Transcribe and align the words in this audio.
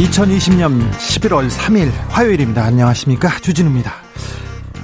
2020년 0.00 0.90
11월 0.92 1.50
3일 1.50 1.90
화요일입니다. 2.08 2.64
안녕하십니까? 2.64 3.38
주진우입니다. 3.40 3.92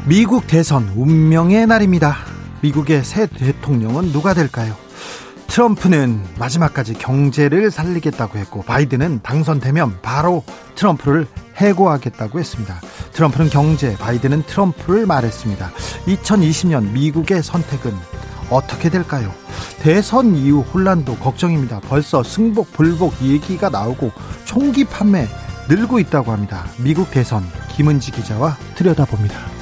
미국 0.04 0.46
대선 0.46 0.92
운명의 0.94 1.66
날입니다. 1.66 2.18
미국의 2.60 3.02
새 3.02 3.26
대통령은 3.26 4.12
누가 4.12 4.34
될까요? 4.34 4.76
트럼프는 5.46 6.22
마지막까지 6.38 6.94
경제를 6.94 7.70
살리겠다고 7.70 8.36
했고 8.36 8.62
바이든은 8.62 9.20
당선되면 9.22 10.02
바로 10.02 10.44
트럼프를 10.74 11.26
해고하겠다고 11.56 12.38
했습니다. 12.38 12.78
트럼프는 13.12 13.48
경제, 13.48 13.96
바이든은 13.96 14.42
트럼프를 14.42 15.06
말했습니다. 15.06 15.70
2020년 16.08 16.92
미국의 16.92 17.42
선택은 17.42 17.94
어떻게 18.50 18.90
될까요? 18.90 19.32
대선 19.80 20.34
이후 20.34 20.60
혼란도 20.60 21.16
걱정입니다. 21.16 21.80
벌써 21.80 22.22
승복, 22.22 22.72
불복 22.72 23.22
얘기가 23.22 23.68
나오고 23.68 24.12
총기 24.44 24.84
판매 24.84 25.28
늘고 25.68 25.98
있다고 25.98 26.32
합니다. 26.32 26.66
미국 26.78 27.10
대선 27.10 27.42
김은지 27.74 28.12
기자와 28.12 28.56
들여다봅니다. 28.76 29.56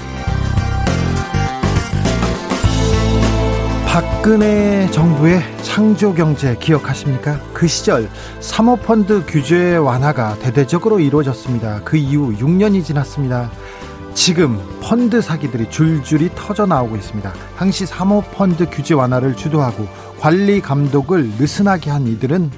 박근혜 3.95 4.91
정부의 4.91 5.41
창조 5.63 6.15
경제 6.15 6.57
기억하십니까? 6.57 7.39
그 7.53 7.69
시절 7.69 8.11
사모펀드 8.41 9.25
규제 9.25 9.77
완화가 9.77 10.41
대대적으로 10.41 10.99
이루어졌습니다. 10.99 11.83
그 11.85 11.97
이후 11.97 12.35
6년이 12.37 12.85
지났습니다. 12.85 13.53
지금 14.15 14.59
펀드 14.81 15.21
사기들이 15.21 15.69
줄줄이 15.71 16.31
터져 16.35 16.67
나오고 16.67 16.97
있습니다. 16.97 17.33
당시 17.59 17.85
사모펀드 17.85 18.71
규제 18.71 18.95
완화를 18.95 19.37
주도하고 19.37 19.89
관리 20.21 20.61
감독을 20.61 21.31
느슨하게 21.37 21.91
한 21.91 22.07
이들은 22.07 22.51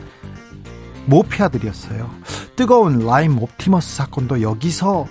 모피아들이었어요. 1.07 2.11
뜨거운 2.57 2.99
라임 3.01 3.43
옵티머스 3.43 3.97
사건도 3.97 4.43
여기서 4.43 5.07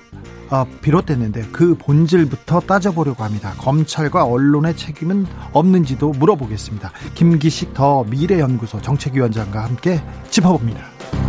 어, 0.51 0.65
비롯됐는데 0.81 1.47
그 1.51 1.75
본질부터 1.75 2.59
따져보려고 2.61 3.23
합니다. 3.23 3.53
검찰과 3.57 4.25
언론의 4.25 4.77
책임은 4.77 5.25
없는지도 5.53 6.11
물어보겠습니다. 6.11 6.91
김기식 7.15 7.73
더 7.73 8.03
미래연구소 8.03 8.81
정책위원장과 8.81 9.63
함께 9.63 10.01
짚어봅니다. 10.29 11.24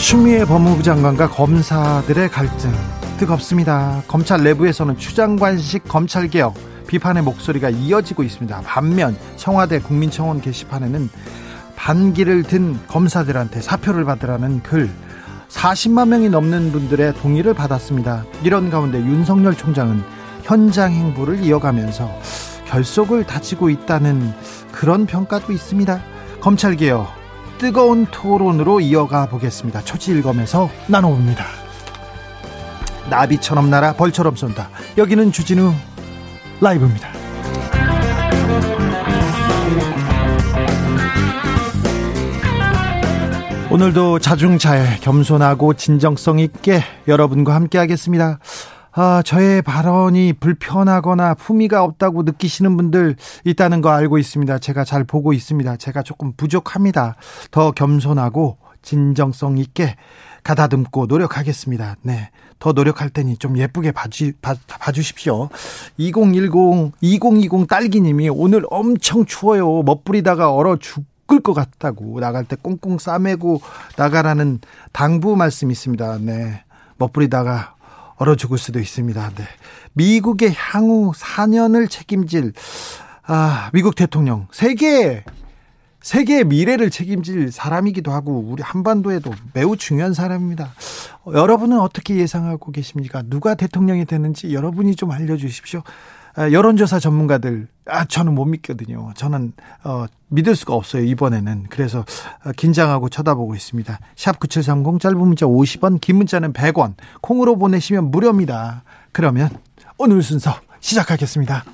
추미애 0.00 0.46
법무부 0.46 0.82
장관과 0.82 1.28
검사들의 1.28 2.30
갈등 2.30 2.72
뜨겁습니다. 3.18 4.02
검찰 4.08 4.42
내부에서는 4.42 4.96
추장관식 4.96 5.84
검찰개혁 5.86 6.54
비판의 6.86 7.22
목소리가 7.22 7.68
이어지고 7.68 8.22
있습니다. 8.22 8.62
반면 8.64 9.16
청와대 9.36 9.78
국민청원 9.78 10.40
게시판에는 10.40 11.10
반기를 11.76 12.42
든 12.44 12.80
검사들한테 12.88 13.60
사표를 13.60 14.04
받으라는 14.06 14.62
글 14.62 14.90
40만 15.50 16.08
명이 16.08 16.30
넘는 16.30 16.72
분들의 16.72 17.14
동의를 17.14 17.52
받았습니다. 17.52 18.24
이런 18.42 18.70
가운데 18.70 18.98
윤석열 18.98 19.54
총장은 19.54 20.02
현장 20.42 20.92
행보를 20.92 21.40
이어가면서 21.44 22.10
결속을 22.66 23.24
다지고 23.24 23.68
있다는 23.68 24.32
그런 24.72 25.04
평가도 25.04 25.52
있습니다. 25.52 26.00
검찰개혁 26.40 27.19
뜨거운 27.60 28.06
토론으로 28.06 28.80
이어가 28.80 29.26
보겠습니다. 29.26 29.82
초지일검에서 29.82 30.70
나눠봅니다. 30.86 31.44
나비처럼 33.10 33.68
날아 33.68 33.92
벌처럼 33.92 34.34
쏜다. 34.34 34.70
여기는 34.96 35.30
주진우 35.30 35.70
라이브입니다. 36.62 37.10
오늘도 43.70 44.20
자중차에 44.20 44.96
겸손하고 45.02 45.74
진정성 45.74 46.38
있게 46.38 46.82
여러분과 47.06 47.54
함께 47.54 47.76
하겠습니다. 47.76 48.38
아, 48.92 49.22
저의 49.24 49.62
발언이 49.62 50.34
불편하거나 50.34 51.34
품위가 51.34 51.84
없다고 51.84 52.22
느끼시는 52.24 52.76
분들 52.76 53.16
있다는 53.44 53.80
거 53.80 53.90
알고 53.90 54.18
있습니다. 54.18 54.58
제가 54.58 54.84
잘 54.84 55.04
보고 55.04 55.32
있습니다. 55.32 55.76
제가 55.76 56.02
조금 56.02 56.32
부족합니다. 56.32 57.16
더 57.50 57.70
겸손하고 57.70 58.58
진정성 58.82 59.58
있게 59.58 59.96
가다듬고 60.42 61.06
노력하겠습니다. 61.06 61.96
네. 62.02 62.30
더 62.58 62.72
노력할 62.72 63.10
테니 63.10 63.36
좀 63.38 63.56
예쁘게 63.56 63.92
봐주, 63.92 64.32
봐, 64.42 64.54
봐주십시오. 64.66 65.48
2010, 65.96 66.92
2020 67.00 67.68
딸기님이 67.68 68.28
오늘 68.30 68.64
엄청 68.70 69.24
추워요. 69.24 69.82
멋부리다가 69.82 70.52
얼어 70.52 70.76
죽, 70.76 71.04
죽을 71.30 71.40
것 71.40 71.54
같다고 71.54 72.18
나갈 72.18 72.44
때 72.44 72.56
꽁꽁 72.60 72.98
싸매고 72.98 73.62
나가라는 73.96 74.58
당부 74.92 75.36
말씀이 75.36 75.70
있습니다. 75.70 76.18
네. 76.22 76.64
멋부리다가 76.98 77.74
얼어 78.20 78.34
죽을 78.34 78.58
수도 78.58 78.78
있습니다. 78.80 79.30
네. 79.34 79.44
미국의 79.94 80.52
향후 80.54 81.12
4년을 81.16 81.88
책임질 81.88 82.52
아, 83.22 83.70
미국 83.72 83.94
대통령 83.94 84.46
세계 84.52 85.24
세계의 86.02 86.44
미래를 86.44 86.90
책임질 86.90 87.50
사람이기도 87.50 88.12
하고 88.12 88.44
우리 88.46 88.62
한반도에도 88.62 89.32
매우 89.54 89.74
중요한 89.74 90.12
사람입니다. 90.12 90.74
여러분은 91.32 91.80
어떻게 91.80 92.16
예상하고 92.16 92.72
계십니까? 92.72 93.22
누가 93.22 93.54
대통령이 93.54 94.04
되는지 94.04 94.52
여러분이 94.52 94.96
좀 94.96 95.10
알려주십시오. 95.12 95.82
아, 96.36 96.50
여론조사 96.50 96.98
전문가들 97.00 97.68
아 97.86 98.04
저는 98.04 98.34
못 98.34 98.44
믿거든요. 98.44 99.10
저는 99.16 99.52
어 99.84 100.06
믿을 100.28 100.54
수가 100.54 100.74
없어요 100.74 101.02
이번에는 101.04 101.66
그래서 101.70 102.04
어, 102.44 102.52
긴장하고 102.56 103.08
쳐다보고 103.08 103.54
있습니다. 103.54 103.98
샵 104.16 104.38
#9730 104.38 105.00
짧은 105.00 105.18
문자 105.18 105.46
50원, 105.46 106.00
긴 106.00 106.16
문자는 106.16 106.52
100원. 106.52 106.94
콩으로 107.20 107.56
보내시면 107.56 108.10
무료입니다. 108.10 108.84
그러면 109.12 109.50
오늘 109.98 110.22
순서 110.22 110.54
시작하겠습니다. 110.80 111.64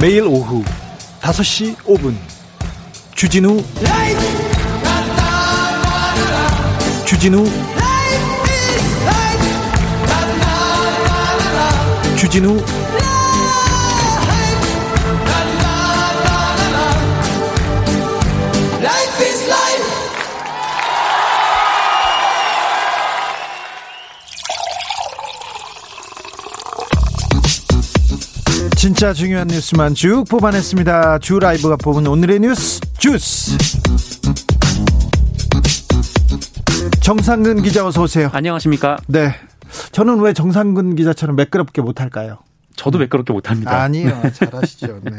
매일 0.00 0.22
오후 0.22 0.62
5시 1.20 1.74
5분 1.78 2.14
주진우 3.16 3.60
라이브 3.82 4.57
주진우 7.08 7.42
주진우 12.18 12.62
진짜 28.76 29.14
중요한 29.14 29.46
뉴스만 29.48 29.94
쭉 29.94 30.24
뽑아냈습니다. 30.28 31.20
주 31.20 31.38
라이브가 31.38 31.76
뽑은 31.76 32.06
오늘의 32.06 32.40
뉴스 32.40 32.80
주스. 32.98 33.56
정상근 37.08 37.62
기자 37.62 37.86
어서 37.86 38.02
오세요. 38.02 38.28
안녕하십니까? 38.34 38.98
네. 39.06 39.34
저는 39.92 40.20
왜 40.20 40.34
정상근 40.34 40.94
기자처럼 40.94 41.36
매끄럽게 41.36 41.80
못할까요? 41.80 42.36
저도 42.76 42.98
매끄럽게 42.98 43.32
못합니다. 43.32 43.80
아니요, 43.80 44.20
네. 44.22 44.30
잘하시죠. 44.30 45.00
네. 45.04 45.12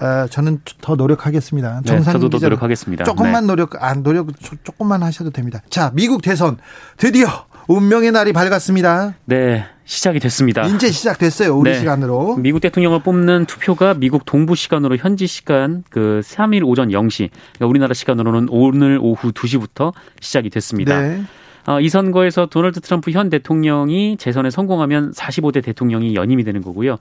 아, 0.00 0.26
저는 0.28 0.62
더 0.80 0.96
노력하겠습니다. 0.96 1.82
정상근 1.86 2.04
네, 2.04 2.12
저도 2.12 2.28
더 2.28 2.44
노력하겠습니다. 2.44 3.04
조금만 3.04 3.44
네. 3.44 3.52
노력, 3.52 3.80
안 3.80 4.02
노력 4.02 4.32
조금만 4.64 5.04
하셔도 5.04 5.30
됩니다. 5.30 5.62
자, 5.70 5.92
미국 5.94 6.22
대선 6.22 6.56
드디어 6.96 7.28
운명의 7.68 8.10
날이 8.10 8.32
밝았습니다. 8.32 9.14
네. 9.26 9.64
시작이 9.88 10.20
됐습니다. 10.20 10.66
이제 10.66 10.90
시작됐어요. 10.90 11.56
우리 11.56 11.70
네. 11.70 11.78
시간으로. 11.78 12.36
미국 12.36 12.60
대통령을 12.60 13.02
뽑는 13.02 13.46
투표가 13.46 13.94
미국 13.94 14.26
동부 14.26 14.54
시간으로 14.54 14.96
현지 14.96 15.26
시간 15.26 15.82
그 15.88 16.20
3일 16.22 16.62
오전 16.62 16.90
0시, 16.90 17.30
그러니까 17.54 17.66
우리나라 17.66 17.94
시간으로는 17.94 18.48
오늘 18.50 18.98
오후 19.00 19.32
2시부터 19.32 19.94
시작이 20.20 20.50
됐습니다. 20.50 21.00
네. 21.00 21.22
어, 21.68 21.80
이 21.80 21.90
선거에서 21.90 22.46
도널드 22.46 22.80
트럼프 22.80 23.10
현 23.10 23.28
대통령이 23.28 24.16
재선에 24.16 24.48
성공하면 24.48 25.12
45대 25.12 25.62
대통령이 25.62 26.14
연임이 26.14 26.42
되는 26.42 26.62
거고요. 26.62 26.96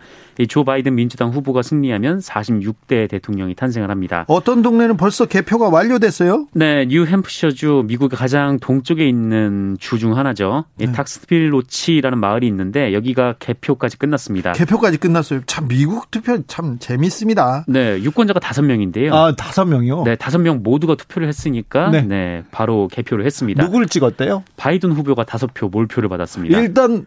조 0.49 0.65
바이든 0.65 0.93
민주당 0.95 1.29
후보가 1.29 1.61
승리하면 1.61 2.19
46대 2.19 3.09
대통령이 3.09 3.55
탄생을 3.55 3.89
합니다. 3.89 4.25
어떤 4.27 4.61
동네는 4.61 4.97
벌써 4.97 5.25
개표가 5.25 5.69
완료됐어요? 5.69 6.47
네, 6.53 6.85
뉴햄프셔주 6.85 7.85
미국의 7.87 8.17
가장 8.17 8.59
동쪽에 8.59 9.07
있는 9.07 9.77
주 9.79 9.97
중 9.97 10.15
하나죠. 10.17 10.65
네. 10.75 10.91
탁스빌 10.91 11.51
로치라는 11.53 12.19
마을이 12.19 12.45
있는데 12.47 12.93
여기가 12.93 13.35
개표까지 13.39 13.97
끝났습니다. 13.97 14.51
개표까지 14.51 14.97
끝났어요. 14.97 15.41
참 15.47 15.67
미국 15.67 16.11
투표 16.11 16.37
참 16.45 16.77
재밌습니다. 16.77 17.63
네, 17.67 17.99
유권자가 18.03 18.39
다섯 18.39 18.61
명인데요. 18.63 19.15
아, 19.15 19.33
다섯 19.35 19.65
명이요? 19.65 20.03
네, 20.03 20.15
다섯 20.17 20.37
명 20.39 20.61
모두가 20.61 20.93
투표를 20.95 21.27
했으니까 21.29 21.89
네. 21.89 22.01
네, 22.03 22.43
바로 22.51 22.87
개표를 22.91 23.25
했습니다. 23.25 23.63
누구를 23.63 23.87
찍었대요? 23.87 24.43
바이든 24.57 24.91
후보가 24.91 25.23
다섯 25.23 25.53
표 25.53 25.69
몰표를 25.69 26.09
받았습니다. 26.09 26.59
일단 26.59 27.05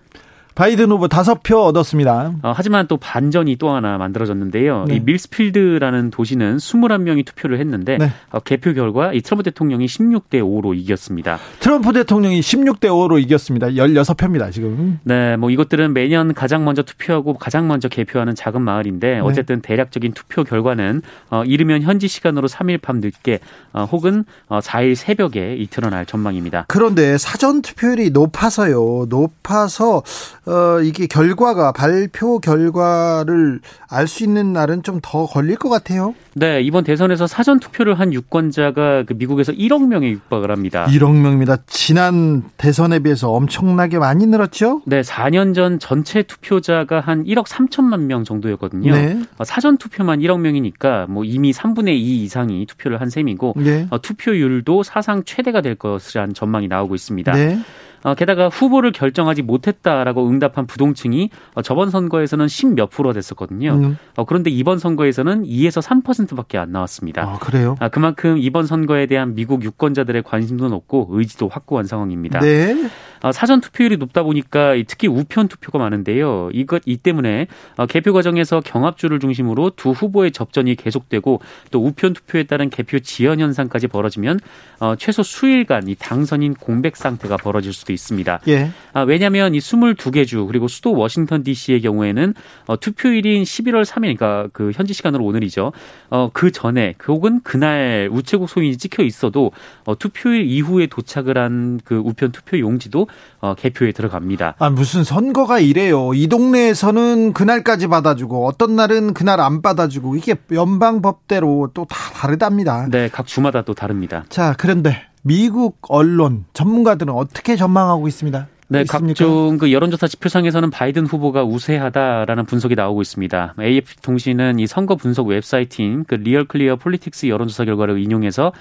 바이든 0.61 0.91
후보 0.91 1.09
다섯 1.09 1.43
표 1.43 1.63
얻었습니다. 1.63 2.35
어, 2.43 2.53
하지만 2.55 2.87
또 2.87 2.99
반전이 2.99 3.57
또 3.57 3.71
하나 3.71 3.97
만들어졌는데요. 3.97 4.85
네. 4.89 4.97
이 4.97 5.01
밀스필드라는 5.01 6.11
도시는 6.11 6.59
21명이 6.59 7.25
투표를 7.25 7.59
했는데 7.61 7.97
네. 7.97 8.13
어, 8.29 8.41
개표 8.41 8.75
결과 8.75 9.15
이 9.15 9.23
트럼프 9.23 9.43
대통령이 9.45 9.87
16대 9.87 10.43
5로 10.43 10.77
이겼습니다. 10.77 11.39
트럼프 11.61 11.95
대통령이 11.95 12.41
16대 12.41 12.89
5로 12.89 13.19
이겼습니다. 13.23 13.69
16표입니다, 13.69 14.53
지금. 14.53 15.01
네, 15.03 15.39
뭐 15.39 15.49
이것들은 15.49 15.95
매년 15.95 16.35
가장 16.35 16.67
먼저 16.67 16.83
투표하고 16.83 17.39
가장 17.39 17.67
먼저 17.67 17.89
개표하는 17.89 18.35
작은 18.35 18.61
마을인데 18.61 19.15
네. 19.15 19.21
어쨌든 19.21 19.63
대략적인 19.63 20.13
투표 20.13 20.45
결과는 20.45 21.01
어, 21.31 21.43
이르면 21.43 21.81
현지 21.81 22.07
시간으로 22.07 22.49
3일 22.49 22.83
밤 22.83 23.01
늦게 23.01 23.39
어, 23.73 23.85
혹은 23.85 24.27
어, 24.49 24.59
4일 24.59 24.95
새벽에 24.95 25.67
드러날 25.71 26.05
전망입니다. 26.05 26.67
그런데 26.69 27.17
사전 27.17 27.63
투표율이 27.63 28.11
높아서요. 28.11 29.07
높아서 29.09 30.03
어, 30.51 30.81
이게 30.81 31.07
결과가 31.07 31.73
발표 31.73 32.39
결과를 32.41 33.61
알 33.89 34.07
수 34.09 34.25
있는 34.25 34.53
날은 34.53 34.83
좀 34.83 35.01
더 35.03 35.25
걸릴 35.27 35.57
것 35.57 35.69
같아요. 35.71 36.15
네, 36.35 36.61
이번 36.61 36.85
대선에서 36.85 37.27
사전 37.27 37.59
투표를 37.61 37.99
한 37.99 38.13
유권자가 38.13 39.05
그 39.05 39.15
미국에서 39.15 39.53
1억 39.53 39.87
명에 39.87 40.11
육박을 40.11 40.51
합니다. 40.51 40.87
1억 40.89 41.15
명입니다. 41.15 41.59
지난 41.67 42.43
대선에 42.57 42.99
비해서 42.99 43.31
엄청나게 43.31 43.99
많이 43.99 44.27
늘었죠? 44.27 44.83
네, 44.85 45.01
4년 45.01 45.55
전 45.55 45.79
전체 45.79 46.23
투표자가 46.23 47.01
한 47.01 47.25
1억 47.25 47.47
3천만 47.47 48.01
명 48.03 48.25
정도였거든요. 48.25 48.93
네. 48.93 49.21
어, 49.39 49.45
사전 49.45 49.79
투표만 49.79 50.19
1억 50.21 50.41
명이니까 50.41 51.07
뭐 51.09 51.25
이미 51.25 51.53
3분의 51.53 51.91
2 51.91 52.23
이상이 52.25 52.67
투표를 52.67 53.01
한 53.01 53.09
셈이고 53.11 53.55
네. 53.57 53.87
어, 53.91 54.01
투표율도 54.01 54.83
사상 54.83 55.23
최대가 55.25 55.61
될 55.61 55.77
것이라는 55.77 56.35
전망이 56.35 56.69
나오고 56.69 56.95
있습니다. 56.95 57.33
네. 57.33 57.59
어, 58.03 58.15
게다가 58.15 58.49
후보를 58.49 58.93
결정하지 58.93 59.43
못했다라고 59.43 60.29
응답한 60.29 60.67
부동층이 60.67 61.31
어, 61.55 61.63
저번 61.63 61.91
선거에서는 61.91 62.47
10몇 62.47 62.91
프로 62.91 63.13
됐었거든요. 63.13 63.73
음. 63.73 63.99
어, 64.17 64.25
그런데 64.25 64.51
이번 64.51 64.79
선거에서는 64.79 65.45
2에서 65.45 65.83
3%밖에 65.83 66.59
안 66.59 66.73
나왔습니다. 66.73 67.23
아, 67.23 67.39
그래요? 67.39 67.77
아, 67.81 67.89
그만큼 67.89 68.39
이번 68.39 68.67
선거에 68.67 69.07
대한 69.07 69.35
미국 69.35 69.65
유권자들의 69.65 70.23
관심도 70.23 70.69
높고 70.69 71.09
의지도 71.11 71.49
확고한 71.49 71.87
상황입니다. 71.87 72.41
네. 72.41 72.91
어, 73.23 73.33
사전 73.33 73.61
투표율이 73.61 73.99
높다 73.99 74.23
보니까 74.23 74.75
특히 74.87 75.07
우편 75.07 75.49
투표가 75.49 75.79
많은데요. 75.79 76.51
이것 76.53 76.83
이 76.87 76.97
때문에 76.97 77.49
어, 77.77 77.87
개표 77.87 78.13
과정에서 78.13 78.61
경합주를 78.61 79.21
중심으로 79.21 79.71
두 79.77 79.91
후보의 79.91 80.33
접전이 80.33 80.75
계속되고 80.77 81.41
또 81.71 81.85
우편 81.85 82.15
투표에 82.15 82.45
따른 82.45 82.71
개표 82.71 82.99
지연 83.01 83.41
현상까지 83.41 83.89
벌어지면 83.89 84.41
어, 84.81 84.95
최소 84.97 85.23
수일간 85.23 85.89
이 85.89 85.95
당선인 85.95 86.55
공백 86.55 86.97
상태가 86.97 87.37
벌어질 87.37 87.73
수도 87.73 87.90
있습니다. 87.91 88.41
예. 88.49 88.71
아, 88.93 89.03
왜냐하면 89.03 89.55
이 89.55 89.59
22개 89.59 90.27
주 90.27 90.47
그리고 90.47 90.69
수도 90.69 90.93
워싱턴 90.95 91.43
D.C.의 91.43 91.81
경우에는 91.83 92.35
어, 92.67 92.79
투표일인 92.79 93.43
11월 93.43 93.85
3일, 93.85 94.17
그러니까 94.19 94.49
그 94.53 94.73
현지 94.75 94.95
시간으로 94.95 95.25
오늘이죠. 95.25 95.73
어, 96.11 96.31
그 96.33 96.51
전에 96.51 96.95
그 96.99 97.13
혹은 97.13 97.41
그날 97.43 98.09
우체국 98.13 98.49
소인이 98.49 98.77
찍혀 98.79 99.03
있어도 99.03 99.53
어, 99.85 99.97
투표일 99.99 100.47
이후에 100.47 100.87
도착을 100.87 101.37
한 101.39 101.81
그 101.85 101.97
우편 101.97 102.33
투표 102.33 102.59
용지도 102.59 103.07
어, 103.41 103.55
개표에 103.55 103.93
들어갑니다. 103.93 104.55
아 104.59 104.71
무슨 104.71 105.05
선거가 105.05 105.59
이래요. 105.61 106.13
이 106.15 106.27
동네에서는 106.29 107.33
그날까지 107.33 107.87
받아주고 107.89 108.47
어떤 108.47 108.77
날은 108.77 109.15
그날 109.15 109.41
안 109.41 109.63
받아주고 109.63 110.17
이게 110.17 110.35
연방 110.53 111.03
법대로 111.03 111.71
또 111.75 111.85
다 111.85 111.97
다르답니다. 112.15 112.87
네, 112.91 113.09
각 113.09 113.27
주마다 113.27 113.63
또 113.63 113.75
다릅니다. 113.75 114.25
자, 114.29 114.55
그런데 114.59 115.03
미국 115.23 115.79
언론 115.89 116.45
전문가들은 116.53 117.13
어떻게 117.13 117.57
전망하고 117.57 118.09
있습니다. 118.09 118.49
네, 118.73 118.83
있습니까? 118.83 118.99
각종 118.99 119.59
그 119.59 119.73
여론조사 119.73 120.07
지표상에서는 120.07 120.71
바이든 120.71 121.07
후보가 121.07 121.43
우세하다라는 121.43 122.47
분석이 122.47 122.77
나오고 122.77 123.03
있습니다. 123.03 123.55
AFP 123.61 124.01
통신은 124.01 124.61
이 124.61 124.69
선거 124.69 124.95
분석 124.95 125.27
웹사이트인 125.27 126.05
그 126.05 126.15
리얼 126.15 126.45
클리어 126.45 126.77
폴리틱스 126.77 127.27
여론조사 127.27 127.65
결과를 127.65 127.99
인용해서 127.99 128.53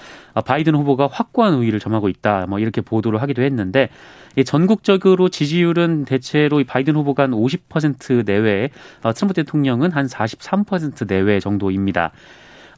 바이든 0.44 0.74
후보가 0.74 1.08
확고한 1.12 1.54
우위를 1.54 1.78
점하고 1.78 2.08
있다. 2.08 2.46
뭐 2.48 2.58
이렇게 2.58 2.80
보도를 2.80 3.22
하기도 3.22 3.42
했는데 3.42 3.88
이 4.34 4.42
전국적으로 4.42 5.28
지지율은 5.28 6.06
대체로 6.06 6.62
바이든 6.66 6.96
후보가 6.96 7.24
한 7.24 7.30
50% 7.30 8.26
내외, 8.26 8.70
어, 9.04 9.12
트럼프 9.12 9.34
대통령은 9.34 9.92
한 9.92 10.06
43% 10.06 11.06
내외 11.06 11.38
정도입니다. 11.38 12.10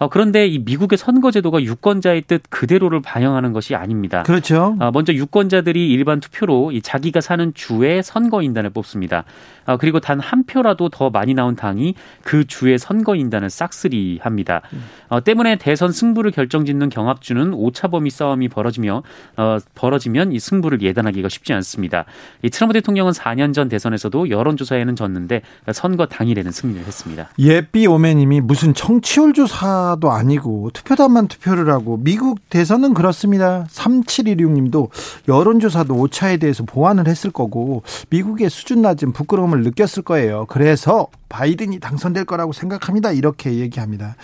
어, 0.02 0.08
그런데 0.08 0.49
이 0.49 0.58
미국의 0.58 0.99
선거제도가 0.99 1.62
유권자의 1.62 2.22
뜻 2.22 2.43
그대로를 2.50 3.02
반영하는 3.02 3.52
것이 3.52 3.76
아닙니다. 3.76 4.25
그렇죠. 4.25 4.76
어, 4.81 4.90
먼저 4.90 5.12
유권자들이 5.12 5.90
일반 5.90 6.19
투표로 6.19 6.72
이 6.72 6.82
자기가 6.82 7.20
사는 7.20 7.52
주의 7.54 8.02
선거인단을 8.02 8.70
뽑습니다. 8.70 9.25
어, 9.66 9.76
그리고 9.76 10.00
단 10.00 10.22
한 10.22 10.44
표라도 10.44 10.88
더 10.88 11.10
많이 11.10 11.34
나온 11.34 11.56
당이 11.56 11.94
그 12.22 12.46
주의 12.46 12.78
선거인단을 12.78 13.50
싹쓸이 13.50 14.20
합니다. 14.22 14.62
어, 15.08 15.22
때문에 15.22 15.56
대선 15.56 15.93
승부를 15.93 16.31
결정짓는 16.31 16.88
경합주는 16.88 17.52
오차범위 17.52 18.08
싸움이 18.08 18.48
벌어지며 18.48 19.02
어, 19.37 19.58
벌어지면 19.75 20.32
이 20.32 20.38
승부를 20.38 20.81
예단하기가 20.81 21.28
쉽지 21.28 21.52
않습니다. 21.52 22.06
이 22.43 22.50
트럼프 22.50 22.72
대통령은 22.75 23.12
4년 23.12 23.52
전 23.52 23.69
대선에서도 23.69 24.31
여론조사에는 24.31 24.96
졌는데 24.96 25.43
선거 25.72 26.06
당일에는 26.06 26.50
승리를 26.50 26.84
했습니다. 26.87 27.28
예삐 27.38 27.87
오매님이 27.87 28.40
무슨 28.40 28.72
청취율 28.75 29.32
조사 29.34 29.92
도 29.97 30.11
아니고 30.11 30.71
투표단만 30.73 31.29
투표를 31.29 31.70
하고 31.70 31.99
미국 31.99 32.41
대선은 32.51 32.94
그렇습니다. 32.94 33.67
3716님도 33.70 34.89
여론조사도 35.29 35.94
오차에 35.94 36.39
대해서 36.39 36.65
보완을 36.65 37.06
했을 37.06 37.31
거고 37.31 37.84
미국의 38.11 38.51
수준 38.51 38.82
낮은 38.82 39.13
부끄러움 39.13 39.53
부담을 39.53 39.63
느꼈을 39.63 40.03
거예요. 40.03 40.46
그래서 40.49 41.08
바이든이 41.29 41.79
당선될 41.79 42.25
거라고 42.25 42.53
생각합니다. 42.53 43.13
이렇게 43.13 43.55
얘기합니다. 43.55 44.17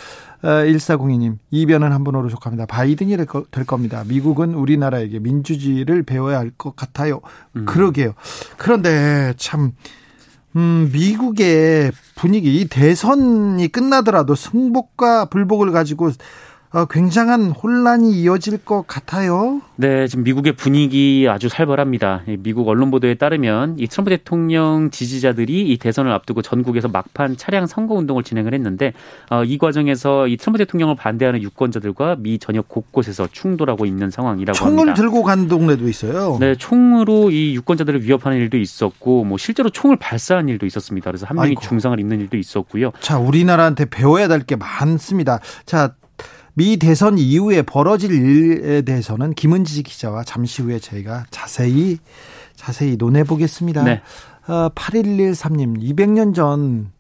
1402님, 0.43 1.35
어, 1.35 1.39
이변은 1.51 1.93
한 1.93 2.05
번으로 2.05 2.29
족합니다. 2.29 2.67
바이든이 2.67 3.17
될, 3.17 3.27
거, 3.27 3.45
될 3.51 3.65
겁니다. 3.65 4.05
미국은 4.07 4.55
우리나라에게 4.55 5.19
민주주의를 5.19 6.03
배워야 6.03 6.39
할 6.39 6.51
것 6.57 6.75
같아요. 6.75 7.21
음. 7.57 7.67
그러게요. 7.67 8.15
그런데 8.57 9.35
참, 9.37 9.73
음, 10.57 10.91
미국의 10.93 11.93
분위기, 12.15 12.67
대선이 12.69 13.69
끝나더라도 13.69 14.35
승복과 14.35 15.27
불복을 15.27 15.73
가지고 15.73 16.11
어, 16.71 16.85
굉장한 16.85 17.51
혼란이 17.51 18.13
이어질 18.13 18.59
것 18.59 18.87
같아요. 18.87 19.63
네, 19.77 20.07
지금 20.07 20.23
미국의 20.25 20.53
분위기 20.53 21.27
아주 21.27 21.49
살벌합니다. 21.49 22.25
미국 22.41 22.69
언론 22.69 22.91
보도에 22.91 23.15
따르면 23.15 23.77
이 23.79 23.87
트럼프 23.87 24.11
대통령 24.11 24.91
지지자들이 24.91 25.73
이 25.73 25.79
대선을 25.79 26.13
앞두고 26.13 26.43
전국에서 26.43 26.89
막판 26.89 27.39
차량 27.39 27.67
선거 27.67 27.95
운동을 27.95 28.23
진행을 28.23 28.53
했는데 28.53 28.93
어, 29.31 29.45
이 29.45 29.57
과정에서 29.57 30.29
이 30.29 30.37
트럼프 30.37 30.59
대통령을 30.59 30.95
반대하는 30.95 31.41
유권자들과 31.43 32.17
미 32.19 32.39
전역 32.39 32.69
곳곳에서 32.69 33.29
충돌하고 33.33 33.87
있는 33.87 34.11
상황이라고 34.11 34.55
총을 34.55 34.73
합니다. 34.81 34.95
총을 34.95 35.11
들고 35.11 35.23
간 35.23 35.49
동네도 35.49 35.89
있어요. 35.89 36.37
네, 36.39 36.55
총으로 36.55 37.31
이 37.31 37.55
유권자들을 37.55 38.03
위협하는 38.05 38.37
일도 38.39 38.59
있었고 38.59 39.25
뭐 39.25 39.39
실제로 39.39 39.71
총을 39.71 39.97
발사한 39.97 40.51
일도 40.51 40.67
있었습니다. 40.67 41.11
그래서 41.11 41.25
한 41.25 41.37
명이 41.37 41.49
아이고. 41.49 41.63
중상을 41.63 41.99
입는 41.99 42.21
일도 42.21 42.37
있었고요. 42.37 42.93
자, 43.01 43.19
우리나라한테 43.19 43.87
배워야 43.87 44.29
될 44.29 44.39
게 44.49 44.55
많습니다. 44.57 45.41
자, 45.67 45.95
미 46.59 46.77
대선 46.77 47.19
이후에 47.19 47.63
벌어질 47.63 48.11
일에 48.11 48.83
대해서는 48.83 49.33
김은지 49.35 49.85
기자와 49.85 50.25
잠시 50.25 50.61
후에 50.61 50.81
저희가 50.81 51.25
자세히 51.31 51.99
자세히 52.57 52.97
논해 52.97 53.23
보겠습니다. 53.23 53.85
네. 53.85 54.03
어, 54.49 54.69
8113님, 54.75 55.81
200년 55.81 56.35
전 56.35 56.91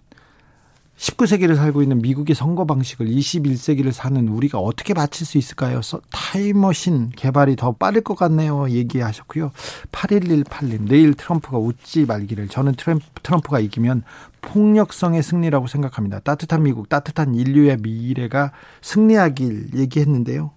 19세기를 0.98 1.54
살고 1.54 1.82
있는 1.82 2.02
미국의 2.02 2.34
선거 2.34 2.66
방식을 2.66 3.06
21세기를 3.06 3.92
사는 3.92 4.28
우리가 4.28 4.58
어떻게 4.58 4.94
맞출 4.94 5.26
수 5.26 5.38
있을까요? 5.38 5.80
타임머신 6.10 7.12
개발이 7.14 7.54
더 7.54 7.72
빠를 7.72 8.00
것 8.02 8.16
같네요. 8.16 8.68
얘기하셨고요. 8.68 9.52
8118님, 9.92 10.88
내일 10.88 11.14
트럼프가 11.14 11.58
웃지 11.58 12.04
말기를. 12.04 12.48
저는 12.48 12.74
트럼프, 12.74 13.48
가 13.48 13.60
이기면 13.60 14.02
폭력성의 14.40 15.22
승리라고 15.22 15.68
생각합니다. 15.68 16.18
따뜻한 16.18 16.64
미국, 16.64 16.88
따뜻한 16.88 17.34
인류의 17.34 17.78
미래가 17.80 18.52
승리하길 18.82 19.70
얘기했는데요. 19.76 20.50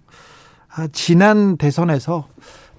아, 0.74 0.88
지난 0.92 1.56
대선에서 1.56 2.26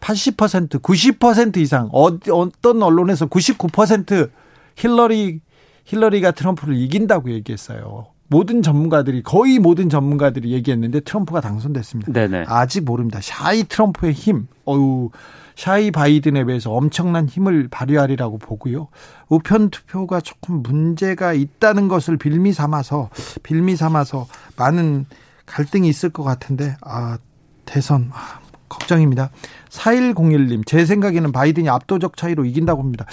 80%, 0.01 0.81
90% 0.81 1.57
이상, 1.57 1.89
어, 1.93 2.09
어떤 2.29 2.83
언론에서 2.83 3.27
99% 3.27 4.29
힐러리 4.75 5.39
힐러리가 5.85 6.31
트럼프를 6.31 6.75
이긴다고 6.75 7.31
얘기했어요. 7.31 8.07
모든 8.27 8.61
전문가들이 8.61 9.21
거의 9.21 9.59
모든 9.59 9.89
전문가들이 9.89 10.51
얘기했는데 10.53 11.01
트럼프가 11.01 11.41
당선됐습니다. 11.41 12.11
네네. 12.11 12.45
아직 12.47 12.83
모릅니다. 12.83 13.19
샤이 13.21 13.63
트럼프의 13.63 14.13
힘, 14.13 14.47
어유 14.67 15.11
샤이 15.55 15.91
바이든에 15.91 16.45
비해서 16.45 16.71
엄청난 16.71 17.27
힘을 17.27 17.67
발휘하리라고 17.69 18.39
보고요. 18.39 18.87
우편 19.29 19.69
투표가 19.69 20.21
조금 20.21 20.63
문제가 20.63 21.33
있다는 21.33 21.87
것을 21.87 22.17
빌미 22.17 22.53
삼아서 22.53 23.09
빌미 23.43 23.75
삼아서 23.75 24.27
많은 24.57 25.05
갈등이 25.45 25.87
있을 25.87 26.09
것 26.09 26.23
같은데 26.23 26.75
아 26.81 27.17
대선 27.65 28.09
아, 28.13 28.39
걱정입니다. 28.67 29.29
4101님 29.69 30.65
제 30.65 30.85
생각에는 30.85 31.31
바이든이 31.31 31.69
압도적 31.69 32.17
차이로 32.17 32.45
이긴다고 32.45 32.81
합니다. 32.81 33.05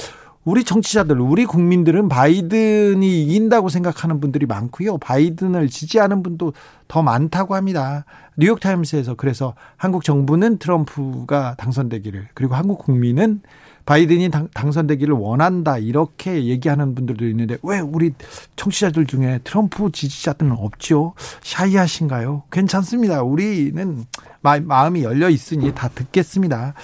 우리 0.44 0.64
정치자들, 0.64 1.20
우리 1.20 1.44
국민들은 1.44 2.08
바이든이 2.08 3.22
이긴다고 3.22 3.68
생각하는 3.68 4.20
분들이 4.20 4.46
많고요. 4.46 4.96
바이든을 4.98 5.68
지지하는 5.68 6.22
분도 6.22 6.54
더 6.88 7.02
많다고 7.02 7.54
합니다. 7.54 8.06
뉴욕타임스에서 8.36 9.16
그래서 9.16 9.54
한국 9.76 10.02
정부는 10.02 10.58
트럼프가 10.58 11.56
당선되기를 11.58 12.28
그리고 12.32 12.54
한국 12.54 12.78
국민은 12.78 13.42
바이든이 13.84 14.30
당, 14.30 14.72
선되기를 14.72 15.14
원한다 15.14 15.76
이렇게 15.76 16.44
얘기하는 16.44 16.94
분들도 16.94 17.26
있는데 17.28 17.58
왜 17.62 17.80
우리 17.80 18.12
청취자들 18.56 19.06
중에 19.06 19.40
트럼프 19.44 19.90
지지자들은 19.92 20.52
없죠? 20.52 21.14
샤이하신가요? 21.42 22.44
괜찮습니다. 22.50 23.22
우리는 23.22 24.04
마, 24.40 24.58
마음이 24.58 25.02
열려 25.02 25.28
있으니 25.28 25.74
다 25.74 25.88
듣겠습니다. 25.88 26.74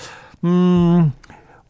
음, 0.44 1.12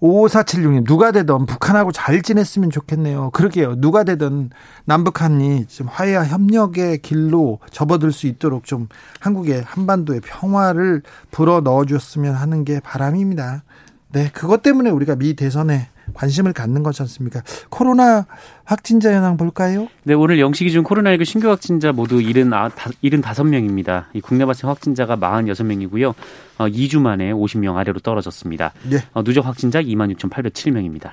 5476님, 0.01 0.87
누가 0.87 1.11
되든 1.11 1.47
북한하고 1.47 1.91
잘 1.93 2.21
지냈으면 2.23 2.71
좋겠네요. 2.71 3.31
그러게요. 3.31 3.77
누가 3.77 4.05
되든 4.05 4.51
남북한이 4.85 5.67
좀 5.67 5.87
화해와 5.89 6.27
협력의 6.27 6.99
길로 6.99 7.61
접어들 7.71 8.13
수 8.13 8.27
있도록 8.27 8.65
좀 8.65 8.89
한국의 9.21 9.63
한반도의 9.63 10.21
평화를 10.21 11.03
불어 11.31 11.61
넣어줬으면 11.61 12.35
하는 12.35 12.65
게 12.65 12.81
바람입니다. 12.81 13.65
네, 14.13 14.31
그것 14.33 14.63
때문에 14.63 14.91
우리가 14.91 15.17
미 15.17 15.35
대선에 15.35 15.89
관심을 16.15 16.53
갖는 16.53 16.83
거지 16.83 17.03
않습니까? 17.03 17.43
코로나 17.69 18.27
확진자 18.67 19.13
현황 19.13 19.37
볼까요? 19.37 19.87
네, 20.03 20.13
오늘 20.13 20.41
영시 20.41 20.65
기준 20.65 20.83
코로나19 20.83 21.25
신규 21.25 21.49
확진자 21.49 21.93
모두 21.93 22.19
75명입니다. 22.19 24.07
이 24.13 24.21
국내 24.21 24.45
발생 24.45 24.69
확진자가 24.69 25.17
46명이고요. 25.17 26.15
어, 26.59 26.67
2주 26.67 27.01
만에 27.01 27.33
50명 27.33 27.77
아래로 27.77 28.01
떨어졌습니다. 28.01 28.73
네. 28.91 28.99
어, 29.13 29.23
누적 29.23 29.47
확진자 29.47 29.81
26,807명입니다. 29.81 31.11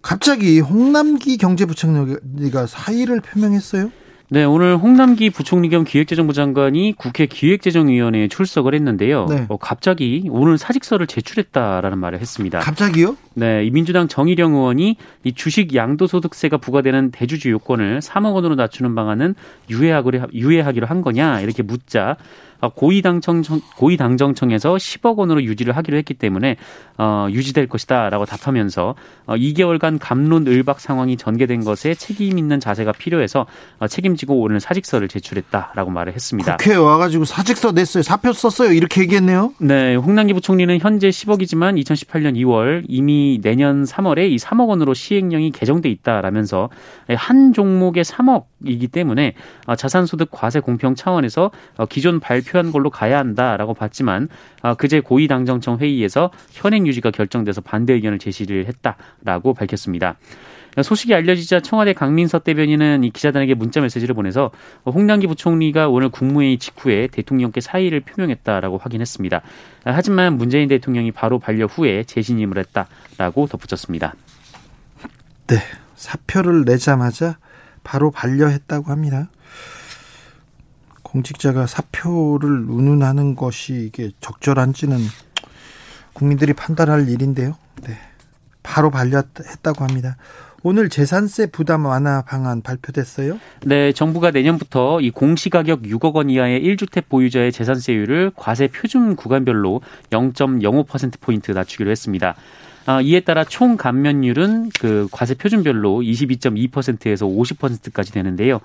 갑자기 0.00 0.58
홍남기 0.60 1.36
경제부총리가 1.36 2.66
사의를 2.66 3.20
표명했어요? 3.20 3.92
네, 4.32 4.44
오늘 4.44 4.78
홍남기 4.78 5.28
부총리 5.28 5.68
겸 5.68 5.84
기획재정부 5.84 6.32
장관이 6.32 6.94
국회 6.96 7.26
기획재정위원회에 7.26 8.28
출석을 8.28 8.74
했는데요. 8.74 9.26
네. 9.28 9.44
어, 9.50 9.58
갑자기 9.58 10.26
오늘 10.30 10.56
사직서를 10.56 11.06
제출했다라는 11.06 11.98
말을 11.98 12.18
했습니다. 12.18 12.60
갑자기요? 12.60 13.18
네, 13.34 13.62
이 13.66 13.70
민주당 13.70 14.08
정의령 14.08 14.54
의원이 14.54 14.96
이 15.24 15.32
주식 15.34 15.74
양도소득세가 15.74 16.56
부과되는 16.56 17.10
대주주 17.10 17.50
요건을 17.50 17.98
3억 17.98 18.32
원으로 18.32 18.54
낮추는 18.54 18.94
방안은 18.94 19.34
유예하기로, 19.68 20.28
유예하기로 20.32 20.86
한 20.86 21.02
거냐 21.02 21.40
이렇게 21.40 21.62
묻자 21.62 22.12
어, 22.12 22.16
고위당청 22.68 23.42
고위당정청에서 23.76 24.74
10억 24.76 25.16
원으로 25.16 25.42
유지를 25.42 25.76
하기로 25.76 25.96
했기 25.96 26.14
때문에 26.14 26.56
어, 26.96 27.26
유지될 27.30 27.68
것이다라고 27.68 28.24
답하면서 28.24 28.94
어, 29.26 29.34
2개월간 29.34 29.98
감론 30.00 30.46
을박 30.46 30.78
상황이 30.80 31.16
전개된 31.16 31.64
것에 31.64 31.94
책임 31.94 32.38
있는 32.38 32.60
자세가 32.60 32.92
필요해서 32.92 33.46
어, 33.78 33.88
책임지고 33.88 34.40
오늘 34.40 34.60
사직서를 34.60 35.08
제출했다라고 35.08 35.90
말을 35.90 36.12
했습니다. 36.12 36.56
국회에 36.58 36.76
와가지고 36.76 37.24
사직서 37.24 37.72
냈어요, 37.72 38.02
사표 38.02 38.32
썼어요 38.32 38.72
이렇게 38.72 39.00
얘기했네요. 39.02 39.52
네, 39.58 39.96
홍남기 39.96 40.32
부총리는 40.32 40.78
현재 40.78 41.08
10억이지만 41.08 41.82
2018년 41.82 42.36
2월 42.36 42.84
이미 42.86 43.40
내년 43.42 43.84
3월에 43.84 44.30
이 44.30 44.36
3억 44.36 44.68
원으로 44.68 44.94
시행령이 44.94 45.50
개정돼 45.50 45.88
있다라면서 45.88 46.70
한 47.16 47.52
종목의 47.52 48.04
3억이기 48.04 48.92
때문에 48.92 49.34
어, 49.66 49.74
자산소득 49.74 50.28
과세 50.30 50.60
공평 50.60 50.94
차원에서 50.94 51.50
어, 51.76 51.86
기존 51.86 52.20
발표 52.20 52.51
발 52.51 52.51
표한 52.52 52.70
걸로 52.70 52.90
가야 52.90 53.18
한다라고 53.18 53.72
봤지만 53.72 54.28
아, 54.60 54.74
그제 54.74 55.00
고위당정청 55.00 55.78
회의에서 55.78 56.30
현행 56.50 56.86
유지가 56.86 57.10
결정돼서 57.10 57.62
반대 57.62 57.94
의견을 57.94 58.18
제시를 58.18 58.66
했다라고 58.66 59.54
밝혔습니다. 59.54 60.16
소식이 60.82 61.14
알려지자 61.14 61.60
청와대 61.60 61.92
강민서 61.92 62.38
대변인은 62.38 63.04
이 63.04 63.10
기자단에게 63.10 63.54
문자 63.54 63.80
메시지를 63.80 64.14
보내서 64.14 64.50
홍남기 64.86 65.26
부총리가 65.26 65.88
오늘 65.88 66.08
국무회의 66.08 66.58
직후에 66.58 67.08
대통령께 67.08 67.60
사의를 67.60 68.00
표명했다라고 68.00 68.78
확인했습니다. 68.78 69.42
하지만 69.84 70.38
문재인 70.38 70.68
대통령이 70.68 71.12
바로 71.12 71.38
반려 71.38 71.66
후에 71.66 72.04
재신임을 72.04 72.56
했다라고 72.58 73.48
덧붙였습니다. 73.48 74.14
네, 75.48 75.56
사표를 75.94 76.64
내자마자 76.64 77.36
바로 77.84 78.10
반려했다고 78.10 78.90
합니다. 78.90 79.28
공직자가 81.12 81.66
사표를 81.66 82.64
운운하는 82.68 83.36
것이 83.36 83.74
이게 83.74 84.10
적절한지는 84.20 84.96
국민들이 86.14 86.54
판단할 86.54 87.08
일인데요. 87.08 87.56
네. 87.86 87.98
바로 88.62 88.90
반려했다고 88.90 89.84
합니다. 89.84 90.16
오늘 90.62 90.88
재산세 90.88 91.46
부담 91.46 91.84
완화 91.84 92.22
방안 92.22 92.62
발표됐어요? 92.62 93.38
네, 93.66 93.92
정부가 93.92 94.30
내년부터 94.30 95.00
이 95.00 95.10
공시가격 95.10 95.82
6억 95.82 96.14
원 96.14 96.30
이하의 96.30 96.62
1주택 96.62 97.08
보유자의 97.08 97.50
재산세율을 97.52 98.32
과세 98.36 98.68
표준 98.68 99.16
구간별로 99.16 99.80
0.05%포인트 100.10 101.50
낮추기로 101.50 101.90
했습니다. 101.90 102.36
아, 102.86 103.00
이에 103.00 103.20
따라 103.20 103.44
총 103.44 103.76
감면율은 103.76 104.70
그 104.80 105.08
과세 105.10 105.34
표준별로 105.34 106.00
22.2%에서 106.00 107.26
50%까지 107.26 108.12
되는데요. 108.12 108.60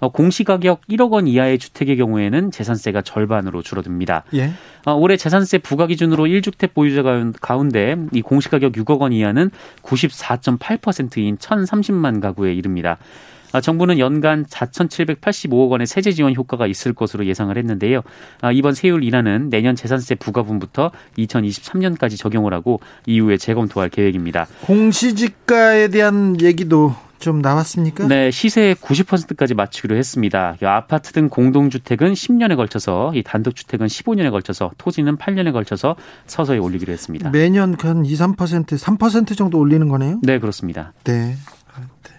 어, 0.00 0.08
공시가격 0.10 0.82
1억 0.88 1.12
원 1.12 1.26
이하의 1.26 1.58
주택의 1.58 1.96
경우에는 1.98 2.50
재산세가 2.50 3.02
절반으로 3.02 3.62
줄어듭니다. 3.62 4.24
예. 4.34 4.52
어, 4.86 4.94
올해 4.94 5.16
재산세 5.16 5.58
부과 5.58 5.86
기준으로 5.86 6.24
1주택 6.24 6.74
보유자 6.74 7.02
가운데 7.40 7.96
이 8.12 8.22
공시가격 8.22 8.72
6억 8.72 9.00
원 9.00 9.12
이하는 9.12 9.50
94.8%인 9.82 11.36
1,030만 11.36 12.20
가구에 12.20 12.54
이릅니다. 12.54 12.98
아, 13.52 13.60
정부는 13.60 13.98
연간 13.98 14.44
4,785억 14.44 15.70
원의 15.70 15.86
세제 15.86 16.12
지원 16.12 16.34
효과가 16.34 16.66
있을 16.66 16.92
것으로 16.92 17.26
예상을 17.26 17.56
했는데요. 17.56 18.02
아, 18.40 18.52
이번 18.52 18.74
세율 18.74 19.02
인하는 19.02 19.50
내년 19.50 19.74
재산세 19.74 20.16
부과분부터 20.16 20.92
2023년까지 21.18 22.16
적용을 22.16 22.54
하고 22.54 22.80
이후에 23.06 23.36
재검토할 23.36 23.88
계획입니다. 23.88 24.46
공시지가에 24.62 25.88
대한 25.88 26.40
얘기도 26.40 26.94
좀 27.20 27.40
나왔습니까? 27.40 28.08
네, 28.08 28.30
시세의 28.30 28.74
90%까지 28.76 29.54
맞추기로 29.54 29.96
했습니다. 29.96 30.56
아파트 30.62 31.12
등 31.12 31.28
공동주택은 31.28 32.14
10년에 32.14 32.56
걸쳐서, 32.56 33.12
이 33.14 33.22
단독주택은 33.22 33.86
15년에 33.86 34.30
걸쳐서, 34.30 34.72
토지는 34.78 35.16
8년에 35.16 35.52
걸쳐서 35.52 35.96
서서히 36.26 36.58
올리기로 36.58 36.92
했습니다. 36.92 37.30
매년 37.30 37.76
한 37.78 38.04
2, 38.04 38.14
3%, 38.14 38.36
3% 38.36 39.36
정도 39.36 39.58
올리는 39.58 39.86
거네요? 39.88 40.18
네, 40.22 40.38
그렇습니다. 40.38 40.92
네. 41.04 41.36
네. 41.36 42.10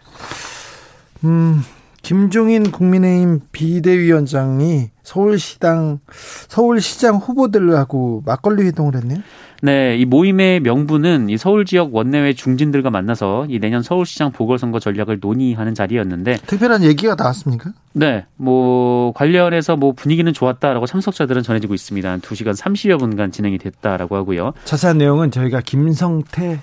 음, 1.24 1.64
김종인 2.02 2.72
국민의힘 2.72 3.42
비대위원장이 3.52 4.90
서울시당, 5.04 6.00
서울시장 6.10 7.18
후보들하고 7.18 8.24
막걸리 8.26 8.64
회동을 8.64 8.96
했네요? 8.96 9.20
네, 9.64 9.96
이 9.96 10.06
모임의 10.06 10.62
명분은 10.62 11.30
이 11.30 11.38
서울 11.38 11.66
지역 11.66 11.94
원내외 11.94 12.34
중진들과 12.34 12.90
만나서 12.90 13.46
이 13.48 13.60
내년 13.60 13.84
서울시장 13.84 14.32
보궐선거 14.32 14.80
전략을 14.80 15.20
논의하는 15.22 15.76
자리였는데 15.76 16.38
특별한 16.48 16.84
얘기가 16.84 17.14
나왔습니까? 17.14 17.72
네, 17.94 18.26
뭐 18.38 19.14
관련해서 19.14 19.76
뭐 19.76 19.92
분위기는 19.92 20.32
좋았다라고 20.34 20.88
참석자들은 20.88 21.44
전해지고 21.44 21.76
있습니다. 21.76 22.10
한 22.10 22.22
2시간 22.22 22.58
30여 22.58 22.98
분간 22.98 23.32
진행이 23.32 23.60
됐다라고 23.60 24.16
하고요. 24.16 24.54
자세한 24.66 24.98
내용은 24.98 25.30
저희가 25.30 25.62
김성태 25.62 26.60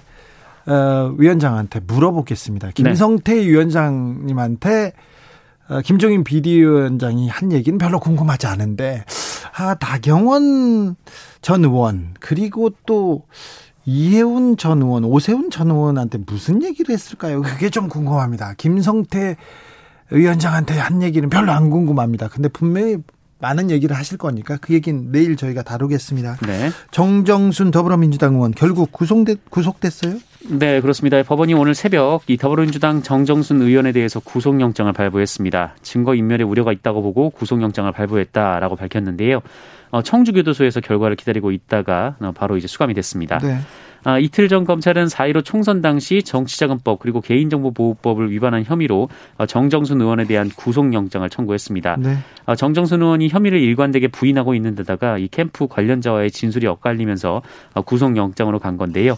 어, 0.66 1.14
위원장한테 1.16 1.80
물어보겠습니다. 1.86 2.72
김성태 2.72 3.34
네. 3.34 3.46
위원장님한테 3.46 4.92
어, 4.96 5.17
김종인 5.84 6.24
비대위원장이 6.24 7.28
한 7.28 7.52
얘기는 7.52 7.78
별로 7.78 8.00
궁금하지 8.00 8.46
않은데 8.46 9.04
아 9.54 9.76
나경원 9.78 10.96
전 11.42 11.64
의원 11.64 12.14
그리고 12.20 12.70
또 12.86 13.26
이해운 13.84 14.56
전 14.58 14.82
의원, 14.82 15.04
오세훈 15.04 15.50
전 15.50 15.70
의원한테 15.70 16.18
무슨 16.26 16.62
얘기를 16.62 16.92
했을까요? 16.92 17.40
그게 17.40 17.70
좀 17.70 17.88
궁금합니다. 17.88 18.52
김성태 18.58 19.36
위원장한테 20.10 20.78
한 20.78 21.02
얘기는 21.02 21.26
별로 21.30 21.52
안 21.52 21.70
궁금합니다. 21.70 22.28
근데 22.28 22.48
분명히 22.48 22.98
많은 23.40 23.70
얘기를 23.70 23.96
하실 23.96 24.18
거니까 24.18 24.56
그 24.60 24.74
얘기는 24.74 25.12
내일 25.12 25.36
저희가 25.36 25.62
다루겠습니다. 25.62 26.38
네. 26.46 26.70
정정순 26.90 27.70
더불어민주당 27.70 28.34
의원 28.34 28.52
결국 28.52 28.90
구속됐, 28.92 29.50
구속됐어요? 29.50 30.16
네, 30.50 30.80
그렇습니다. 30.80 31.22
법원이 31.22 31.54
오늘 31.54 31.74
새벽 31.74 32.22
이 32.28 32.36
더불어민주당 32.36 33.02
정정순 33.02 33.62
의원에 33.62 33.92
대해서 33.92 34.20
구속영장을 34.20 34.92
발부했습니다. 34.92 35.76
증거 35.82 36.14
인멸에 36.14 36.42
우려가 36.42 36.72
있다고 36.72 37.02
보고 37.02 37.30
구속영장을 37.30 37.90
발부했다라고 37.92 38.76
밝혔는데요. 38.76 39.40
어, 39.90 40.02
청주교도소에서 40.02 40.80
결과를 40.80 41.16
기다리고 41.16 41.50
있다가 41.50 42.16
어, 42.20 42.32
바로 42.34 42.56
이제 42.56 42.66
수감이 42.66 42.94
됐습니다. 42.94 43.38
네. 43.38 43.58
아, 44.04 44.18
이틀 44.18 44.48
전 44.48 44.64
검찰은 44.64 45.06
4.15 45.06 45.44
총선 45.44 45.80
당시 45.80 46.22
정치자금법 46.22 47.00
그리고 47.00 47.20
개인정보보호법을 47.20 48.30
위반한 48.30 48.64
혐의로 48.64 49.08
어, 49.36 49.46
정정순 49.46 50.00
의원에 50.00 50.24
대한 50.24 50.48
구속영장을 50.48 51.28
청구했습니다. 51.28 51.96
네. 51.98 52.16
어, 52.46 52.54
정정순 52.54 53.02
의원이 53.02 53.28
혐의를 53.28 53.60
일관되게 53.60 54.08
부인하고 54.08 54.54
있는 54.54 54.74
데다가 54.74 55.18
이 55.18 55.28
캠프 55.28 55.66
관련자와의 55.66 56.30
진술이 56.30 56.66
엇갈리면서 56.66 57.42
어, 57.74 57.82
구속영장으로 57.82 58.58
간 58.58 58.76
건데요. 58.76 59.16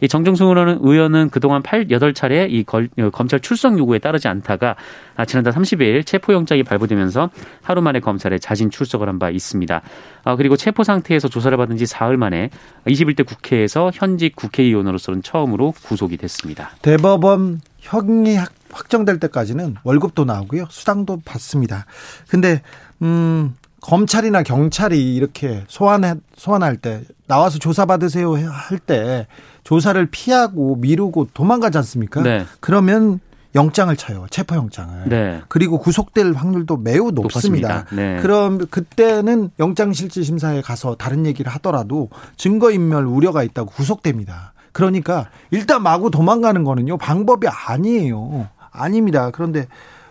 이 0.00 0.08
정정승 0.08 0.46
의원은 0.82 1.30
그동안 1.30 1.62
8, 1.62 1.86
8차례 1.86 2.50
이 2.50 2.64
걸, 2.64 2.88
어, 2.98 3.10
검찰 3.10 3.38
출석 3.40 3.78
요구에 3.78 3.98
따르지 3.98 4.28
않다가 4.28 4.76
아, 5.16 5.24
지난달 5.24 5.52
30일 5.52 6.04
체포영장이 6.06 6.62
발부되면서 6.64 7.30
하루 7.62 7.80
만에 7.82 8.00
검찰에 8.00 8.38
자진 8.38 8.70
출석을 8.70 9.08
한 9.08 9.20
바 9.20 9.28
있습니다. 9.28 9.82
아, 10.24 10.36
그리고 10.36 10.56
체포 10.56 10.82
상태에서 10.82 11.28
조사를 11.28 11.54
받은 11.58 11.76
지 11.76 11.84
사흘 11.84 12.16
만에 12.16 12.48
21대 12.86 13.26
국회에서 13.26 13.90
현직 13.92 14.34
국회의원으로서는 14.34 15.22
처음으로 15.22 15.72
구속이 15.84 16.16
됐습니다. 16.16 16.70
대법원 16.80 17.60
형이 17.80 18.38
확정될 18.70 19.20
때까지는 19.20 19.76
월급도 19.84 20.24
나오고요. 20.24 20.66
수당도 20.70 21.20
받습니다. 21.26 21.84
근데 22.28 22.62
음 23.02 23.54
검찰이나 23.82 24.42
경찰이 24.42 25.14
이렇게 25.14 25.64
소환해 25.68 26.14
소환할 26.36 26.76
때 26.76 27.02
나와서 27.26 27.58
조사 27.58 27.84
받으세요 27.86 28.34
할 28.34 28.78
때 28.78 29.26
조사를 29.64 30.04
피하고 30.06 30.76
미루고 30.76 31.28
도망가지 31.34 31.78
않습니까? 31.78 32.22
네. 32.22 32.44
그러면 32.60 33.20
영장을 33.54 33.94
쳐요. 33.96 34.26
체포 34.30 34.54
영장을. 34.54 35.08
네. 35.08 35.40
그리고 35.48 35.78
구속될 35.78 36.34
확률도 36.34 36.76
매우 36.76 37.10
높습니다. 37.10 37.84
네. 37.92 38.20
그럼 38.20 38.66
그때는 38.66 39.50
영장 39.58 39.92
실질 39.92 40.24
심사에 40.24 40.60
가서 40.60 40.94
다른 40.94 41.26
얘기를 41.26 41.50
하더라도 41.54 42.08
증거 42.36 42.70
인멸 42.70 43.04
우려가 43.06 43.42
있다고 43.42 43.70
구속됩니다. 43.70 44.52
그러니까 44.72 45.28
일단 45.50 45.82
마구 45.82 46.10
도망가는 46.10 46.62
거는요 46.62 46.96
방법이 46.98 47.48
아니에요. 47.48 48.48
아닙니다. 48.70 49.30
그런데 49.32 49.66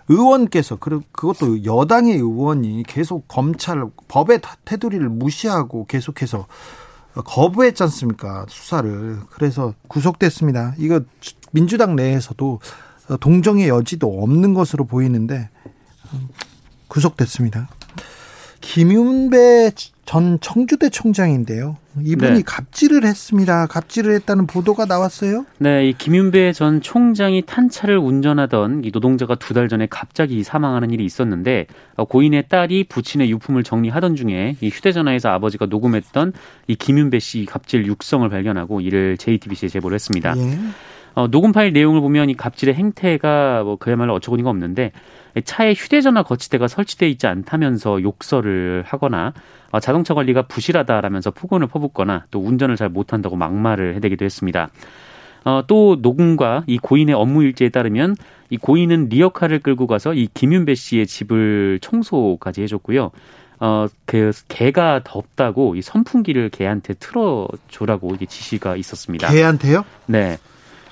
의원께서 0.10 0.76
그것도 0.78 1.64
여당의 1.64 2.16
의원이 2.16 2.84
계속 2.88 3.28
검찰 3.28 3.86
법의 4.08 4.42
테두리를 4.66 5.08
무시하고 5.08 5.86
계속해서 5.86 6.48
거부했지 7.24 7.84
않습니까 7.84 8.46
수사를 8.50 9.20
그래서 9.30 9.74
구속됐습니다. 9.88 10.76
이거 10.78 11.02
민주당 11.52 11.96
내에서도 11.96 12.60
동정의 13.20 13.70
여지도 13.70 14.22
없는 14.22 14.54
것으로 14.54 14.86
보이는데 14.86 15.50
구속됐습니다. 16.88 17.70
김윤배 18.62 19.72
전 20.06 20.40
청주대 20.42 20.90
총장인데요. 20.90 21.78
이분이 22.02 22.34
네. 22.34 22.42
갑질을 22.46 23.04
했습니다. 23.06 23.68
갑질을 23.68 24.14
했다는 24.16 24.48
보도가 24.48 24.86
나왔어요. 24.86 25.46
네, 25.60 25.90
이 25.90 25.94
김윤배 25.94 26.54
전 26.54 26.82
총장이 26.82 27.44
탄차를 27.46 27.98
운전하던 27.98 28.84
이 28.86 28.92
노동자가 28.92 29.36
두 29.36 29.54
달 29.54 29.68
전에 29.70 29.88
갑자기 29.90 30.44
사망하는 30.44 30.92
일이 30.92 31.06
있었는데 31.06 31.68
어, 31.96 32.06
고인의 32.06 32.46
딸이 32.50 32.86
부친의 32.86 33.30
유품을 33.32 33.64
정리하던 33.64 34.16
중에 34.16 34.56
이 34.62 34.70
휴대전화에서 34.70 35.30
아버지가 35.30 35.68
녹음했던 35.68 36.34
이 36.68 36.76
김윤배 36.76 37.20
씨 37.20 37.46
갑질 37.46 37.86
육성을 37.86 38.28
발견하고 38.30 38.82
이를 38.82 39.18
JTBC에 39.18 39.70
제보를 39.70 39.96
했습니다. 39.96 40.34
예. 40.38 40.58
어, 41.14 41.28
녹음 41.28 41.52
파일 41.52 41.74
내용을 41.74 42.02
보면 42.02 42.30
이 42.30 42.36
갑질의 42.36 42.76
행태가 42.76 43.64
뭐 43.64 43.76
그야말로 43.78 44.14
어처구니가 44.16 44.50
없는데 44.50 44.92
차에 45.44 45.74
휴대전화 45.74 46.24
거치대가 46.24 46.68
설치돼 46.68 47.10
있지 47.10 47.28
않다면서 47.28 48.02
욕설을 48.02 48.84
하거나 48.86 49.34
어, 49.72 49.80
자동차 49.80 50.14
관리가 50.14 50.44
부실하다라면서 50.44 51.32
폭언을 51.32 51.68
퍼붓거나 51.68 52.26
또 52.32 52.40
운전을 52.40 52.76
잘 52.76 52.90
못한다고 52.90 53.36
막말을 53.36 53.96
해대기도 53.96 54.26
했습니다. 54.26 54.70
어, 55.46 55.64
또 55.68 55.98
녹음과 56.02 56.64
이 56.68 56.78
고인의 56.78 57.16
업무 57.16 57.44
일지에 57.44 57.70
따르면 57.70 58.16
이 58.50 58.58
고인은 58.58 59.10
리어카를 59.10 59.60
끌고 59.60 59.88
가서 59.88 60.14
이 60.14 60.28
김윤배 60.34 60.76
씨의 60.76 61.08
집을 61.08 61.80
청소까지 61.82 62.62
해줬고요. 62.64 63.12
어, 63.62 63.88
그, 64.06 64.32
개가 64.48 65.02
덥다고 65.04 65.76
이 65.76 65.82
선풍기를 65.82 66.50
개한테 66.50 66.94
틀어주라고 66.94 68.16
이게 68.16 68.26
지시가 68.26 68.76
있었습니다. 68.78 69.30
개한테요? 69.32 69.84
네. 70.06 70.38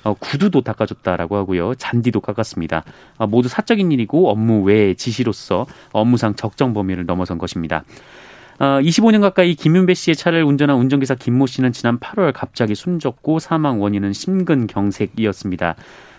어, 0.08 0.14
구두도 0.14 0.62
닦아줬다라고 0.62 1.36
하고요. 1.36 1.74
잔디도 1.74 2.20
깎았습니다. 2.20 2.82
어, 3.18 3.26
모두 3.26 3.48
사적인 3.48 3.92
일이고 3.92 4.30
업무 4.30 4.62
외의 4.62 4.96
지시로서 4.96 5.66
업무상 5.92 6.34
적정 6.34 6.72
범위를 6.72 7.04
넘어선 7.04 7.36
것입니다. 7.36 7.84
어, 8.58 8.80
25년 8.80 9.20
가까이 9.20 9.54
김윤배 9.54 9.94
씨의 9.94 10.16
차를 10.16 10.42
운전한 10.44 10.76
운전기사 10.78 11.14
김모 11.14 11.46
씨는 11.46 11.72
지난 11.72 11.98
8월 11.98 12.32
갑자기 12.34 12.74
숨졌고 12.74 13.38
사망 13.38 13.80
원인은 13.82 14.12
심근경색이었습니다. 14.14 15.76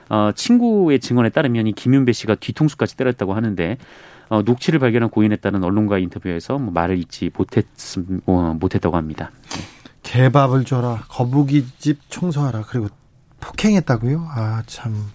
어, 0.09 0.31
친구의 0.35 0.99
증언에 0.99 1.29
따르면 1.29 1.67
이 1.67 1.73
김윤배 1.73 2.13
씨가 2.13 2.35
뒤통수까지 2.35 2.95
때렸다고 2.95 3.33
하는데 3.33 3.77
어, 4.29 4.43
녹취를 4.43 4.79
발견한 4.79 5.09
따른 5.41 5.63
언론과 5.63 5.97
인터뷰에서 5.97 6.59
뭐 6.59 6.71
말을 6.71 6.99
잊지 6.99 7.31
못했, 7.35 7.65
어, 8.27 8.55
못했다고 8.59 8.95
합니다. 8.95 9.31
개밥을 10.03 10.65
줘라, 10.65 11.05
거북이 11.09 11.65
집 11.79 11.99
청소하라, 12.09 12.63
그리고 12.67 12.89
폭행했다고요? 13.39 14.27
아, 14.29 14.63
참. 14.67 15.11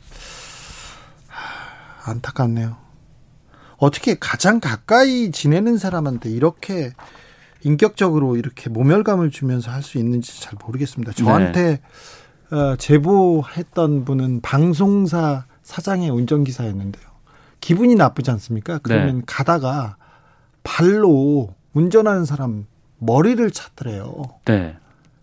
안타깝네요. 2.04 2.76
어떻게 3.78 4.16
가장 4.18 4.60
가까이 4.60 5.30
지내는 5.30 5.78
사람한테 5.78 6.30
이렇게 6.30 6.92
인격적으로 7.62 8.37
이렇게 8.37 8.68
모멸감을 8.70 9.30
주면서 9.30 9.70
할 9.70 9.82
수 9.82 9.98
있는지 9.98 10.40
잘 10.40 10.54
모르겠습니다. 10.64 11.12
저한테 11.12 11.80
네. 12.50 12.56
어, 12.56 12.76
제보했던 12.76 14.04
분은 14.04 14.40
방송사 14.42 15.46
사장의 15.62 16.10
운전기사였는데요. 16.10 17.04
기분이 17.60 17.94
나쁘지 17.94 18.30
않습니까? 18.32 18.78
그러면 18.82 19.16
네. 19.18 19.22
가다가 19.26 19.96
발로 20.62 21.54
운전하는 21.72 22.26
사람 22.26 22.66
머리를 22.98 23.50
찾더래요. 23.50 24.22
네. 24.44 24.76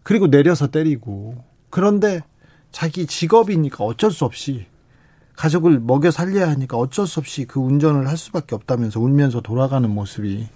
그리고 0.04 0.28
내려서 0.28 0.68
때리고. 0.68 1.36
그런데 1.70 2.22
자기 2.72 3.06
직업이니까 3.06 3.84
어쩔 3.84 4.12
수 4.12 4.26
없이 4.26 4.66
가족을 5.36 5.80
먹여 5.80 6.12
살려야 6.12 6.50
하니까 6.52 6.78
어쩔 6.78 7.08
수 7.08 7.20
없이 7.20 7.46
그 7.46 7.60
운전을 7.60 8.08
할 8.08 8.18
수밖에 8.18 8.56
없다면서 8.56 9.00
울면서 9.00 9.42
돌아가는 9.42 9.90
모습이 9.90 10.48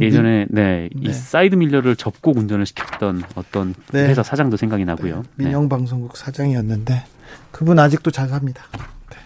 예전에 0.00 0.46
네, 0.50 0.88
네, 0.88 0.88
이 0.94 1.12
사이드 1.12 1.54
미러를 1.54 1.96
접고 1.96 2.32
운전을 2.36 2.66
시켰던 2.66 3.22
어떤 3.34 3.74
네. 3.92 4.08
회사 4.08 4.22
사장도 4.22 4.56
생각이 4.56 4.84
나고요. 4.84 5.24
네. 5.36 5.44
민영 5.44 5.68
방송국 5.68 6.16
사장이었는데 6.16 7.04
그분 7.52 7.78
아직도 7.78 8.10
잘 8.10 8.28
삽니다. 8.28 8.64
네. 9.10 9.16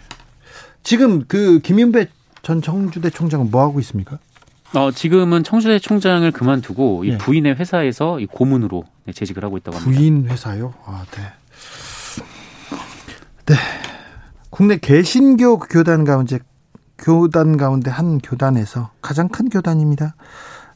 지금 0.82 1.24
그 1.26 1.58
김윤배 1.58 2.06
전 2.42 2.62
청주대 2.62 3.10
총장은 3.10 3.50
뭐 3.50 3.62
하고 3.62 3.80
있습니까? 3.80 4.18
어, 4.74 4.90
지금은 4.90 5.44
청주대 5.44 5.78
총장을 5.78 6.30
그만두고 6.32 7.04
이 7.04 7.10
네. 7.10 7.18
부인의 7.18 7.56
회사에서 7.56 8.20
이 8.20 8.26
고문으로 8.26 8.84
네, 9.04 9.12
재직을 9.12 9.44
하고 9.44 9.56
있다고 9.58 9.76
합니다. 9.76 9.98
부인 9.98 10.28
회사요? 10.28 10.74
아, 10.86 11.04
네. 11.10 11.22
네. 13.46 13.54
국내 14.50 14.78
개신교 14.78 15.58
교단 15.58 16.04
가운데 16.04 16.38
교단 16.98 17.56
가운데 17.56 17.90
한 17.90 18.18
교단에서 18.18 18.90
가장 19.02 19.28
큰 19.28 19.48
교단입니다. 19.48 20.14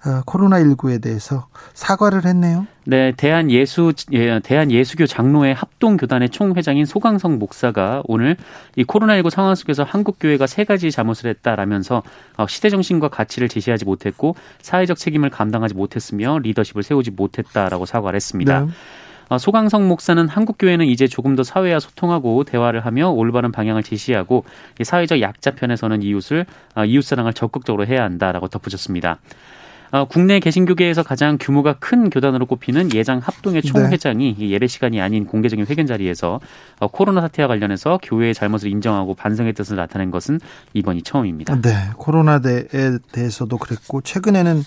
어, 0.07 0.23
코로나19에 0.25 1.03
대해서 1.03 1.49
사과를 1.75 2.25
했네요. 2.25 2.66
네, 2.85 3.12
대한 3.16 3.51
예수 3.51 3.92
예, 4.12 4.38
대한 4.38 4.71
예수교 4.71 5.07
장로회 5.07 5.51
합동 5.51 5.97
교단의 5.97 6.31
총회장인 6.31 6.85
소강성 6.85 7.40
목사가 7.40 8.03
오늘 8.07 8.37
이 8.77 8.85
코로나19 8.85 9.31
상황 9.31 9.55
속에서 9.57 9.83
한국 9.83 10.19
교회가 10.21 10.47
세 10.47 10.62
가지 10.62 10.92
잘못을 10.92 11.29
했다라면서 11.31 12.05
어, 12.37 12.47
시대 12.47 12.71
정신과 12.71 13.09
가치를 13.09 13.49
제시하지 13.49 13.85
못했고 13.85 14.37
사회적 14.62 14.97
책임을 14.97 15.31
감당하지 15.31 15.75
못했으며 15.75 16.38
리더십을 16.38 16.85
세우지 16.85 17.11
못했다라고 17.11 17.85
사과를 17.87 18.16
했습니다. 18.16 18.61
네. 18.61 18.69
어, 19.29 19.38
소강성 19.38 19.88
목사는 19.88 20.29
한국 20.29 20.57
교회는 20.57 20.87
이제 20.87 21.09
조금 21.09 21.35
더 21.35 21.42
사회와 21.42 21.81
소통하고 21.81 22.45
대화를 22.45 22.87
하며 22.87 23.11
올바른 23.11 23.51
방향을 23.51 23.83
제시하고 23.83 24.45
사회적 24.81 25.21
약자 25.21 25.53
편에서는 25.53 26.03
이웃을 26.03 26.47
어, 26.77 26.85
이웃 26.85 27.03
사랑을 27.03 27.33
적극적으로 27.33 27.87
해야 27.87 28.05
한다라고 28.05 28.47
덧붙였습니다. 28.47 29.19
어, 29.90 30.05
국내 30.05 30.40
개신교계에서 30.40 31.03
가장 31.03 31.38
규모가 31.40 31.75
큰 31.75 32.11
교단으로 32.11 32.46
꼽히는 32.46 32.94
예장 32.94 33.20
합동의 33.22 33.62
네. 33.62 33.68
총회장이 33.68 34.37
네. 34.38 34.51
예배 34.51 34.66
시간이 34.66 35.01
아닌 35.01 35.27
공개적인 35.27 35.66
회견 35.68 35.87
자리에서 35.87 36.40
어, 36.81 36.87
코로나 36.88 37.20
사태와 37.22 37.49
관련해서 37.49 37.99
교회의 38.03 38.35
잘못을 38.35 38.70
인정하고 38.70 39.14
반성의 39.14 39.55
뜻을 39.55 39.77
나타낸 39.77 40.11
것은 40.11 40.40
이번이 40.75 41.03
처음입니다. 41.03 41.61
네, 41.61 41.75
코로나에 41.96 42.64
대해서도 43.12 43.59
그랬고 43.59 44.01
최근에는 44.01 44.62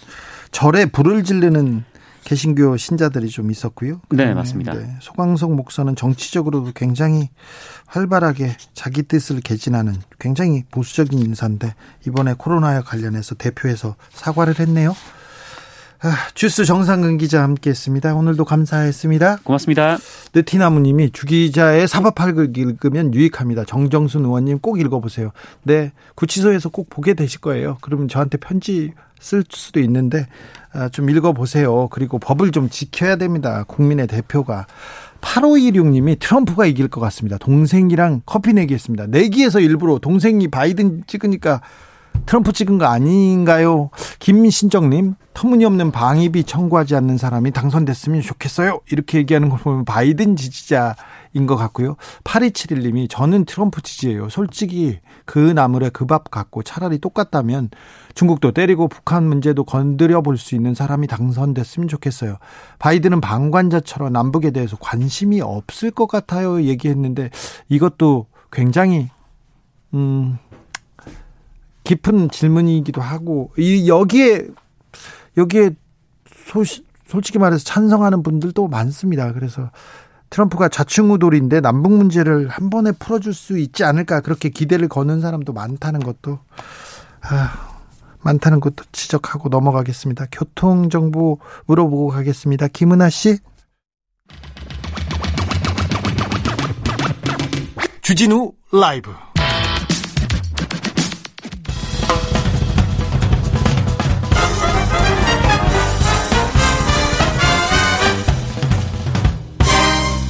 절에 0.51 0.85
불을 0.85 1.23
지르는 1.23 1.83
개신교 2.23 2.77
신자들이 2.77 3.29
좀 3.29 3.51
있었고요. 3.51 4.01
네, 4.09 4.33
맞습니다. 4.33 4.73
네, 4.73 4.95
소광석 5.01 5.53
목사는 5.53 5.95
정치적으로도 5.95 6.71
굉장히 6.75 7.29
활발하게 7.87 8.55
자기 8.73 9.03
뜻을 9.03 9.41
개진하는 9.41 9.95
굉장히 10.19 10.63
보수적인 10.71 11.17
인사인데 11.17 11.73
이번에 12.07 12.35
코로나와 12.37 12.81
관련해서 12.81 13.35
대표에서 13.35 13.95
사과를 14.11 14.59
했네요. 14.59 14.93
아, 16.01 16.15
주스 16.33 16.63
정상근 16.63 17.17
기자 17.17 17.43
함께했습니다. 17.43 18.15
오늘도 18.15 18.45
감사했습니다. 18.45 19.39
고맙습니다. 19.43 19.97
느티나무님이 20.33 21.11
주 21.11 21.25
기자의 21.25 21.89
사법학을 21.89 22.55
읽으면 22.55 23.13
유익합니다. 23.13 23.65
정정순 23.65 24.23
의원님 24.23 24.59
꼭 24.59 24.79
읽어보세요. 24.79 25.31
네, 25.63 25.91
구치소에서 26.15 26.69
꼭 26.69 26.89
보게 26.89 27.15
되실 27.15 27.41
거예요. 27.41 27.77
그러면 27.81 28.07
저한테 28.07 28.37
편지 28.37 28.93
쓸 29.19 29.43
수도 29.49 29.79
있는데 29.81 30.27
아, 30.73 30.89
좀 30.89 31.09
읽어보세요. 31.09 31.87
그리고 31.89 32.19
법을 32.19 32.51
좀 32.51 32.69
지켜야 32.69 33.15
됩니다. 33.15 33.63
국민의 33.67 34.07
대표가. 34.07 34.67
8516님이 35.21 36.17
트럼프가 36.19 36.65
이길 36.65 36.87
것 36.87 37.01
같습니다. 37.01 37.37
동생이랑 37.37 38.21
커피 38.25 38.53
내기했습니다. 38.53 39.07
내기에서 39.07 39.59
일부러 39.59 39.99
동생이 39.99 40.47
바이든 40.47 41.03
찍으니까 41.07 41.61
트럼프 42.25 42.53
찍은 42.53 42.77
거 42.77 42.85
아닌가요? 42.85 43.89
김신정님, 44.19 45.15
터무니없는 45.33 45.91
방위비 45.91 46.43
청구하지 46.43 46.95
않는 46.95 47.17
사람이 47.17 47.51
당선됐으면 47.51 48.21
좋겠어요. 48.21 48.81
이렇게 48.91 49.17
얘기하는 49.19 49.49
걸 49.49 49.59
보면 49.59 49.85
바이든 49.85 50.35
지지자 50.35 50.95
인것 51.33 51.57
같고요. 51.57 51.95
8271님이 52.23 53.09
저는 53.09 53.45
트럼프 53.45 53.81
지지예요. 53.81 54.29
솔직히 54.29 54.99
그 55.25 55.37
나물에 55.39 55.89
그 55.89 56.05
밥 56.05 56.31
갖고 56.31 56.63
차라리 56.63 56.97
똑같다면 56.97 57.69
중국도 58.15 58.51
때리고 58.51 58.87
북한 58.87 59.27
문제도 59.27 59.63
건드려 59.63 60.21
볼 60.21 60.37
수 60.37 60.55
있는 60.55 60.73
사람이 60.73 61.05
당선됐으면 61.07 61.87
좋겠어요. 61.87 62.37
바이든은 62.79 63.21
방관자처럼 63.21 64.11
남북에 64.11 64.51
대해서 64.51 64.75
관심이 64.79 65.41
없을 65.41 65.91
것 65.91 66.07
같아요. 66.07 66.63
얘기했는데 66.63 67.29
이것도 67.69 68.25
굉장히 68.51 69.09
음 69.93 70.37
깊은 71.83 72.29
질문이기도 72.29 73.01
하고 73.01 73.51
이 73.57 73.87
여기에 73.87 74.47
여기에 75.37 75.71
소, 76.45 76.63
솔직히 77.05 77.39
말해서 77.39 77.63
찬성하는 77.63 78.23
분들도 78.23 78.67
많습니다. 78.67 79.33
그래서 79.33 79.71
트럼프가 80.29 80.69
좌충우돌인데 80.69 81.61
남북 81.61 81.93
문제를 81.93 82.47
한 82.49 82.69
번에 82.69 82.91
풀어줄 82.91 83.33
수 83.33 83.57
있지 83.57 83.83
않을까 83.83 84.21
그렇게 84.21 84.49
기대를 84.49 84.87
거는 84.87 85.21
사람도 85.21 85.53
많다는 85.53 85.99
것도 86.01 86.39
아, 87.21 87.69
많다는 88.21 88.59
것도 88.59 88.85
지적하고 88.91 89.49
넘어가겠습니다. 89.49 90.27
교통 90.31 90.89
정보 90.89 91.39
물어보고 91.65 92.09
가겠습니다. 92.09 92.67
김은아 92.67 93.09
씨. 93.09 93.39
주진우 98.01 98.53
라이브. 98.71 99.11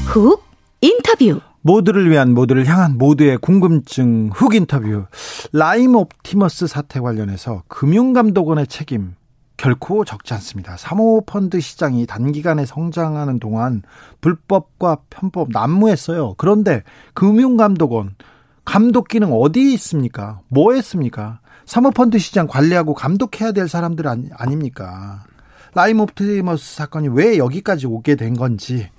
훅 0.09 0.43
인터뷰 0.81 1.39
모두를 1.61 2.09
위한 2.09 2.33
모두를 2.33 2.65
향한 2.65 2.97
모두의 2.97 3.37
궁금증 3.37 4.31
훅 4.33 4.55
인터뷰 4.55 5.05
라임 5.53 5.95
옵티머스 5.95 6.65
사태 6.65 6.99
관련해서 6.99 7.61
금융감독원의 7.67 8.65
책임 8.65 9.13
결코 9.55 10.03
적지 10.05 10.33
않습니다. 10.33 10.77
사모펀드 10.77 11.59
시장이 11.59 12.07
단기간에 12.07 12.65
성장하는 12.65 13.37
동안 13.37 13.83
불법과 14.19 14.97
편법 15.11 15.49
난무했어요. 15.51 16.33
그런데 16.39 16.81
금융감독원 17.13 18.15
감독 18.65 19.09
기능 19.09 19.31
어디 19.31 19.73
있습니까? 19.73 20.39
뭐 20.47 20.73
했습니까? 20.73 21.39
사모펀드 21.65 22.17
시장 22.17 22.47
관리하고 22.47 22.95
감독해야 22.95 23.51
될 23.51 23.67
사람들 23.67 24.07
아니, 24.07 24.29
아닙니까? 24.33 25.23
라임 25.75 25.99
옵티머스 25.99 26.77
사건이 26.77 27.09
왜 27.09 27.37
여기까지 27.37 27.85
오게 27.85 28.15
된 28.15 28.33
건지 28.33 28.87
어, 28.87 28.98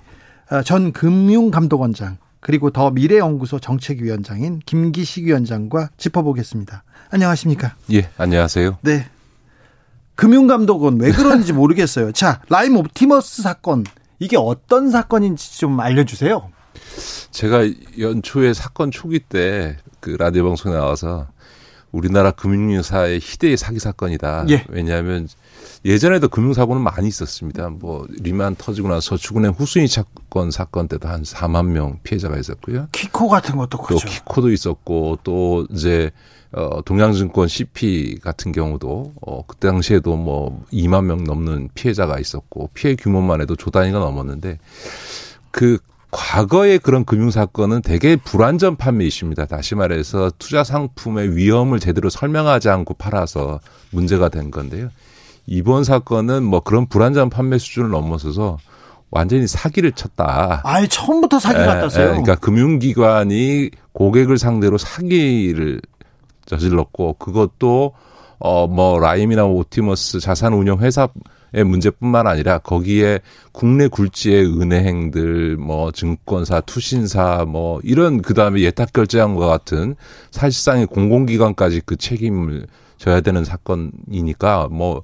전 0.65 0.91
금융감독원장 0.91 2.17
그리고 2.39 2.71
더 2.71 2.91
미래연구소 2.91 3.59
정책위원장인 3.59 4.59
김기식 4.65 5.25
위원장과 5.25 5.89
짚어보겠습니다. 5.97 6.83
안녕하십니까? 7.09 7.75
예, 7.93 8.09
안녕하세요. 8.17 8.77
네. 8.81 9.07
금융감독원 10.15 10.99
왜 10.99 11.11
그런지 11.11 11.53
모르겠어요. 11.53 12.11
자, 12.11 12.41
라임 12.49 12.77
옵티머스 12.77 13.41
사건 13.43 13.83
이게 14.19 14.37
어떤 14.37 14.89
사건인지 14.91 15.59
좀 15.59 15.79
알려주세요. 15.79 16.51
제가 17.31 17.61
연초에 17.99 18.53
사건 18.53 18.91
초기 18.91 19.19
때 19.19 19.77
그 20.01 20.09
라디오 20.19 20.43
방송에 20.45 20.75
나와서 20.75 21.27
우리나라 21.91 22.31
금융사의 22.31 23.19
희대의 23.21 23.57
사기 23.57 23.79
사건이다. 23.79 24.45
예. 24.49 24.65
왜냐하면 24.69 25.27
예전에도 25.83 26.29
금융사고는 26.29 26.81
많이 26.81 27.07
있었습니다. 27.07 27.69
뭐 27.69 28.05
리만 28.09 28.55
터지고 28.55 28.89
나서 28.89 29.01
저축은행 29.01 29.51
후순위 29.51 29.87
사건 29.87 30.51
사건 30.51 30.87
때도 30.87 31.07
한 31.07 31.23
4만 31.23 31.67
명 31.67 31.99
피해자가 32.03 32.37
있었고요. 32.37 32.87
키코 32.91 33.27
같은 33.27 33.57
것도 33.57 33.79
그렇죠. 33.79 34.05
또 34.05 34.11
키코도 34.11 34.51
있었고 34.51 35.19
또 35.23 35.67
이제 35.71 36.11
어 36.51 36.81
동양증권 36.83 37.47
CP 37.47 38.19
같은 38.21 38.51
경우도 38.51 39.13
어 39.21 39.45
그때 39.47 39.69
당시에도 39.69 40.15
뭐 40.17 40.63
2만 40.71 41.05
명 41.05 41.23
넘는 41.23 41.69
피해자가 41.73 42.19
있었고 42.19 42.69
피해 42.73 42.95
규모만 42.95 43.41
해도 43.41 43.55
조 43.55 43.71
단위가 43.71 43.99
넘었는데 43.99 44.59
그 45.49 45.79
과거의 46.11 46.79
그런 46.79 47.05
금융사건은 47.05 47.81
대개 47.81 48.15
불안전 48.17 48.75
판매 48.75 49.05
이슈입니다. 49.05 49.45
다시 49.45 49.75
말해서 49.75 50.31
투자 50.37 50.63
상품의 50.63 51.35
위험을 51.35 51.79
제대로 51.79 52.09
설명하지 52.09 52.69
않고 52.69 52.95
팔아서 52.95 53.59
문제가 53.91 54.29
된 54.29 54.51
건데요. 54.51 54.89
이번 55.47 55.83
사건은 55.83 56.43
뭐 56.43 56.59
그런 56.59 56.87
불안전 56.87 57.29
판매 57.29 57.57
수준을 57.57 57.89
넘어서서 57.89 58.57
완전히 59.09 59.47
사기를 59.47 59.91
쳤다. 59.93 60.61
아예 60.63 60.87
처음부터 60.87 61.39
사기 61.39 61.59
예, 61.59 61.65
같았어요. 61.65 62.03
예, 62.03 62.07
그러니까 62.09 62.35
금융기관이 62.35 63.69
고객을 63.93 64.37
상대로 64.37 64.77
사기를 64.77 65.81
저질렀고 66.45 67.13
그것도 67.13 67.93
어 68.39 68.67
뭐 68.67 68.99
라임이나 68.99 69.45
오티머스 69.45 70.19
자산운용 70.19 70.79
회사의 70.79 71.09
문제뿐만 71.53 72.27
아니라 72.27 72.57
거기에 72.59 73.19
국내 73.51 73.87
굴지의 73.87 74.45
은행들 74.45 75.57
뭐 75.57 75.91
증권사 75.91 76.61
투신사 76.61 77.45
뭐 77.47 77.79
이런 77.83 78.21
그 78.21 78.33
다음에 78.33 78.61
예탁 78.61 78.93
결제한과 78.93 79.47
같은 79.47 79.95
사실상의 80.31 80.87
공공기관까지 80.87 81.81
그 81.85 81.97
책임을 81.97 82.67
져야 82.97 83.21
되는 83.21 83.43
사건이니까 83.43 84.69
뭐 84.71 85.01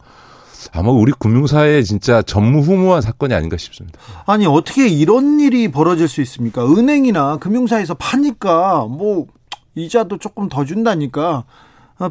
아마 0.71 0.91
우리 0.91 1.11
금융사에 1.17 1.83
진짜 1.83 2.21
전무후무한 2.21 3.01
사건이 3.01 3.33
아닌가 3.33 3.57
싶습니다. 3.57 3.99
아니 4.25 4.45
어떻게 4.45 4.87
이런 4.87 5.39
일이 5.39 5.69
벌어질 5.69 6.07
수 6.07 6.21
있습니까? 6.21 6.65
은행이나 6.65 7.37
금융사에서 7.37 7.93
파니까 7.93 8.85
뭐 8.85 9.27
이자도 9.75 10.17
조금 10.17 10.49
더 10.49 10.65
준다니까 10.65 11.37
어, 11.37 11.43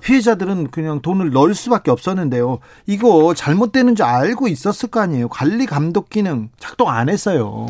피해자들은 0.02 0.68
그냥 0.68 1.00
돈을 1.00 1.30
넣을 1.30 1.54
수밖에 1.54 1.90
없었는데요. 1.90 2.58
이거 2.86 3.34
잘못되는 3.34 3.94
줄 3.94 4.04
알고 4.04 4.48
있었을 4.48 4.88
거 4.90 5.00
아니에요. 5.00 5.28
관리 5.28 5.66
감독 5.66 6.10
기능 6.10 6.48
작동 6.58 6.88
안 6.88 7.08
했어요. 7.08 7.66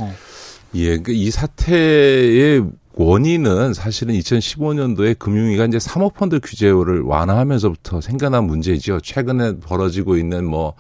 예, 0.74 0.98
그이 0.98 1.30
사태의 1.30 2.64
원인은 2.94 3.74
사실은 3.74 4.14
2015년도에 4.14 5.18
금융위가 5.18 5.66
이제 5.66 5.78
사모펀드 5.78 6.40
규제를 6.40 7.02
완화하면서부터 7.02 8.00
생겨난 8.00 8.44
문제죠. 8.44 9.00
최근에 9.00 9.58
벌어지고 9.58 10.16
있는 10.16 10.46
뭐 10.46 10.72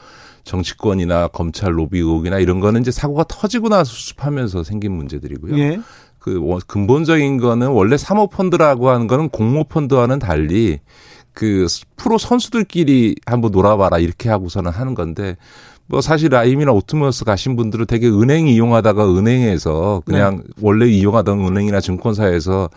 정치권이나 0.44 1.28
검찰 1.28 1.78
로비 1.78 1.98
의혹이나 1.98 2.38
이런 2.38 2.60
거는 2.60 2.80
이제 2.80 2.90
사고가 2.90 3.24
터지고 3.28 3.68
나서 3.68 3.92
수습하면서 3.92 4.64
생긴 4.64 4.92
문제들이고요. 4.92 5.58
예. 5.58 5.80
그 6.18 6.40
근본적인 6.66 7.38
거는 7.38 7.68
원래 7.68 7.96
사모펀드라고 7.96 8.88
하는 8.88 9.06
거는 9.06 9.28
공모펀드와는 9.28 10.18
달리 10.18 10.80
그 11.36 11.66
프로 11.96 12.16
선수들끼리 12.16 13.16
한번 13.26 13.52
놀아봐라 13.52 13.98
이렇게 13.98 14.30
하고서는 14.30 14.70
하는 14.72 14.94
건데 14.94 15.36
뭐 15.86 16.00
사실 16.00 16.30
라임이나 16.30 16.72
옵티머스 16.72 17.26
가신 17.26 17.56
분들은 17.56 17.84
되게 17.86 18.08
은행 18.08 18.48
이용하다가 18.48 19.16
은행에서 19.16 20.02
그냥 20.06 20.38
네. 20.38 20.42
원래 20.62 20.86
이용하던 20.88 21.38
은행이나 21.46 21.80
증권사에서 21.80 22.70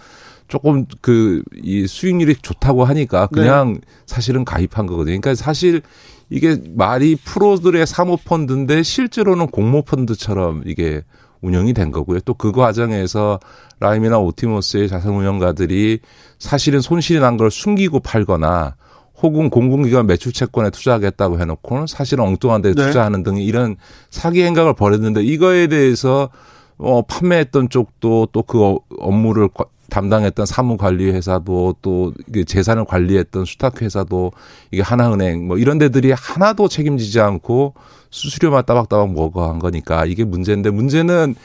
조금 0.49 0.85
그 1.01 1.41
이 1.63 1.87
수익률이 1.87 2.35
좋다고 2.41 2.83
하니까 2.83 3.27
그냥 3.27 3.75
네. 3.75 3.79
사실은 4.05 4.43
가입한 4.43 4.87
거거든요. 4.87 5.21
그러니까 5.21 5.35
사실 5.35 5.81
이게 6.29 6.57
말이 6.75 7.15
프로들의 7.15 7.85
사모 7.87 8.17
펀드인데 8.17 8.83
실제로는 8.83 9.47
공모 9.47 9.83
펀드처럼 9.83 10.63
이게 10.65 11.03
운영이 11.41 11.73
된 11.73 11.91
거고요. 11.91 12.19
또 12.21 12.33
그 12.33 12.51
과정에서 12.51 13.39
라임이나 13.79 14.17
옵티머스의 14.19 14.87
자산운용가들이 14.89 15.99
사실은 16.39 16.81
손실이 16.81 17.19
난 17.19 17.37
걸 17.37 17.49
숨기고 17.51 17.99
팔거나 18.01 18.75
혹은 19.21 19.49
공공기관 19.49 20.07
매출 20.07 20.31
채권에 20.31 20.69
투자하겠다고 20.69 21.39
해놓고는 21.39 21.87
사실은 21.87 22.23
엉뚱한 22.25 22.61
데 22.61 22.73
네. 22.73 22.85
투자하는 22.85 23.23
등 23.23 23.37
이런 23.37 23.75
사기 24.09 24.43
행각을 24.43 24.73
벌였는데 24.73 25.23
이거에 25.23 25.67
대해서 25.67 26.29
어 26.77 27.01
판매했던 27.01 27.69
쪽도 27.69 28.27
또 28.31 28.43
그 28.43 28.77
업무를 28.99 29.49
담당했던 29.89 30.45
사무관리회사도 30.45 31.75
또 31.81 32.13
재산을 32.45 32.85
관리했던 32.85 33.45
수탁회사도 33.45 34.31
이게 34.71 34.81
하나은행 34.81 35.47
뭐 35.47 35.57
이런 35.57 35.77
데들이 35.77 36.11
하나도 36.11 36.67
책임지지 36.67 37.19
않고 37.19 37.73
수수료만 38.09 38.65
따박따박 38.65 39.13
먹어 39.13 39.49
한 39.49 39.59
거니까 39.59 40.05
이게 40.05 40.23
문제인데 40.23 40.69
문제는 40.69 41.35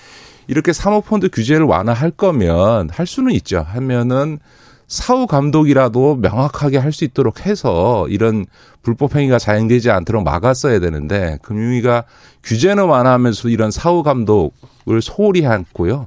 이렇게 0.46 0.72
사모펀드 0.72 1.30
규제를 1.30 1.66
완화할 1.66 2.10
거면 2.10 2.90
할 2.90 3.06
수는 3.06 3.32
있죠. 3.32 3.64
하면은 3.66 4.38
사후 4.86 5.26
감독이라도 5.26 6.16
명확하게 6.16 6.78
할 6.78 6.92
수 6.92 7.04
있도록 7.04 7.46
해서 7.46 8.06
이런 8.08 8.46
불법 8.82 9.16
행위가 9.16 9.38
자행되지 9.38 9.90
않도록 9.90 10.22
막았어야 10.22 10.78
되는데 10.78 11.38
금융위가 11.42 12.04
규제는 12.44 12.84
완화하면서 12.84 13.48
이런 13.48 13.70
사후 13.70 14.02
감독을 14.02 15.00
소홀히 15.02 15.44
했고요. 15.44 16.06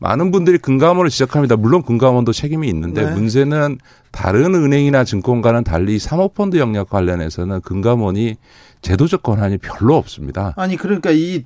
많은 0.00 0.32
분들이 0.32 0.58
금감원을 0.58 1.10
지적합니다. 1.10 1.56
물론 1.56 1.82
금감원도 1.82 2.32
책임이 2.32 2.66
있는데 2.68 3.04
네. 3.04 3.14
문제는 3.14 3.78
다른 4.10 4.54
은행이나 4.54 5.04
증권과는 5.04 5.62
달리 5.62 5.98
사모펀드 5.98 6.56
영역 6.56 6.88
관련해서는 6.88 7.60
금감원이 7.60 8.36
제도적 8.80 9.22
권한이 9.22 9.58
별로 9.58 9.96
없습니다. 9.96 10.54
아니 10.56 10.76
그러니까 10.76 11.10
이, 11.10 11.44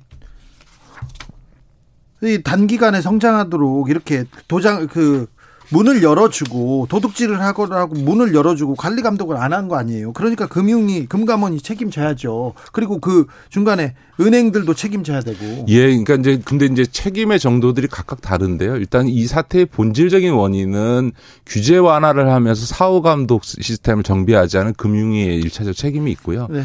이 2.23 2.41
단기간에 2.43 3.01
성장하도록 3.01 3.89
이렇게 3.89 4.23
도장 4.47 4.87
그 4.87 5.27
문을 5.69 6.03
열어주고 6.03 6.87
도둑질을 6.89 7.41
하거라고 7.41 7.95
문을 7.95 8.33
열어주고 8.35 8.75
관리 8.75 9.01
감독을 9.01 9.37
안 9.37 9.53
한 9.53 9.67
거 9.67 9.77
아니에요. 9.77 10.11
그러니까 10.13 10.47
금융이 10.47 11.05
금감원이 11.07 11.61
책임져야죠. 11.61 12.53
그리고 12.71 12.99
그 12.99 13.25
중간에 13.49 13.95
은행들도 14.19 14.73
책임져야 14.73 15.21
되고. 15.21 15.65
예, 15.69 15.87
그러니까 15.87 16.15
이제 16.15 16.41
근데 16.43 16.65
이제 16.65 16.85
책임의 16.85 17.39
정도들이 17.39 17.87
각각 17.87 18.21
다른데요. 18.21 18.75
일단 18.77 19.07
이 19.07 19.25
사태의 19.25 19.65
본질적인 19.67 20.33
원인은 20.33 21.11
규제 21.45 21.77
완화를 21.77 22.29
하면서 22.31 22.65
사후 22.65 23.01
감독 23.01 23.43
시스템을 23.45 24.03
정비하지 24.03 24.57
않은 24.57 24.73
금융위의 24.73 25.37
일차적 25.39 25.75
책임이 25.75 26.11
있고요. 26.11 26.47
네. 26.49 26.63